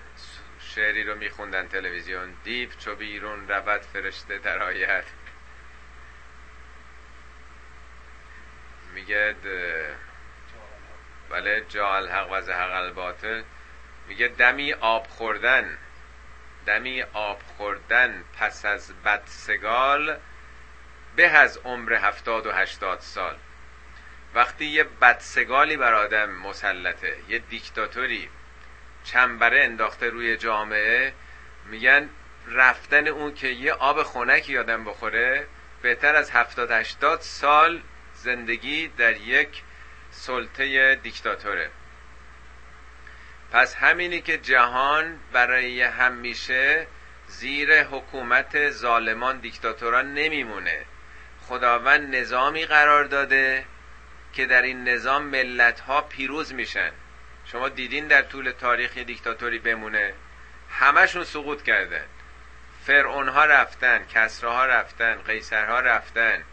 شعری 0.59 1.03
رو 1.03 1.15
میخوندن 1.15 1.67
تلویزیون 1.67 2.33
دیو 2.43 2.69
چو 2.69 2.95
بیرون 2.95 3.47
رود 3.47 3.81
فرشته 3.81 4.37
در 4.37 4.63
آید 4.63 5.03
میگه 8.93 9.35
بله 11.29 11.65
جا 11.69 11.95
الحق 11.95 12.31
و 12.31 12.41
زهق 12.41 12.71
الباطل. 12.71 13.43
میگه 14.07 14.27
دمی 14.27 14.73
آب 14.73 15.07
خوردن. 15.07 15.77
دمی 16.67 17.01
آب 17.13 17.41
خوردن 17.57 18.23
پس 18.39 18.65
از 18.65 18.93
بدسگال 19.05 20.17
به 21.15 21.27
از 21.27 21.57
عمر 21.57 21.93
هفتاد 21.93 22.45
و 22.45 22.51
هشتاد 22.51 22.99
سال. 22.99 23.35
وقتی 24.35 24.65
یه 24.65 24.83
بدسگالی 24.83 25.77
بر 25.77 25.93
آدم 25.93 26.29
مسلطه 26.29 27.17
یه 27.29 27.39
دیکتاتوری 27.39 28.29
چنبره 29.03 29.63
انداخته 29.63 30.09
روی 30.09 30.37
جامعه 30.37 31.13
میگن 31.65 32.09
رفتن 32.47 33.07
اون 33.07 33.33
که 33.33 33.47
یه 33.47 33.73
آب 33.73 34.03
خونکی 34.03 34.57
آدم 34.57 34.85
بخوره 34.85 35.47
بهتر 35.81 36.15
از 36.15 36.31
هفتاد 36.31 36.71
هشتاد 36.71 37.21
سال 37.21 37.81
زندگی 38.13 38.87
در 38.87 39.17
یک 39.17 39.63
سلطه 40.11 40.95
دیکتاتوره. 40.95 41.69
پس 43.57 43.75
همینی 43.75 44.21
که 44.21 44.37
جهان 44.37 45.19
برای 45.33 45.81
همیشه 45.81 46.87
زیر 47.27 47.83
حکومت 47.83 48.69
ظالمان 48.69 49.39
دیکتاتوران 49.39 50.13
نمیمونه. 50.13 50.85
خداوند 51.47 52.15
نظامی 52.15 52.65
قرار 52.65 53.03
داده 53.03 53.65
که 54.33 54.45
در 54.45 54.61
این 54.61 54.83
نظام 54.89 55.23
ملت 55.23 55.79
ها 55.79 56.01
پیروز 56.01 56.53
میشن. 56.53 56.91
شما 57.45 57.69
دیدین 57.69 58.07
در 58.07 58.21
طول 58.21 58.51
تاریخ 58.51 58.97
دیکتاتوری 58.97 59.59
بمونه. 59.59 60.13
همشون 60.69 61.23
سقوط 61.23 61.61
کردن. 61.61 62.05
فرعون 62.85 63.29
ها 63.29 63.45
رفتن 63.45 64.05
کسرا 64.13 64.53
ها 64.53 64.65
رفتن 64.65 65.15
قیصر 65.15 65.65
ها 65.65 65.79
رفتن. 65.79 66.43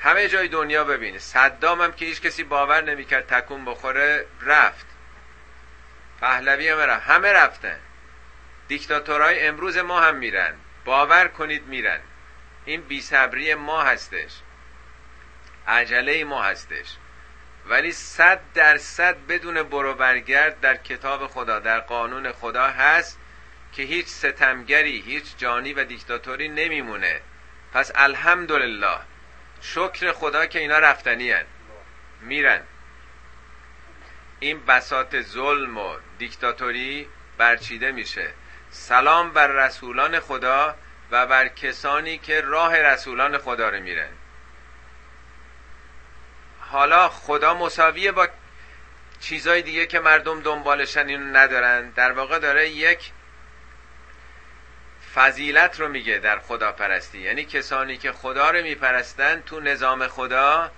همه 0.00 0.28
جای 0.28 0.48
دنیا 0.48 0.84
ببینه 0.84 1.18
صدام 1.18 1.82
هم 1.82 1.92
که 1.92 2.04
هیچ 2.04 2.20
کسی 2.20 2.44
باور 2.44 2.84
نمی‌کرد 2.84 3.26
تکون 3.26 3.64
بخوره 3.64 4.26
رفت. 4.42 4.97
پهلوی 6.20 6.68
هم 6.68 6.78
رفت 6.78 7.08
همه 7.08 7.32
رفتن. 7.32 7.78
دیکتاتورهای 8.68 9.46
امروز 9.46 9.78
ما 9.78 10.00
هم 10.00 10.16
میرن. 10.16 10.54
باور 10.84 11.28
کنید 11.28 11.66
میرن. 11.66 12.00
این 12.64 12.80
بیصبری 12.80 13.54
ما 13.54 13.82
هستش. 13.82 14.32
عجله 15.66 16.24
ما 16.24 16.42
هستش. 16.42 16.96
ولی 17.66 17.92
صد 17.92 18.40
درصد 18.54 19.16
بدون 19.28 19.62
برو 19.62 19.94
برگرد 19.94 20.60
در 20.60 20.76
کتاب 20.76 21.26
خدا 21.26 21.58
در 21.58 21.80
قانون 21.80 22.32
خدا 22.32 22.66
هست 22.66 23.18
که 23.72 23.82
هیچ 23.82 24.06
ستمگری 24.06 25.00
هیچ 25.00 25.24
جانی 25.38 25.72
و 25.72 25.84
دیکتاتوری 25.84 26.48
نمیمونه. 26.48 27.20
پس 27.72 27.92
الحمدلله. 27.94 28.98
شکر 29.60 30.12
خدا 30.12 30.46
که 30.46 30.58
اینا 30.58 30.78
رفتنی 30.78 31.30
هن. 31.30 31.44
میرن. 32.20 32.62
این 34.40 34.64
بسات 34.64 35.22
ظلم 35.22 35.76
و 35.76 35.96
دیکتاتوری 36.18 37.08
برچیده 37.38 37.92
میشه. 37.92 38.30
سلام 38.70 39.32
بر 39.32 39.46
رسولان 39.46 40.20
خدا 40.20 40.74
و 41.10 41.26
بر 41.26 41.48
کسانی 41.48 42.18
که 42.18 42.40
راه 42.40 42.76
رسولان 42.76 43.38
خدا 43.38 43.68
رو 43.68 43.80
میرن. 43.80 44.10
حالا 46.60 47.08
خدا 47.08 47.54
مساویه 47.54 48.12
با 48.12 48.28
چیزای 49.20 49.62
دیگه 49.62 49.86
که 49.86 50.00
مردم 50.00 50.40
دنبالشن 50.40 51.08
اینو 51.08 51.36
ندارن. 51.36 51.90
در 51.90 52.12
واقع 52.12 52.38
داره 52.38 52.68
یک 52.68 53.12
فضیلت 55.14 55.80
رو 55.80 55.88
میگه 55.88 56.18
در 56.18 56.38
خدا 56.38 56.72
پرستی 56.72 57.18
یعنی 57.18 57.44
کسانی 57.44 57.96
که 57.96 58.12
خدا 58.12 58.50
رو 58.50 58.62
میپرستن 58.62 59.40
تو 59.46 59.60
نظام 59.60 60.08
خدا 60.08 60.70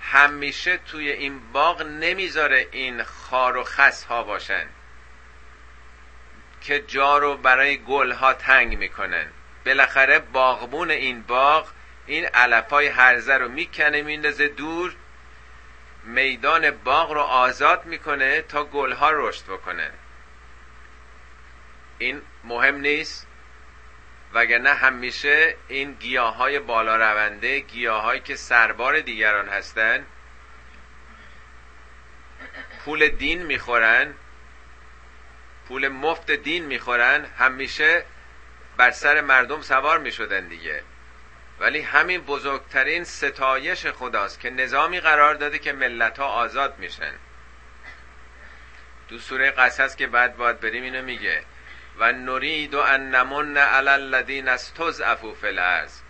همیشه 0.00 0.76
توی 0.76 1.10
این 1.10 1.52
باغ 1.52 1.82
نمی‌ذاره 1.82 2.68
این 2.72 3.02
خار 3.04 3.56
و 3.56 3.64
خس 3.64 4.04
ها 4.04 4.22
باشن 4.22 4.66
که 6.60 6.78
جا 6.80 7.18
رو 7.18 7.36
برای 7.36 7.76
گل 7.76 8.12
ها 8.12 8.32
تنگ 8.32 8.78
می‌کنن. 8.78 9.26
بالاخره 9.66 10.18
باغبون 10.18 10.90
این 10.90 11.22
باغ 11.22 11.68
این 12.06 12.24
علفای 12.26 12.86
هرزه 12.86 13.34
رو 13.34 13.48
می‌کنه 13.48 14.02
میندازه 14.02 14.48
دور 14.48 14.96
میدان 16.04 16.70
باغ 16.70 17.12
رو 17.12 17.20
آزاد 17.20 17.84
می‌کنه 17.84 18.42
تا 18.42 18.64
گل 18.64 18.92
ها 18.92 19.10
رشد 19.10 19.44
بکنه. 19.44 19.90
این 21.98 22.22
مهم 22.44 22.76
نیست. 22.76 23.26
وگرنه 24.32 24.74
همیشه 24.74 25.56
این 25.68 25.92
گیاه 25.92 26.36
های 26.36 26.58
بالا 26.58 26.96
رونده 26.96 27.60
گیاه 27.60 28.02
هایی 28.02 28.20
که 28.20 28.36
سربار 28.36 29.00
دیگران 29.00 29.48
هستن 29.48 30.06
پول 32.84 33.08
دین 33.08 33.42
می‌خورن 33.42 34.14
پول 35.68 35.88
مفت 35.88 36.30
دین 36.30 36.64
می‌خورن 36.64 37.24
همیشه 37.38 38.04
بر 38.76 38.90
سر 38.90 39.20
مردم 39.20 39.60
سوار 39.60 39.98
می‌شدن 39.98 40.48
دیگه. 40.48 40.82
ولی 41.60 41.80
همین 41.80 42.20
بزرگترین 42.20 43.04
ستایش 43.04 43.86
خداست 43.86 44.40
که 44.40 44.50
نظامی 44.50 45.00
قرار 45.00 45.34
داده 45.34 45.58
که 45.58 45.72
ملت 45.72 46.18
ها 46.18 46.24
آزاد 46.24 46.78
میشن. 46.78 47.12
دو 49.08 49.18
سوره 49.18 49.50
قصص 49.50 49.96
که 49.96 50.06
بعد 50.06 50.36
باید 50.36 50.60
بریم 50.60 50.82
اینو 50.82 51.02
میگه. 51.02 51.42
و 52.00 52.12
نرید 52.12 52.74
ان 52.74 53.10
نمن 53.14 53.56
علی 53.56 53.88
الذین 53.88 54.48
استضعفوا 54.48 55.34
فی 55.34 55.46
الارض 55.46 56.00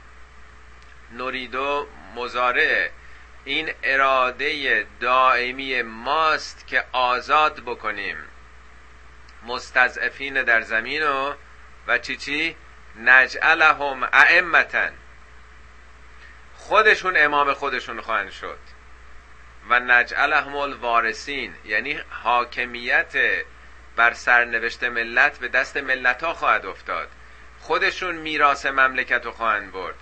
نریدو 1.12 1.86
مزارع 2.14 2.90
این 3.44 3.72
اراده 3.82 4.86
دائمی 5.00 5.82
ماست 5.82 6.66
که 6.66 6.84
آزاد 6.92 7.60
بکنیم. 7.60 8.16
مستضعفین 9.46 10.42
در 10.42 10.60
زمین 10.60 11.02
و 11.02 11.34
و 11.86 11.98
چی 11.98 12.16
چی؟ 12.16 12.56
نجعلهم 12.96 14.08
ائمتا 14.12 14.88
خودشون 16.56 17.16
امام 17.16 17.52
خودشون 17.52 18.00
خواهند 18.00 18.30
شد. 18.30 18.58
و 19.68 19.80
نجعلهم 19.80 20.56
الوارثین 20.56 21.54
یعنی 21.64 22.00
حاکمیت 22.10 23.12
بر 24.00 24.14
سرنوشت 24.14 24.84
ملت 24.84 25.38
به 25.38 25.48
دست 25.48 25.76
ملت 25.76 26.22
ها 26.22 26.34
خواهد 26.34 26.66
افتاد. 26.66 27.08
خودشون 27.58 28.14
میراث 28.14 28.66
مملکت 28.66 29.24
رو 29.24 29.32
خواهند 29.32 29.72
برد. 29.72 29.94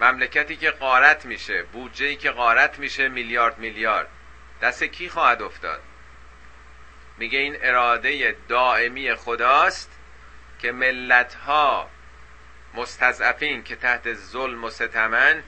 مملکتی 0.00 0.56
که 0.56 0.70
قارت 0.70 1.24
میشه 1.24 1.62
بودجه 1.62 2.14
که 2.14 2.30
قارت 2.30 2.78
میشه 2.78 3.08
میلیارد 3.08 3.58
میلیارد. 3.58 4.08
دست 4.62 4.84
کی 4.84 5.08
خواهد 5.08 5.42
افتاد؟ 5.42 5.80
میگه 7.18 7.38
این 7.38 7.56
اراده 7.62 8.36
دائمی 8.48 9.14
خداست 9.14 9.90
که 10.58 10.72
ملت 10.72 11.34
ها 11.34 11.90
مستضعفین 12.74 13.62
که 13.62 13.76
تحت 13.76 14.14
ظلم 14.14 14.64
و 14.64 14.70
ستمن 14.70 15.42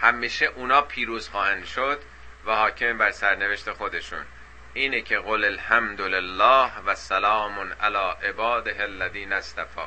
همیشه 0.00 0.46
اونا 0.46 0.82
پیروز 0.82 1.28
خواهند 1.28 1.64
شد 1.64 2.02
و 2.46 2.52
حاکم 2.52 2.98
بر 2.98 3.10
سرنوشت 3.10 3.72
خودشون. 3.72 4.24
اینه 4.74 5.00
که 5.02 5.18
قل 5.18 5.44
الحمد 5.44 6.00
لله 6.00 6.78
و 6.86 6.94
سلام 6.94 7.72
علی 7.72 8.28
عباده 8.28 8.82
الذین 8.82 9.32
اصطفى 9.32 9.86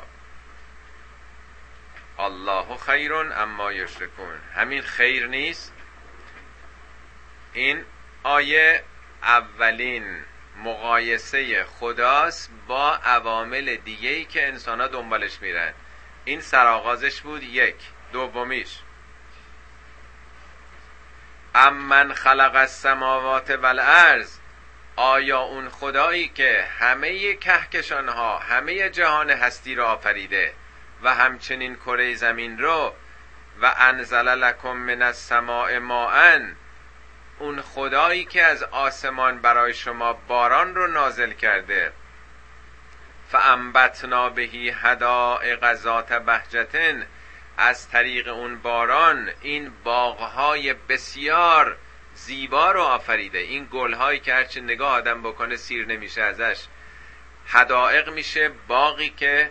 الله 2.18 2.76
خیر 2.76 3.14
اما 3.14 3.72
یشرکون. 3.72 4.40
همین 4.54 4.82
خیر 4.82 5.26
نیست؟ 5.26 5.72
این 7.52 7.84
آیه 8.22 8.84
اولین 9.22 10.24
مقایسه 10.64 11.64
خداست 11.64 12.50
با 12.66 12.94
عوامل 12.94 13.76
دیگه 13.76 14.08
ای 14.08 14.24
که 14.24 14.48
انسان 14.48 14.86
دنبالش 14.86 15.42
میرن. 15.42 15.72
این 16.24 16.40
سرآغازش 16.40 17.20
بود 17.20 17.42
یک. 17.42 17.76
دومیش. 18.12 18.78
امن 21.54 22.12
خلق 22.12 22.54
السماوات 22.54 23.50
والارض. 23.50 24.38
آیا 24.98 25.40
اون 25.40 25.68
خدایی 25.68 26.28
که 26.28 26.64
همه 26.78 27.34
کهکشان 27.34 28.08
ها 28.08 28.38
همه 28.38 28.90
جهان 28.90 29.30
هستی 29.30 29.74
را 29.74 29.88
آفریده 29.92 30.52
و 31.02 31.14
همچنین 31.14 31.76
کره 31.76 32.14
زمین 32.14 32.58
رو 32.58 32.94
و 33.62 33.74
انزل 33.78 34.28
لکم 34.28 34.72
من 34.72 35.02
السماء 35.02 35.78
ماء 35.78 36.38
اون 37.38 37.62
خدایی 37.62 38.24
که 38.24 38.42
از 38.42 38.62
آسمان 38.62 39.38
برای 39.38 39.74
شما 39.74 40.12
باران 40.12 40.74
رو 40.74 40.86
نازل 40.86 41.32
کرده 41.32 41.92
فانبتنا 43.28 44.28
بهی 44.30 44.70
هدائق 44.70 45.74
ذات 45.74 46.12
بهجتن 46.12 47.06
از 47.58 47.88
طریق 47.88 48.28
اون 48.28 48.58
باران 48.58 49.30
این 49.42 49.72
باغهای 49.84 50.74
بسیار 50.74 51.76
زیبا 52.18 52.72
رو 52.72 52.80
آفریده. 52.80 53.38
این 53.38 53.68
گلهایی 53.70 54.20
که 54.20 54.34
هرچی 54.34 54.60
نگاه 54.60 54.92
آدم 54.92 55.22
بکنه 55.22 55.56
سیر 55.56 55.86
نمیشه 55.86 56.22
ازش. 56.22 56.64
هدائق 57.46 58.08
میشه 58.08 58.48
باقی 58.48 59.08
که 59.08 59.50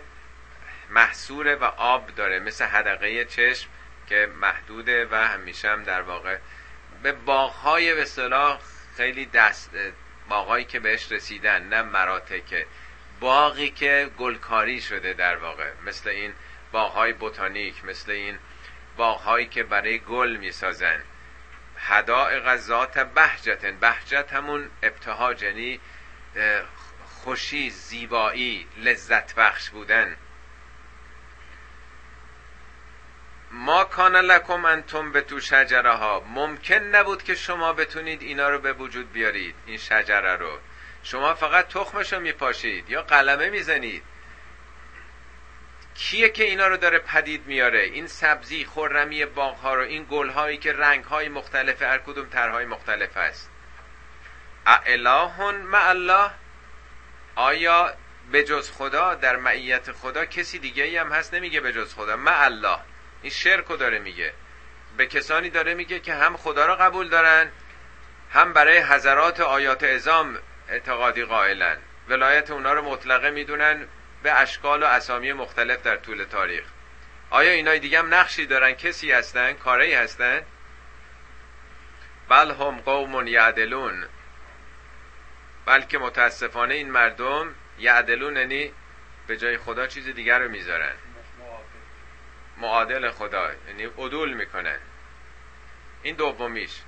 محصوره 0.90 1.54
و 1.54 1.64
آب 1.64 2.14
داره. 2.14 2.38
مثل 2.38 2.64
حدقه 2.64 3.24
چشم 3.24 3.68
که 4.06 4.28
محدوده 4.40 5.06
و 5.10 5.14
همیشه 5.14 5.70
هم 5.70 5.82
در 5.82 6.02
واقع. 6.02 6.38
به 7.02 7.12
باغهای 7.12 7.94
به 7.94 8.04
صلاح 8.04 8.60
خیلی 8.96 9.26
دست 9.26 9.70
باغهایی 10.28 10.64
که 10.64 10.80
بهش 10.80 11.12
رسیدن 11.12 11.62
نه 11.62 11.82
مراتکه. 11.82 12.66
باقی 13.20 13.70
که 13.70 14.10
گلکاری 14.18 14.80
شده 14.80 15.12
در 15.12 15.36
واقع. 15.36 15.70
مثل 15.86 16.08
این 16.08 16.32
باغهای 16.72 17.12
بوتانیک 17.12 17.84
مثل 17.84 18.10
این 18.10 18.38
باغهایی 18.96 19.46
که 19.46 19.62
برای 19.62 19.98
گل 19.98 20.36
می‌سازن. 20.36 21.02
هدائق 21.88 22.56
ذات 22.56 22.98
بهجتن 22.98 23.76
بهجت 23.78 24.32
همون 24.32 24.70
ابتهاج 24.82 25.42
یعنی 25.42 25.80
خوشی 27.04 27.70
زیبایی 27.70 28.66
لذت 28.76 29.34
بخش 29.34 29.70
بودن. 29.70 30.16
ما 33.50 33.84
کان 33.84 34.16
لکم 34.16 34.64
انتم 34.64 35.12
به 35.12 35.20
تو 35.20 35.40
شجره 35.40 35.92
ها 35.92 36.20
ممکن 36.20 36.74
نبود 36.74 37.22
که 37.22 37.34
شما 37.34 37.72
بتونید 37.72 38.22
اینا 38.22 38.48
رو 38.48 38.58
به 38.58 38.72
وجود 38.72 39.12
بیارید 39.12 39.54
این 39.66 39.78
شجره 39.78 40.36
رو. 40.36 40.58
شما 41.02 41.34
فقط 41.34 41.68
تخمش 41.68 42.12
میپاشید 42.12 42.90
یا 42.90 43.02
قلمه 43.02 43.50
می‌زنید. 43.50 44.02
کیه 45.98 46.28
که 46.28 46.44
اینا 46.44 46.68
رو 46.68 46.76
داره 46.76 46.98
پدید 46.98 47.46
میاره؟ 47.46 47.80
این 47.80 48.06
سبزی 48.06 48.64
خرمی 48.64 49.26
باغ 49.26 49.56
ها 49.56 49.74
رو 49.74 49.82
این 49.82 50.06
گل 50.10 50.28
هایی 50.28 50.58
که 50.58 50.72
رنگ 50.72 51.04
های 51.04 51.28
مختلف 51.28 51.82
هر 51.82 51.98
کدوم 51.98 52.28
طرحهای 52.28 52.66
مختلف 52.66 53.16
است. 53.16 53.50
مع 55.64 55.88
الله؟ 55.88 56.30
آیا 57.34 57.94
به 58.32 58.44
جز 58.44 58.70
خدا 58.70 59.14
در 59.14 59.36
معیت 59.36 59.92
خدا 59.92 60.24
کسی 60.24 60.58
دیگه 60.58 60.84
ای 60.84 60.96
هم 60.96 61.12
هست؟ 61.12 61.34
نمیگه 61.34 61.60
به 61.60 61.72
جز 61.72 61.94
خدا. 61.94 62.16
مع 62.16 62.44
الله. 62.44 62.78
این 63.22 63.32
شرکو 63.32 63.76
داره 63.76 63.98
میگه. 63.98 64.32
به 64.96 65.06
کسانی 65.06 65.50
داره 65.50 65.74
میگه 65.74 66.00
که 66.00 66.14
هم 66.14 66.36
خدا 66.36 66.66
را 66.66 66.76
قبول 66.76 67.08
دارن 67.08 67.52
هم 68.30 68.52
برای 68.52 68.78
حضرات 68.78 69.40
آیات 69.40 69.84
ازام 69.84 70.38
اعتقادی 70.68 71.24
قائلن. 71.24 71.78
ولایت 72.08 72.50
اونا 72.50 72.72
رو 72.72 72.82
مطلقه 72.82 73.30
می‌دونن. 73.30 73.88
به 74.22 74.32
اشکال 74.32 74.82
و 74.82 74.86
اسامی 74.86 75.32
مختلف 75.32 75.82
در 75.82 75.96
طول 75.96 76.24
تاریخ. 76.24 76.64
آیا 77.30 77.50
اینای 77.50 77.78
دیگه 77.78 77.98
هم 77.98 78.14
نقشی 78.14 78.46
دارن؟ 78.46 78.72
کسی 78.72 79.12
هستن؟ 79.12 79.52
کاری 79.52 79.94
هستن؟ 79.94 80.42
بل 82.28 82.50
هم 82.50 82.80
قوم 82.80 83.26
یعدلون. 83.26 84.04
بلکه 85.66 85.98
متاسفانه 85.98 86.74
این 86.74 86.90
مردم 86.90 87.54
یعدلون 87.78 88.36
یعنی 88.36 88.72
به 89.26 89.36
جای 89.36 89.58
خدا 89.58 89.86
چیز 89.86 90.08
دیگر 90.08 90.38
رو 90.38 90.48
می‌ذارن. 90.48 90.94
معادل 92.56 93.10
خدا 93.10 93.50
یعنی 93.68 93.84
عدول 93.84 94.34
می‌کنن. 94.34 94.78
این 96.02 96.16
دومیش. 96.16 96.80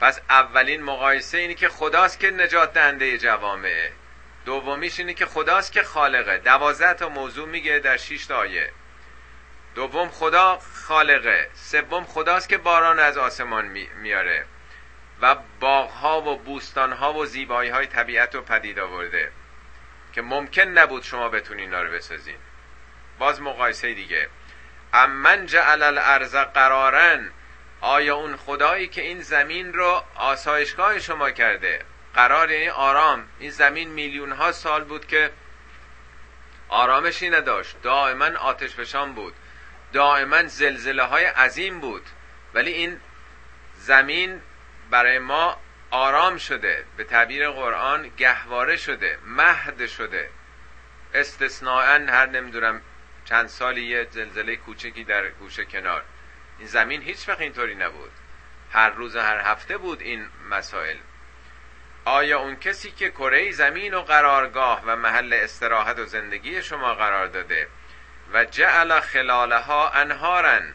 پس 0.00 0.20
اولین 0.30 0.82
مقایسه 0.82 1.38
اینی 1.38 1.54
که 1.54 1.68
خداست 1.68 2.20
که 2.20 2.30
نجات 2.30 2.72
دهنده 2.72 3.18
جوامعه. 3.18 3.92
دومیش 4.50 4.98
اینه 4.98 5.14
که 5.14 5.26
خداست 5.26 5.72
که 5.72 5.82
خالقه. 5.82 6.38
دوازده 6.38 6.94
تا 6.94 7.08
موضوع 7.08 7.48
میگه 7.48 7.78
در 7.78 7.96
شیش 7.96 8.26
تا 8.26 8.36
آیه. 8.36 8.72
دوم 9.74 10.08
خدا 10.08 10.58
خالقه. 10.74 11.50
سوم 11.54 12.04
خداست 12.04 12.48
که 12.48 12.58
باران 12.58 12.98
از 12.98 13.18
آسمان 13.18 13.64
میاره 14.02 14.46
و 15.22 15.36
باغها 15.60 16.22
و 16.22 16.38
بوستانها 16.38 17.14
و 17.14 17.26
زیبایی 17.26 17.70
های 17.70 17.86
طبیعت 17.86 18.34
رو 18.34 18.42
پدید 18.42 18.78
آورده 18.78 19.32
که 20.12 20.22
ممکن 20.22 20.62
نبود 20.62 21.02
شما 21.02 21.28
بتونین 21.28 21.64
اینا 21.64 21.82
رو 21.82 21.92
بسازین. 21.92 22.38
باز 23.18 23.42
مقایسه 23.42 23.94
دیگه. 23.94 24.28
امن 24.92 25.46
جعل 25.46 25.82
الارض 25.82 26.36
قرارن. 26.36 27.30
آیا 27.80 28.16
اون 28.16 28.36
خدایی 28.36 28.88
که 28.88 29.02
این 29.02 29.22
زمین 29.22 29.72
رو 29.72 30.04
آسایشگاه 30.14 30.98
شما 30.98 31.30
کرده؟ 31.30 31.84
قرار 32.14 32.50
یعنی 32.50 32.68
آرام. 32.68 33.28
این 33.38 33.50
زمین 33.50 33.88
میلیون 33.88 34.32
ها 34.32 34.52
سال 34.52 34.84
بود 34.84 35.06
که 35.06 35.30
آرامشی 36.68 37.30
نداشت. 37.30 37.82
دائما 37.82 38.26
آتش 38.38 38.74
فشان 38.74 39.12
بود. 39.12 39.34
دائما 39.92 40.42
زلزله 40.42 41.02
های 41.02 41.24
عظیم 41.24 41.80
بود. 41.80 42.02
ولی 42.54 42.72
این 42.72 43.00
زمین 43.74 44.42
برای 44.90 45.18
ما 45.18 45.60
آرام 45.90 46.36
شده. 46.36 46.84
به 46.96 47.04
تعبیر 47.04 47.50
قرآن 47.50 48.10
گهواره 48.16 48.76
شده. 48.76 49.18
مهد 49.24 49.86
شده. 49.86 50.30
استثناء 51.14 51.84
هر 51.84 52.26
نمی‌دونم 52.26 52.80
چند 53.24 53.46
سالی 53.46 53.82
یه 53.82 54.06
زلزله 54.10 54.56
کوچکی 54.56 55.04
در 55.04 55.28
گوشه 55.28 55.64
کنار. 55.64 56.04
این 56.58 56.68
زمین 56.68 57.02
هیچ 57.02 57.28
وقت 57.28 57.40
اینطوری 57.40 57.74
نبود. 57.74 58.10
هر 58.72 58.90
روز 58.90 59.16
هر 59.16 59.40
هفته 59.40 59.78
بود 59.78 60.00
این 60.00 60.26
مسائل. 60.50 60.96
آیا 62.10 62.40
اون 62.40 62.56
کسی 62.56 62.90
که 62.90 63.10
کره 63.10 63.52
زمین 63.52 63.94
و 63.94 64.02
قرارگاه 64.02 64.82
و 64.86 64.96
محل 64.96 65.32
استراحت 65.32 65.98
و 65.98 66.04
زندگی 66.04 66.62
شما 66.62 66.94
قرار 66.94 67.26
داده 67.26 67.68
و 68.32 68.44
جعل 68.44 69.00
خلالها 69.00 69.90
انهارن؟ 69.90 70.74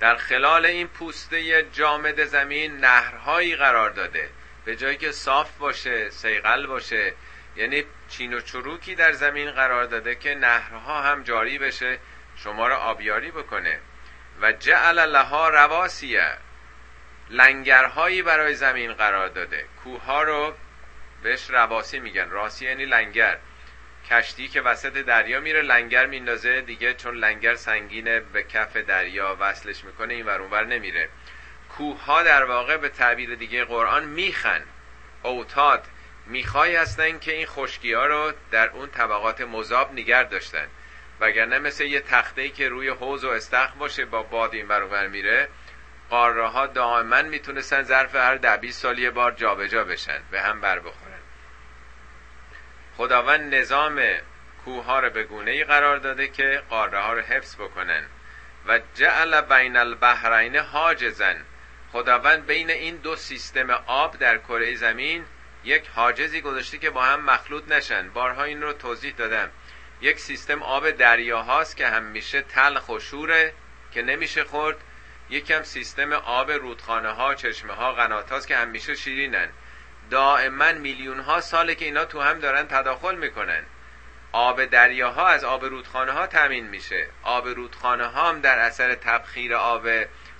در 0.00 0.16
خلال 0.16 0.66
این 0.66 0.88
پوسته 0.88 1.62
جامد 1.62 2.24
زمین 2.24 2.76
نهرهایی 2.76 3.56
قرار 3.56 3.90
داده. 3.90 4.28
به 4.64 4.76
جایی 4.76 4.96
که 4.96 5.12
صاف 5.12 5.58
باشه 5.58 6.10
سیقل 6.10 6.66
باشه. 6.66 7.14
یعنی 7.56 7.84
چین 8.08 8.34
و 8.34 8.40
چروکی 8.40 8.94
در 8.94 9.12
زمین 9.12 9.50
قرار 9.50 9.84
داده 9.84 10.14
که 10.14 10.34
نهرها 10.34 11.02
هم 11.02 11.22
جاری 11.22 11.58
بشه 11.58 11.98
شما 12.36 12.68
را 12.68 12.76
آبیاری 12.76 13.30
بکنه. 13.30 13.78
و 14.40 14.52
جعل 14.52 14.98
لها 14.98 15.48
رواسیه. 15.48 16.38
لنگرهایی 17.30 18.22
برای 18.22 18.54
زمین 18.54 18.92
قرار 18.92 19.28
داده. 19.28 19.64
کوه 19.84 20.22
رو 20.22 20.54
بهش 21.22 21.50
رواسی 21.50 22.00
میگن. 22.00 22.30
راسی 22.30 22.64
یعنی 22.64 22.84
لنگر. 22.84 23.38
کشتی 24.10 24.48
که 24.48 24.60
وسط 24.60 24.92
دریا 24.92 25.40
میره 25.40 25.62
لنگر 25.62 26.06
میندازه. 26.06 26.60
دیگه 26.60 26.94
چون 26.94 27.14
لنگر 27.14 27.54
سنگینه 27.54 28.20
به 28.20 28.42
کف 28.42 28.76
دریا 28.76 29.36
وصلش 29.40 29.84
می‌کنه 29.84 30.14
این 30.14 30.26
ور 30.26 30.64
نمیره. 30.64 31.08
کوه 31.76 32.22
در 32.24 32.44
واقع 32.44 32.76
به 32.76 32.88
تعبیر 32.88 33.34
دیگه 33.34 33.64
قرآن 33.64 34.04
میخن. 34.04 34.62
اوتاد. 35.22 35.84
می‌خوای 36.26 36.76
هستن 36.76 37.18
که 37.18 37.32
این 37.32 37.46
خشکی 37.46 37.92
ها 37.92 38.06
رو 38.06 38.32
در 38.50 38.70
اون 38.70 38.90
طبقات 38.90 39.40
مذاب 39.40 39.92
نگر 39.92 40.22
داشتن. 40.22 40.66
وگرنه 41.20 41.58
مثل 41.58 41.84
یه 41.84 42.00
تخته 42.00 42.48
که 42.48 42.68
روی 42.68 42.88
حوز 42.88 43.24
و 43.24 43.28
استخ 43.28 43.72
باشه 43.72 44.04
با 44.04 44.22
باد 44.22 44.54
این 44.54 44.68
ور 44.68 45.06
میره. 45.06 45.48
قاره 46.10 46.48
ها 46.48 46.66
دائما 46.66 47.22
می‌تونستن 47.22 47.82
ظرف 47.82 48.14
هر 48.14 48.36
ده 48.36 48.56
20 48.56 48.82
سال 48.82 48.98
یه 48.98 49.10
بار 49.10 49.32
جابجا 49.32 49.66
جا 49.66 49.84
بشن 49.84 50.20
به 50.30 50.42
هم 50.42 50.60
بر 50.60 50.78
بخورن. 50.78 51.20
خداوند 52.96 53.54
نظام 53.54 54.02
کوه 54.64 54.84
ها 54.84 55.00
رو 55.00 55.10
به 55.10 55.24
گونه 55.24 55.50
ای 55.50 55.64
قرار 55.64 55.96
داده 55.96 56.28
که 56.28 56.62
قاره 56.70 56.98
ها 56.98 57.12
رو 57.12 57.20
حفظ 57.20 57.54
بکنن. 57.56 58.06
و 58.66 58.80
جعل 58.94 59.40
بین 59.40 59.76
البحرین 59.76 60.56
حاجزن 60.56 61.36
خداوند 61.92 62.46
بین 62.46 62.70
این 62.70 62.96
دو 62.96 63.16
سیستم 63.16 63.70
آب 63.86 64.16
در 64.16 64.38
کره 64.38 64.74
زمین 64.74 65.24
یک 65.64 65.88
حاجزی 65.94 66.40
گذاشته 66.40 66.78
که 66.78 66.90
با 66.90 67.02
هم 67.02 67.24
مخلوط 67.24 67.72
نشن. 67.72 68.10
بارها 68.10 68.44
این 68.44 68.62
رو 68.62 68.72
توضیح 68.72 69.14
دادم. 69.16 69.50
یک 70.00 70.20
سیستم 70.20 70.62
آب 70.62 70.90
دریاهاست 70.90 71.76
که 71.76 71.86
همیشه 71.86 72.42
تلخ 72.42 72.88
و 72.88 72.98
شوره 72.98 73.52
که 73.92 74.02
نمیشه 74.02 74.44
خورد. 74.44 74.76
یکم 75.30 75.62
سیستم 75.62 76.12
آب 76.12 76.50
رودخانه 76.50 77.08
ها 77.08 77.34
چشمه 77.34 77.72
ها 77.72 77.92
قنات 77.92 78.32
هاست 78.32 78.48
که 78.48 78.56
همیشه 78.56 78.94
شیرینن. 78.94 79.48
دائما 80.10 80.72
میلیون 80.72 81.20
ها 81.20 81.40
ساله 81.40 81.74
که 81.74 81.84
اینا 81.84 82.04
تو 82.04 82.20
هم 82.20 82.38
دارن 82.38 82.66
تداخل 82.66 83.14
می‌کنن. 83.14 83.62
آب 84.32 84.64
دریاها 84.64 85.26
از 85.26 85.44
آب 85.44 85.64
رودخانه 85.64 86.12
ها 86.12 86.26
تامین 86.26 86.68
میشه. 86.68 87.06
آب 87.22 87.48
رودخانه 87.48 88.06
ها 88.06 88.28
هم 88.28 88.40
در 88.40 88.58
اثر 88.58 88.94
تبخیر 88.94 89.54
آب 89.54 89.88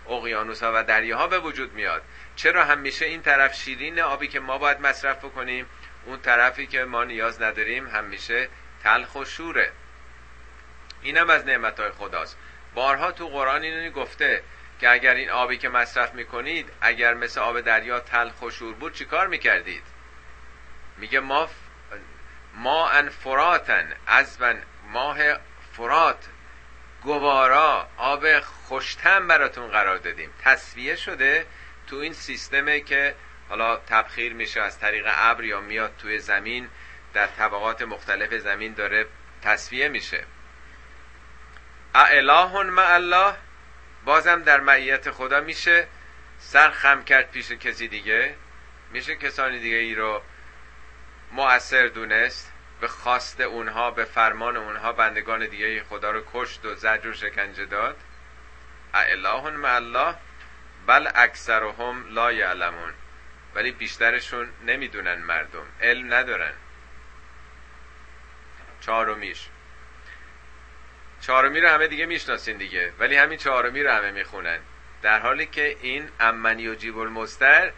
اقیانوس 0.08 0.62
ها 0.62 0.72
و 0.74 0.84
دریاها 0.84 1.26
به 1.26 1.38
وجود 1.38 1.72
میاد. 1.72 2.02
چرا 2.36 2.64
همیشه 2.64 3.06
این 3.06 3.22
طرف 3.22 3.54
شیرین 3.54 4.00
آبی 4.00 4.28
که 4.28 4.40
ما 4.40 4.58
باید 4.58 4.80
مصرف 4.80 5.24
بکنیم 5.24 5.66
اون 6.06 6.20
طرفی 6.20 6.66
که 6.66 6.84
ما 6.84 7.04
نیاز 7.04 7.42
نداریم 7.42 7.88
همیشه 7.88 8.48
تلخ 8.82 9.14
و 9.14 9.24
شوره. 9.24 9.72
اینم 11.02 11.30
از 11.30 11.46
نعمت 11.46 11.80
های 11.80 11.90
خداست. 11.90 12.38
بارها 12.74 13.12
تو 13.12 13.28
قرآن 13.28 13.62
اینو 13.62 13.90
گفته 13.90 14.42
که 14.80 14.90
اگر 14.90 15.14
این 15.14 15.30
آبی 15.30 15.58
که 15.58 15.68
مصرف 15.68 16.14
می‌کنید 16.14 16.72
اگر 16.80 17.14
مثل 17.14 17.40
آب 17.40 17.60
دریا 17.60 18.00
تلخ 18.00 18.42
و 18.42 18.50
شور 18.50 18.74
بود 18.74 18.94
چیکار 18.94 19.26
می‌کردید؟ 19.26 19.82
میگه 20.96 21.20
ما 21.20 21.48
ما 22.54 22.88
ان 22.88 23.08
فراتن 23.08 23.92
از 24.06 24.38
ماه 24.92 25.18
فرات 25.72 26.26
گوارا 27.02 27.88
آب 27.96 28.40
خوشتم 28.40 29.28
براتون 29.28 29.68
قرار 29.68 29.98
دادیم. 29.98 30.30
تصویه 30.42 30.96
شده 30.96 31.46
تو 31.86 31.96
این 31.96 32.12
سیستمه 32.12 32.80
که 32.80 33.14
حالا 33.48 33.76
تبخیر 33.76 34.32
میشه 34.32 34.60
از 34.60 34.78
طریق 34.78 35.04
ابر 35.06 35.44
یا 35.44 35.60
میاد 35.60 35.96
توی 35.98 36.18
زمین 36.18 36.68
در 37.14 37.26
طبقات 37.26 37.82
مختلف 37.82 38.34
زمین 38.34 38.74
داره 38.74 39.06
تصویه 39.42 39.88
میشه. 39.88 40.24
اله 41.94 42.62
مع 42.62 42.94
الله؟ 42.94 43.34
بازم 44.04 44.42
در 44.42 44.60
معیت 44.60 45.10
خدا 45.10 45.40
میشه 45.40 45.86
سر 46.38 46.70
خم 46.70 47.04
کرد 47.04 47.30
پیش 47.30 47.52
کسی 47.52 47.88
دیگه. 47.88 48.34
میشه 48.92 49.16
کسانی 49.16 49.58
دیگه 49.58 49.76
ای 49.76 49.94
رو 49.94 50.22
مؤثر 51.32 51.86
دونست 51.86 52.52
به 52.80 52.88
خواست 52.88 53.40
اونها 53.40 53.90
به 53.90 54.04
فرمان 54.04 54.56
اونها 54.56 54.92
بندگان 54.92 55.46
دیگه 55.46 55.84
خدا 55.84 56.10
رو 56.10 56.24
کشت 56.32 56.64
و 56.64 56.74
زجر 56.74 57.08
و 57.08 57.12
شکنجه 57.12 57.66
داد. 57.66 57.96
اله 58.94 59.50
مع 59.50 59.74
الله 59.74 60.14
بل 60.86 61.08
اکثرهم 61.14 62.14
لا 62.14 62.32
یعلمون. 62.32 62.94
ولی 63.54 63.70
بیشترشون 63.70 64.48
نمی‌دونن 64.66 65.14
مردم 65.14 65.66
علم 65.80 66.14
ندارن. 66.14 66.52
چهارمیش 68.80 69.49
چهارمی 71.20 71.60
رو 71.60 71.68
همه 71.68 71.86
دیگه 71.86 72.06
می‌شناسین 72.06 72.56
دیگه 72.56 72.92
ولی 72.98 73.16
همین 73.16 73.38
چهارمی 73.38 73.82
رو 73.82 73.90
همه 73.90 74.10
می‌خونن. 74.10 74.58
در 75.02 75.18
حالی 75.18 75.46
که 75.46 75.76
این 75.82 76.08
امنی 76.20 76.68
و 76.68 76.74
جیب 76.74 76.98
المستر 76.98 77.72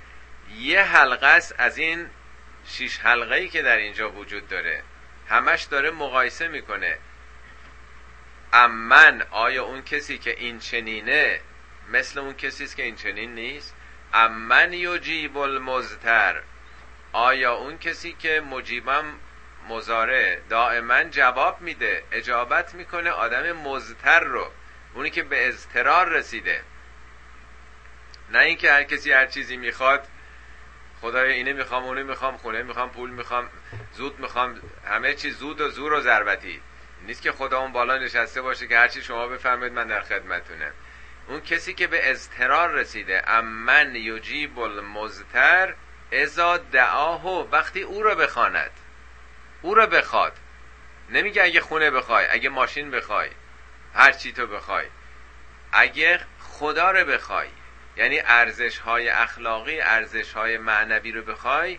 یه 0.59 0.82
حلقه 0.82 1.26
است 1.26 1.55
از 1.59 1.78
این 1.78 2.07
شیش 2.66 2.99
حلقه 2.99 3.34
ای 3.34 3.49
که 3.49 3.62
در 3.62 3.76
اینجا 3.76 4.11
وجود 4.11 4.49
داره. 4.49 4.82
همش 5.28 5.62
داره 5.62 5.90
مقایسه 5.90 6.49
می‌کنه. 6.49 6.99
امن 8.53 9.22
آیا 9.30 9.64
اون 9.64 9.82
کسی 9.82 10.18
که 10.18 10.30
این 10.30 10.59
چنینه؟ 10.59 11.40
مثل 11.93 12.20
اون 12.20 12.34
کسی 12.34 12.64
است 12.64 12.76
که 12.76 12.82
این 12.82 12.97
چنین 12.97 13.34
نیست؟ 13.34 13.74
امن 14.14 14.72
یجیب 14.72 15.38
المزتر 15.38 16.43
آیا 17.12 17.55
اون 17.55 17.78
کسی 17.78 18.12
که 18.12 18.43
مجیبم 18.51 19.05
مزاره 19.69 20.43
دائما 20.51 21.05
جواب 21.05 21.61
میده 21.61 22.05
اجابت 22.13 22.75
می‌کنه 22.75 23.11
آدم 23.11 23.53
مزتر 23.53 24.21
رو 24.21 24.51
اونی 24.95 25.11
که 25.11 25.23
به 25.23 25.49
اضطرار 25.49 26.09
رسیده. 26.09 26.63
نه 28.31 28.39
اینکه 28.39 28.73
هر 28.73 28.83
کسی 28.83 29.13
هر 29.13 29.27
چیزی 29.27 29.57
می‌خواد 29.57 30.09
خدای 31.01 31.33
اینه 31.33 31.53
می‌خوام 31.53 31.85
اونه 31.85 32.03
می‌خوام 32.03 32.37
خونه 32.37 32.63
می‌خوام 32.63 32.91
پول 32.91 33.11
می‌خوام 33.11 33.49
زود 33.93 34.21
می‌خوام 34.21 34.61
همه 34.87 35.15
چیز 35.15 35.39
زود 35.39 35.61
و 35.61 35.69
زور 35.69 35.93
و 35.93 36.01
ضربتی. 36.01 36.61
نیست 37.07 37.23
که 37.23 37.33
خدا 37.33 37.59
اون 37.59 37.73
بالا 37.73 37.99
نشسته 37.99 38.43
باشه 38.43 38.67
که 38.67 38.79
هرچی 38.79 39.03
شما 39.03 39.27
بفرمایید 39.27 39.73
من 39.73 39.87
در 39.87 40.01
خدمتونم 40.01 40.73
اون 41.29 41.41
کسی 41.41 41.75
که 41.75 41.87
به 41.87 42.11
اضطرار 42.11 42.71
رسیده 42.71 43.31
امن 43.31 43.95
یجیب 43.95 44.59
المزتر 44.59 45.75
ازا 46.13 46.57
دعاهو 46.57 47.49
وقتی 47.51 47.83
او 47.83 48.03
رو 48.03 48.15
بخواند. 48.15 48.71
او 49.63 49.75
رو 49.75 49.87
بخواد. 49.87 50.33
نمیگه 51.11 51.43
اگه 51.43 51.61
خونه 51.61 51.91
بخوای 51.91 52.27
اگه 52.31 52.49
ماشین 52.49 52.91
بخوای 52.91 53.31
هر 53.95 54.13
چی 54.13 54.33
تو 54.33 54.47
بخوای. 54.47 54.87
اگه 55.73 56.21
خدا 56.41 56.91
رو 56.91 57.05
بخوای 57.05 57.49
یعنی 57.97 58.21
ارزش 58.21 58.79
های 58.79 59.09
اخلاقی 59.09 59.81
ارزش 59.81 60.33
های 60.33 60.59
معنوی 60.59 61.13
رو 61.13 61.23
بخوای 61.23 61.79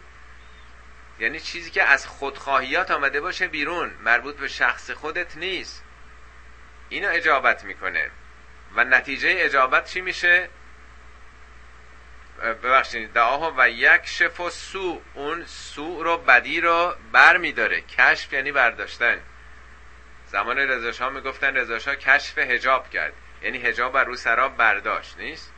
یعنی 1.19 1.39
چیزی 1.39 1.71
که 1.71 1.83
از 1.83 2.07
خودخواهیات 2.07 2.91
آمده 2.91 3.21
باشه 3.21 3.47
بیرون 3.47 3.91
مربوط 4.03 4.35
به 4.35 4.47
شخص 4.47 4.91
خودت 4.91 5.37
نیست. 5.37 5.83
اینو 6.89 7.09
اجابت 7.11 7.63
می‌کنه. 7.63 8.11
و 8.75 8.83
نتیجه 8.83 9.35
اجابت 9.37 9.85
چی 9.85 10.01
میشه؟ 10.01 10.49
ببخشید 12.43 13.13
دعاها 13.13 13.53
و 13.57 13.69
یک 13.69 14.01
شف 14.05 14.39
و 14.39 14.49
سو 14.49 15.01
اون 15.13 15.45
سو 15.45 16.03
رو 16.03 16.17
بدی 16.17 16.61
رو 16.61 16.95
بر 17.11 17.37
میداره 17.37 17.81
کشف 17.81 18.33
یعنی 18.33 18.51
برداشتن. 18.51 19.21
زمان 20.25 20.57
رضاشاه 20.57 21.09
می‌گفتن 21.09 21.55
رضاشاه 21.55 21.95
کشف 21.95 22.37
هجاب 22.37 22.89
کرد. 22.89 23.13
یعنی 23.41 23.57
هجاب 23.57 23.93
بر 23.93 24.03
رو 24.03 24.15
سراب 24.15 24.57
برداشت 24.57 25.17
نیست؟ 25.17 25.53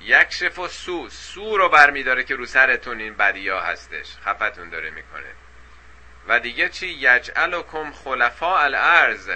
یک 0.00 0.30
شف 0.30 0.58
و 0.58 0.68
سو 0.68 1.08
سو 1.08 1.56
رو 1.56 1.68
بر 1.68 1.90
میداره 1.90 2.24
که 2.24 2.36
رو 2.36 2.46
سرتون 2.46 3.00
این 3.00 3.14
بدی 3.14 3.48
ها 3.48 3.60
هستش. 3.60 4.16
خفتون 4.24 4.70
داره 4.70 4.90
می‌کنه. 4.90 5.32
و 6.28 6.40
دیگه 6.40 6.68
چی؟ 6.68 6.86
یجعلکم 6.86 7.92
خلفاء 7.92 8.64
الارض. 8.64 9.30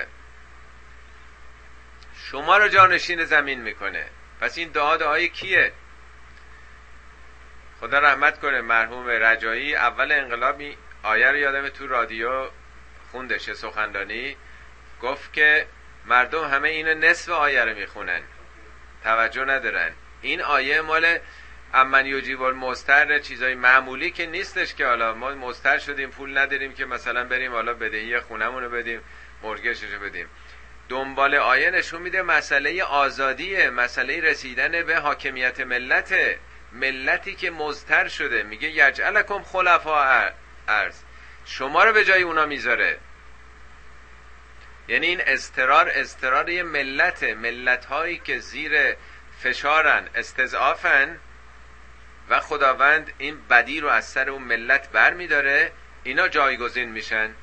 شما 2.31 2.57
رو 2.57 2.69
جانشین 2.69 3.25
زمین 3.25 3.61
می‌کنه. 3.61 4.07
پس 4.41 4.59
این 4.59 4.68
دعا 4.68 4.97
دعای 4.97 5.28
کیه؟ 5.28 5.72
خدا 7.80 7.99
رحمت 7.99 8.41
کنه 8.41 8.61
مرحوم 8.61 9.09
رجایی 9.09 9.74
اول 9.74 10.12
انقلابی 10.12 10.76
آیه 11.03 11.30
رو 11.30 11.36
یادم 11.36 11.68
تو 11.68 11.86
رادیو 11.86 12.49
خوندش 13.11 13.53
سخندانی 13.53 14.36
گفت 15.03 15.32
که 15.32 15.66
مردم 16.07 16.45
همه 16.45 16.68
اینو 16.68 16.95
نصف 16.95 17.28
آیه 17.28 17.64
رو 17.64 17.74
می‌خونن. 17.74 18.20
توجه 19.05 19.45
ندارن. 19.45 19.93
این 20.22 20.43
آیه 20.43 20.80
مال 20.80 21.18
امن 21.74 22.07
یوجیب 22.07 22.43
المستر 22.43 23.18
چیزای 23.18 23.55
معمولی 23.55 24.11
که 24.11 24.26
نیستش 24.26 24.74
که 24.74 24.86
حالا 24.86 25.14
ما 25.14 25.30
مستر 25.30 25.78
شدیم 25.78 26.11
پول 26.11 26.38
نداریم 26.38 26.74
که 26.74 26.84
مثلا 26.84 27.24
بریم 27.24 27.53
حالا 27.53 27.74
بدهی 27.74 28.20
خونمون 28.20 28.62
رو 28.62 28.70
بدیم 28.70 29.01
مرگشش 29.43 29.93
رو 29.93 30.01
بدیم. 30.01 30.26
دنبال 30.91 31.34
آیه 31.34 31.70
نشون 31.70 32.03
میده 32.03 32.22
مسئله 32.22 32.84
آزادیه 32.84 33.70
مسئله 33.70 34.20
رسیدن 34.20 34.82
به 34.82 34.97
حاکمیت 34.97 35.61
ملت 35.61 36.14
ملتی 36.72 37.34
که 37.34 37.51
مزتر 37.51 38.09
شده. 38.09 38.43
میگه 38.43 38.68
یجعلکم 38.68 39.43
خلفا 39.43 40.30
ارز 40.68 41.03
شما 41.45 41.84
رو 41.84 41.93
به 41.93 42.05
جای 42.05 42.22
اونا 42.22 42.47
می‌ذاره. 42.47 42.99
یعنی 44.88 45.07
این 45.07 45.20
استرار 45.20 45.88
استرار 45.88 46.51
یه 46.51 46.62
ملت 46.62 47.22
ملت 47.22 47.84
هایی 47.84 48.18
که 48.18 48.38
زیر 48.38 48.97
فشارن 49.43 50.09
استضعافن 50.14 51.18
و 52.28 52.41
خداوند 52.41 53.12
این 53.18 53.38
بدی 53.51 53.80
رو 53.80 53.88
از 53.88 54.05
سر 54.05 54.30
اون 54.30 54.43
ملت 54.43 54.88
بر 54.88 55.14
میداره 55.14 55.72
اینا 56.03 56.28
جایگزین 56.28 56.88
میشن. 56.88 57.34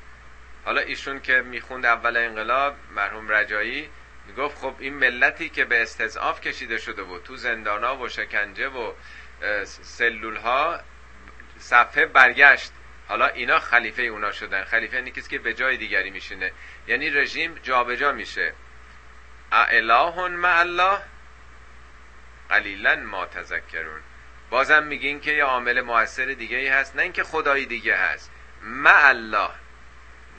حالا 0.64 0.80
ایشون 0.80 1.20
که 1.20 1.40
می‌خوند 1.40 1.86
اول 1.86 2.16
انقلاب 2.16 2.74
مرحوم 2.94 3.28
رجایی 3.28 3.90
می‌گفت 4.26 4.58
خب 4.58 4.74
این 4.78 4.94
ملتی 4.94 5.48
که 5.48 5.64
به 5.64 5.82
استضعاف 5.82 6.40
کشیده 6.40 6.78
شده 6.78 7.02
بود 7.02 7.22
تو 7.22 7.36
زندانا 7.36 7.96
و 7.96 8.08
شکنجه 8.08 8.68
و 8.68 8.92
سلول 9.64 10.36
ها 10.36 10.80
صفحه 11.58 12.06
برگشت. 12.06 12.72
حالا 13.08 13.26
اینا 13.26 13.58
خلیفه 13.58 14.02
اونا 14.02 14.32
شدن. 14.32 14.64
خلیفه 14.64 14.96
یعنی 14.96 15.10
کسی 15.10 15.30
که 15.30 15.38
به 15.38 15.54
جای 15.54 15.76
دیگری 15.76 16.10
میشینه. 16.10 16.52
یعنی 16.86 17.10
رژیم 17.10 17.54
جابجا 17.62 17.96
جا 17.96 18.12
میشه. 18.12 18.52
اله 19.52 20.28
مع 20.28 20.58
الله 20.58 20.98
قلیلا 22.48 22.96
ما 22.96 23.26
تذکرون. 23.26 24.00
بازم 24.50 24.82
میگین 24.82 25.20
که 25.20 25.32
یه 25.32 25.44
عامل 25.44 25.80
موثر 25.80 26.24
دیگه 26.24 26.56
ای 26.56 26.68
هست 26.68 26.96
نه 26.96 27.02
اینکه 27.02 27.24
خدایی 27.24 27.66
دیگه 27.66 27.96
هست. 27.96 28.30
مع 28.62 29.08
الله. 29.08 29.50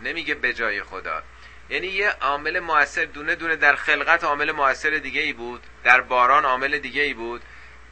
نمیگه 0.03 0.35
به 0.35 0.53
جای 0.53 0.83
خدا. 0.83 1.23
یعنی 1.69 1.87
یه 1.87 2.09
عامل 2.09 2.59
موثر 2.59 3.05
دونه 3.05 3.35
دونه 3.35 3.55
در 3.55 3.75
خلقت 3.75 4.23
عامل 4.23 4.51
موثر 4.51 4.89
دیگه 4.89 5.21
ای 5.21 5.33
بود 5.33 5.63
در 5.83 6.01
باران 6.01 6.45
عامل 6.45 6.77
دیگه 6.79 7.01
ای 7.01 7.13
بود 7.13 7.41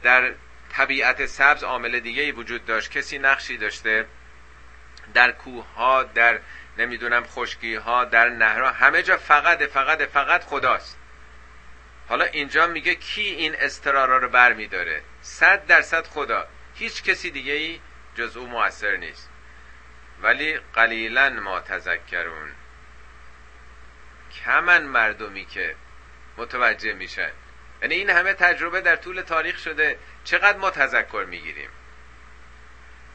در 0.02 0.34
طبیعت 0.72 1.26
سبز 1.26 1.64
عامل 1.64 2.00
دیگه 2.00 2.22
ای 2.22 2.32
وجود 2.32 2.64
داشت. 2.64 2.90
کسی 2.90 3.18
نقشی 3.18 3.56
داشته 3.56 4.06
در 5.14 5.32
کوه 5.32 5.66
ها 5.74 6.02
در 6.02 6.40
نمی‌دونم 6.78 7.24
خشکی 7.24 7.74
ها 7.74 8.04
در 8.04 8.28
نهرها 8.28 8.70
همه 8.70 9.02
جا 9.02 9.16
فقط 9.16 9.62
فقط 9.62 10.02
فقط 10.02 10.44
خداست. 10.44 10.98
حالا 12.08 12.24
اینجا 12.24 12.66
میگه 12.66 12.94
کی 12.94 13.22
این 13.22 13.54
استرارا 13.58 14.18
رو 14.18 14.28
بر 14.28 14.52
میداره 14.52 15.02
صد 15.22 15.66
درصد 15.66 16.06
خدا. 16.06 16.46
هیچ 16.74 17.02
کسی 17.02 17.30
دیگه 17.30 17.52
ای 17.52 17.80
جز 18.14 18.36
او 18.36 18.46
موثر 18.46 18.96
نیست. 18.96 19.30
ولی 20.22 20.58
قلیلا 20.74 21.30
ما 21.30 21.60
تذکرون. 21.60 22.50
کمن 24.44 24.82
مردمی 24.82 25.44
که 25.44 25.74
متوجه 26.36 26.92
میشن 26.92 27.30
یعنی 27.82 27.94
این 27.94 28.10
همه 28.10 28.34
تجربه 28.34 28.80
در 28.80 28.96
طول 28.96 29.20
تاریخ 29.20 29.58
شده. 29.58 29.98
چقدر 30.24 30.58
ما 30.58 30.70
تذکر 30.70 31.26
می‌گیریم؟ 31.28 31.70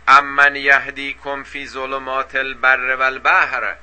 امن 0.08 0.54
کم 1.24 1.44
فی 1.44 1.68
ظلمات 1.68 2.36
البر 2.36 2.96
و 2.96 3.02
البحر 3.02 3.76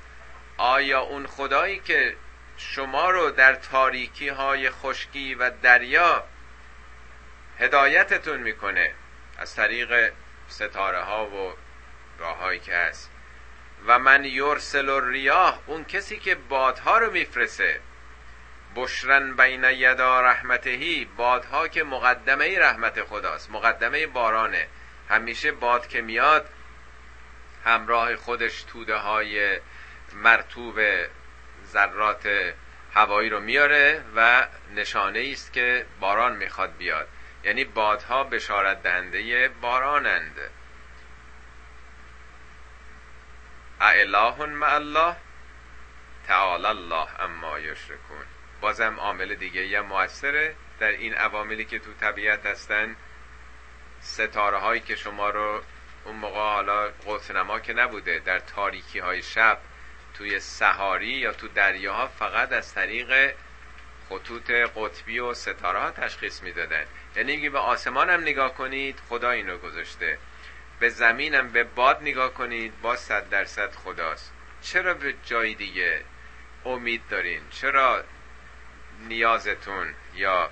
آیا 0.57 1.01
اون 1.01 1.27
خدایی 1.27 1.79
که 1.79 2.17
شما 2.57 3.11
رو 3.11 3.31
در 3.31 3.55
تاریکی 3.55 4.29
های 4.29 4.71
خشکی 4.71 5.35
و 5.35 5.51
دریا 5.63 6.25
هدایتتون 7.59 8.41
می‌کنه؟ 8.41 8.95
از 9.39 9.55
طریق 9.55 10.13
ستاره 10.49 11.01
ها 11.01 11.27
و 11.27 11.55
راههایی 12.21 12.61
که 12.61 12.77
هست. 12.77 13.11
و 13.87 13.99
من 13.99 14.25
یرسل 14.25 14.89
و 14.89 15.01
ریاه 15.01 15.63
اون 15.67 15.85
کسی 15.85 16.19
که 16.19 16.35
بادها 16.35 16.99
رو 16.99 17.13
میفرسه 17.13 17.81
بشرن 18.77 19.37
بین 19.37 19.65
یدا 19.65 20.21
رحمتهی 20.21 21.05
بادها 21.17 21.69
که 21.69 21.85
مقدمه 21.85 22.59
رحمت 22.59 23.03
خداست 23.03 23.51
مقدمه 23.51 24.07
بارانه. 24.07 24.67
همیشه 25.09 25.53
باد 25.53 25.89
که 25.89 26.01
میاد 26.01 26.49
همراه 27.65 28.17
خودش 28.17 28.63
توده 28.63 28.97
های 28.97 29.61
مرتوب 30.13 30.81
ذرات 31.67 32.53
هوایی 32.95 33.31
رو 33.31 33.41
میاره 33.41 34.05
و 34.17 34.47
نشانه 34.75 35.29
است 35.33 35.53
که 35.53 35.87
باران 36.01 36.37
می‌خواد 36.37 36.77
بیاد. 36.77 37.09
یعنی 37.45 37.65
بادها 37.65 38.25
بشارت 38.25 38.83
دهنده 38.83 39.49
بارانند. 39.49 40.51
اله 43.81 44.47
مع 44.47 44.75
الله 44.75 45.17
تعالی 46.27 46.67
الله 46.67 47.21
اما 47.21 47.59
یشرکون. 47.59 48.25
بازم 48.61 49.01
عامل 49.01 49.35
دیگه 49.35 49.67
یه 49.67 49.81
موثره. 49.81 50.55
در 50.79 50.89
این 50.89 51.15
عواملی 51.15 51.65
که 51.65 51.79
تو 51.79 51.93
طبیعت 52.01 52.47
هستن 52.47 52.97
ستاره 54.01 54.59
هایی 54.59 54.81
که 54.81 54.97
شما 54.97 55.31
رو 55.31 55.63
اون 56.05 56.17
موقع 56.17 56.41
حالا 56.41 56.89
قطنما 57.07 57.61
که 57.61 57.73
نبوده 57.73 58.19
در 58.19 58.39
تاریکی 58.39 58.99
های 58.99 59.23
شب 59.23 59.59
توی 60.15 60.41
سهاری 60.41 61.07
یا 61.07 61.33
تو 61.33 61.49
دریاها 61.49 62.07
فقط 62.07 62.53
از 62.53 62.75
طریق 62.75 63.35
خطوط 64.09 64.51
قطبی 64.51 65.19
و 65.19 65.35
ستاره 65.35 65.79
ها 65.79 65.91
تشخیص 65.91 66.43
می‌دادن. 66.43 66.85
یعنی 67.17 67.49
به 67.49 67.59
آسمان 67.59 68.11
هم 68.11 68.21
نگاه 68.21 68.55
کنید 68.55 69.01
خدا 69.09 69.31
اینو 69.31 69.59
گذاشته. 69.59 70.19
به 70.81 70.89
زمینم 70.89 71.49
به 71.49 71.65
باد 71.65 71.99
نگاه 72.03 72.35
کنید 72.35 72.81
با 72.81 72.97
صد 72.97 73.29
درصد 73.29 73.75
خداست. 73.75 74.33
چرا 74.63 74.95
به 74.95 75.15
جای 75.25 75.55
دیگه 75.55 76.05
امید 76.65 77.03
دارین؟ 77.11 77.41
چرا 77.51 78.05
نیازتون 79.09 79.95
یا 80.15 80.51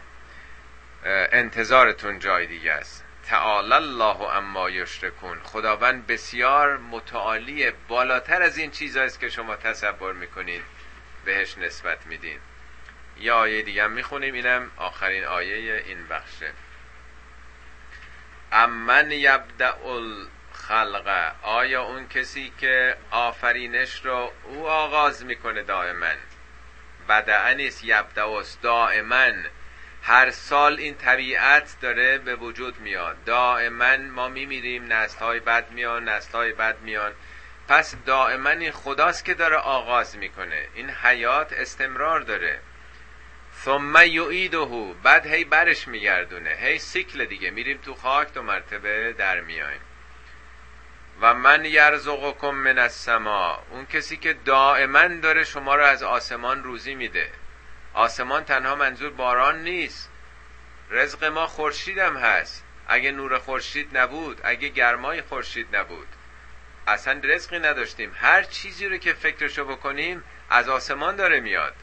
انتظارتون 1.32 2.18
جای 2.18 2.46
دیگه 2.46 2.72
است؟ 2.72 3.04
تعالی 3.26 3.72
الله 3.72 4.20
اما 4.20 4.70
یشرکون. 4.70 5.38
خداوند 5.42 6.06
بسیار 6.06 6.76
متعالی 6.76 7.70
بالاتر 7.88 8.42
از 8.42 8.58
این 8.58 8.70
چیزهاییست 8.70 9.20
که 9.20 9.28
شما 9.28 9.56
تصور 9.56 10.12
می‌کنید. 10.12 10.62
بهش 11.24 11.58
نسبت 11.58 12.06
میدین. 12.06 12.38
یا 13.16 13.36
آیه 13.36 13.62
دیگه 13.62 13.84
هم 13.84 13.92
می‌خونیم 13.92 14.34
اینم 14.34 14.70
آخرین 14.76 15.24
آیه 15.24 15.82
این 15.86 16.08
بخشه. 16.08 16.52
امن 18.52 19.10
یبدع 19.10 19.86
الخلق. 19.86 21.32
آیا 21.42 21.82
اون 21.82 22.08
کسی 22.08 22.52
که 22.58 22.96
آفرینش 23.10 24.04
رو 24.04 24.32
او 24.44 24.68
آغاز 24.68 25.24
می‌کنه 25.24 25.62
دائما؟ 25.62 26.14
بدعه 27.08 27.54
نیست 27.54 27.84
یبدعوست 27.84 28.62
دائما. 28.62 29.32
هر 30.02 30.30
سال 30.30 30.78
این 30.78 30.94
طبیعت 30.94 31.76
داره 31.80 32.18
به 32.18 32.36
وجود 32.36 32.80
میاد. 32.80 33.24
دائما 33.24 33.96
ما 33.96 34.28
میمیریم 34.28 34.92
نسل 34.92 35.18
های 35.18 35.40
بد 35.40 35.70
میان 35.70 36.08
نسل 36.08 36.32
های 36.32 36.52
بد 36.52 36.80
میان. 36.80 37.12
پس 37.68 37.94
دائما 38.06 38.50
این 38.50 38.72
خداست 38.72 39.24
که 39.24 39.34
داره 39.34 39.56
آغاز 39.56 40.16
می‌کنه. 40.16 40.68
این 40.74 40.90
حیات 40.90 41.52
استمرار 41.52 42.20
داره. 42.20 42.60
ثم 43.64 43.96
یعیده 43.96 44.94
بعد 45.02 45.26
هی 45.26 45.44
برش 45.44 45.88
میگردونه. 45.88 46.50
هی 46.50 46.78
سیکل 46.78 47.24
دیگه. 47.24 47.50
میریم 47.50 47.78
تو 47.78 47.94
خاک 47.94 48.34
دو 48.34 48.42
مرتبه 48.42 49.12
در 49.12 49.40
میایم 49.40 49.80
و 51.20 51.34
من 51.34 51.64
یرزقکم 51.64 52.50
من 52.50 52.78
السما. 52.78 53.62
اون 53.70 53.86
کسی 53.86 54.16
که 54.16 54.32
دائما 54.32 55.08
داره 55.08 55.44
شما 55.44 55.74
رو 55.74 55.84
از 55.84 56.02
آسمان 56.02 56.64
روزی 56.64 56.94
میده. 56.94 57.30
آسمان 57.94 58.44
تنها 58.44 58.74
منظور 58.74 59.10
باران 59.10 59.62
نیست. 59.62 60.10
رزق 60.90 61.24
ما 61.24 61.46
خورشیدم 61.46 62.16
هست. 62.16 62.64
اگه 62.88 63.10
نور 63.10 63.38
خورشید 63.38 63.96
نبود 63.96 64.40
اگه 64.44 64.68
گرمای 64.68 65.22
خورشید 65.22 65.76
نبود. 65.76 66.08
اصلا 66.86 67.20
رزقی 67.24 67.58
نداشتیم. 67.58 68.12
هر 68.20 68.42
چیزی 68.42 68.86
رو 68.86 68.96
که 68.96 69.12
فکرشو 69.12 69.64
بکنیم 69.64 70.24
از 70.50 70.68
آسمان 70.68 71.16
داره 71.16 71.40
میاد. 71.40 71.74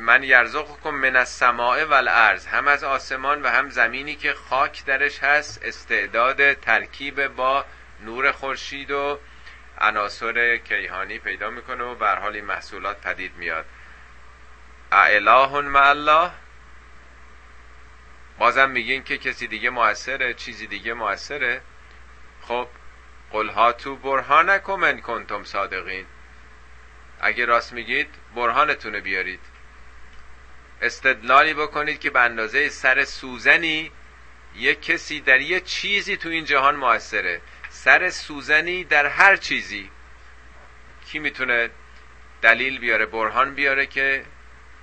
من 0.00 0.22
یرزقکم 0.22 0.90
من 0.90 1.16
السماء 1.16 1.84
والارض 1.84 2.46
هم 2.46 2.68
از 2.68 2.84
آسمان 2.84 3.42
و 3.42 3.48
هم 3.48 3.70
زمینی 3.70 4.16
که 4.16 4.34
خاک 4.34 4.84
درش 4.84 5.18
هست 5.18 5.64
استعداد 5.64 6.52
ترکیب 6.52 7.26
با 7.26 7.64
نور 8.04 8.32
خورشید 8.32 8.90
و 8.90 9.18
عناصر 9.78 10.56
کیهانی 10.56 11.18
پیدا 11.18 11.50
می‌کنه 11.50 11.84
و 11.84 11.94
بر 11.94 12.18
حال 12.18 12.40
محصولات 12.40 13.00
پدید 13.00 13.36
میاد. 13.36 13.66
اله 14.92 15.60
مع 15.60 15.88
الله. 15.88 16.30
بازم 18.38 18.70
میگین 18.70 19.04
که 19.04 19.18
کسی 19.18 19.46
دیگه 19.46 19.70
موثره 19.70 20.34
چیزی 20.34 20.66
دیگه 20.66 20.94
موثره. 20.94 21.60
خب 22.42 22.68
قل 23.30 23.72
تو 23.72 23.96
برهانکم 23.96 24.74
من 24.74 25.00
کنتم 25.00 25.44
صادقین. 25.44 26.06
اگه 27.20 27.44
راست 27.44 27.72
میگید 27.72 28.14
برهانتون 28.34 29.00
بیارید. 29.00 29.49
استدلالی 30.82 31.54
بکنید 31.54 32.00
که 32.00 32.10
به 32.10 32.20
اندازه 32.20 32.68
سر 32.68 33.04
سوزنی 33.04 33.90
یک 34.54 34.82
کسی 34.82 35.20
در 35.20 35.40
یه 35.40 35.60
چیزی 35.60 36.16
تو 36.16 36.28
این 36.28 36.44
جهان 36.44 36.76
موثره. 36.76 37.40
سر 37.68 38.10
سوزنی 38.10 38.84
در 38.84 39.06
هر 39.06 39.36
چیزی. 39.36 39.90
کی 41.06 41.18
می‌تونه 41.18 41.70
دلیل 42.42 42.78
بیاره 42.78 43.06
برهان 43.06 43.54
بیاره 43.54 43.86
که 43.86 44.24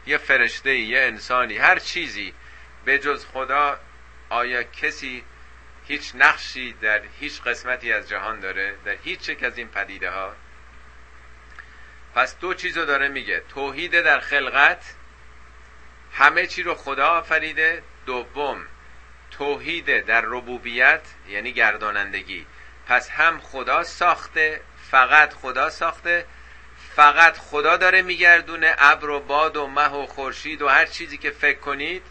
یه 0.06 0.18
فرشته 0.18 0.76
یه 0.76 1.00
انسانی 1.00 1.58
هر 1.58 1.80
چیزی 1.80 2.34
به 2.86 3.00
جز 3.00 3.26
خدا 3.26 3.80
آیا 4.30 4.64
کسی 4.64 5.24
هیچ 5.88 6.12
نقشی 6.16 6.74
در 6.74 7.02
هیچ 7.20 7.41
قسمتی 7.41 7.93
از 7.93 8.10
جهان 8.10 8.39
داره؟ 8.39 8.76
در 8.86 8.95
هیچ 9.04 9.30
یک 9.30 9.43
از 9.43 9.58
این 9.58 9.68
پدیده 9.68 10.12
ها 10.12 10.36
پس 12.16 12.39
دو 12.39 12.54
چیزو 12.54 12.86
داره 12.86 13.08
میگه. 13.08 13.43
توحید 13.50 14.02
در 14.02 14.20
خلقت 14.20 14.97
همه 16.18 16.47
چی 16.47 16.63
رو 16.63 16.76
خدا 16.76 17.07
آفریده. 17.07 17.84
دوم 18.05 18.65
توحید 19.32 20.05
در 20.05 20.22
ربوبیت 20.22 21.01
یعنی 21.28 21.51
گردانندگی. 21.51 22.45
پس 22.88 23.09
هم 23.09 23.39
خدا 23.39 23.84
ساخته 23.84 24.61
فقط 24.91 25.34
خدا 25.34 25.70
ساخته. 25.70 26.26
فقط 26.95 27.38
خدا 27.38 27.78
داره 27.78 28.01
میگردونه 28.01 28.76
ابر 28.78 29.09
و 29.09 29.20
باد 29.20 29.57
و 29.57 29.68
مه 29.68 29.89
و 29.89 30.05
خورشید 30.05 30.61
و 30.61 30.68
هر 30.68 30.86
چیزی 30.86 31.18
که 31.18 31.32
فکر 31.32 31.59
کنید. 31.59 32.03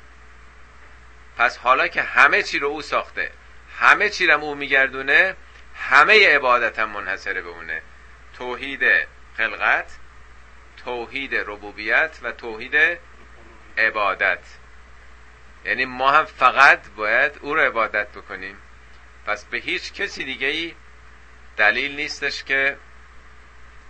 پس 1.38 1.58
حالا 1.58 1.88
که 1.88 2.02
همه 2.02 2.42
چی 2.42 2.58
رو 2.58 2.68
او 2.68 2.82
ساخته 2.82 3.30
همه 3.78 4.10
چی 4.10 4.26
رو 4.26 4.44
او 4.44 4.54
میگردونه 4.54 5.36
همه 5.74 6.34
عبادت 6.34 6.78
هم 6.78 6.88
منحصره 6.88 7.42
به 7.42 7.48
اونه. 7.48 7.82
توحید 8.38 8.82
خلقت 9.36 9.92
توحید 10.84 11.34
ربوبیت 11.34 12.18
و 12.22 12.32
توحید 12.32 12.98
عبادت. 13.78 14.44
یعنی 15.64 15.84
ما 15.84 16.10
هم 16.10 16.24
فقط 16.24 16.88
باید 16.96 17.38
او 17.40 17.54
رو 17.54 17.60
عبادت 17.60 18.08
بکنیم. 18.08 18.56
پس 19.26 19.44
به 19.44 19.58
هیچ 19.58 19.92
کسی 19.92 20.24
دیگه 20.24 20.46
ای 20.46 20.74
دلیل 21.56 21.96
نیستش 21.96 22.44
که 22.44 22.76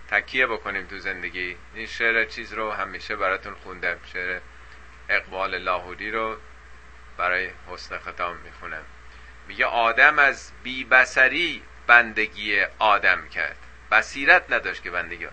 تکیه 0.07 0.47
بکنیم 0.47 0.87
تو 0.87 0.97
زندگی. 0.97 1.57
این 1.73 1.87
شعر 1.87 2.25
چیز 2.25 2.53
رو 2.53 2.71
همیشه 2.71 3.15
براتون 3.15 3.53
خوندم. 3.53 3.97
شعر 4.13 4.39
اقبال 5.09 5.57
لاهوری 5.57 6.11
رو 6.11 6.37
برای 7.17 7.49
حسن 7.67 7.97
ختام 7.97 8.37
می‌خونم. 8.37 8.83
میگه 9.47 9.65
آدم 9.65 10.19
از 10.19 10.51
بی 10.63 10.83
بسری 10.83 11.63
بندگی 11.87 12.61
آدم 12.79 13.29
کرد. 13.29 13.57
بصیرت 13.91 14.51
نداشت 14.51 14.83
که 14.83 14.91
بندگی 14.91 15.27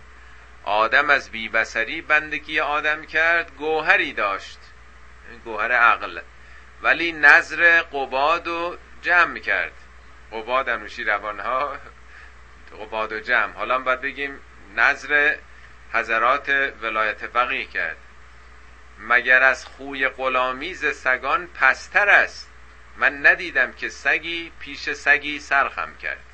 آدم 0.64 1.10
از 1.10 1.30
بی 1.30 1.48
بسری 1.48 2.02
بندگی 2.02 2.60
آدم 2.60 3.04
کرد 3.04 3.56
گوهری 3.56 4.12
داشت. 4.12 4.58
گوهر 5.44 5.72
عقل. 5.72 6.20
ولی 6.82 7.12
نظر 7.12 7.82
قباد 7.82 8.48
و 8.48 8.76
جمع 9.02 9.38
کرد 9.38 9.72
قباد 10.32 10.68
انوشی 10.68 11.04
روانها 11.04 11.76
قباد 12.80 13.12
و 13.12 13.20
جمع. 13.20 13.52
حالا 13.52 13.78
باید 13.78 14.00
بگیم 14.00 14.40
نظر 14.76 15.36
حضرات 15.92 16.48
ولایت 16.82 17.26
فقیه 17.26 17.64
کرد. 17.64 17.96
مگر 18.98 19.42
از 19.42 19.66
خوی 19.66 20.08
غلامیز 20.08 20.86
سگان 20.86 21.46
پستر 21.46 22.08
است؟ 22.08 22.50
من 22.96 23.26
ندیدم 23.26 23.72
که 23.72 23.88
سگی 23.88 24.52
پیش 24.60 24.92
سگی 24.92 25.40
سرخم 25.40 25.96
کرد. 25.96 26.24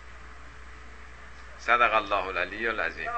صدق 1.59 1.95
الله 1.95 2.27
العلی 2.27 2.69
العظیم. 2.69 3.11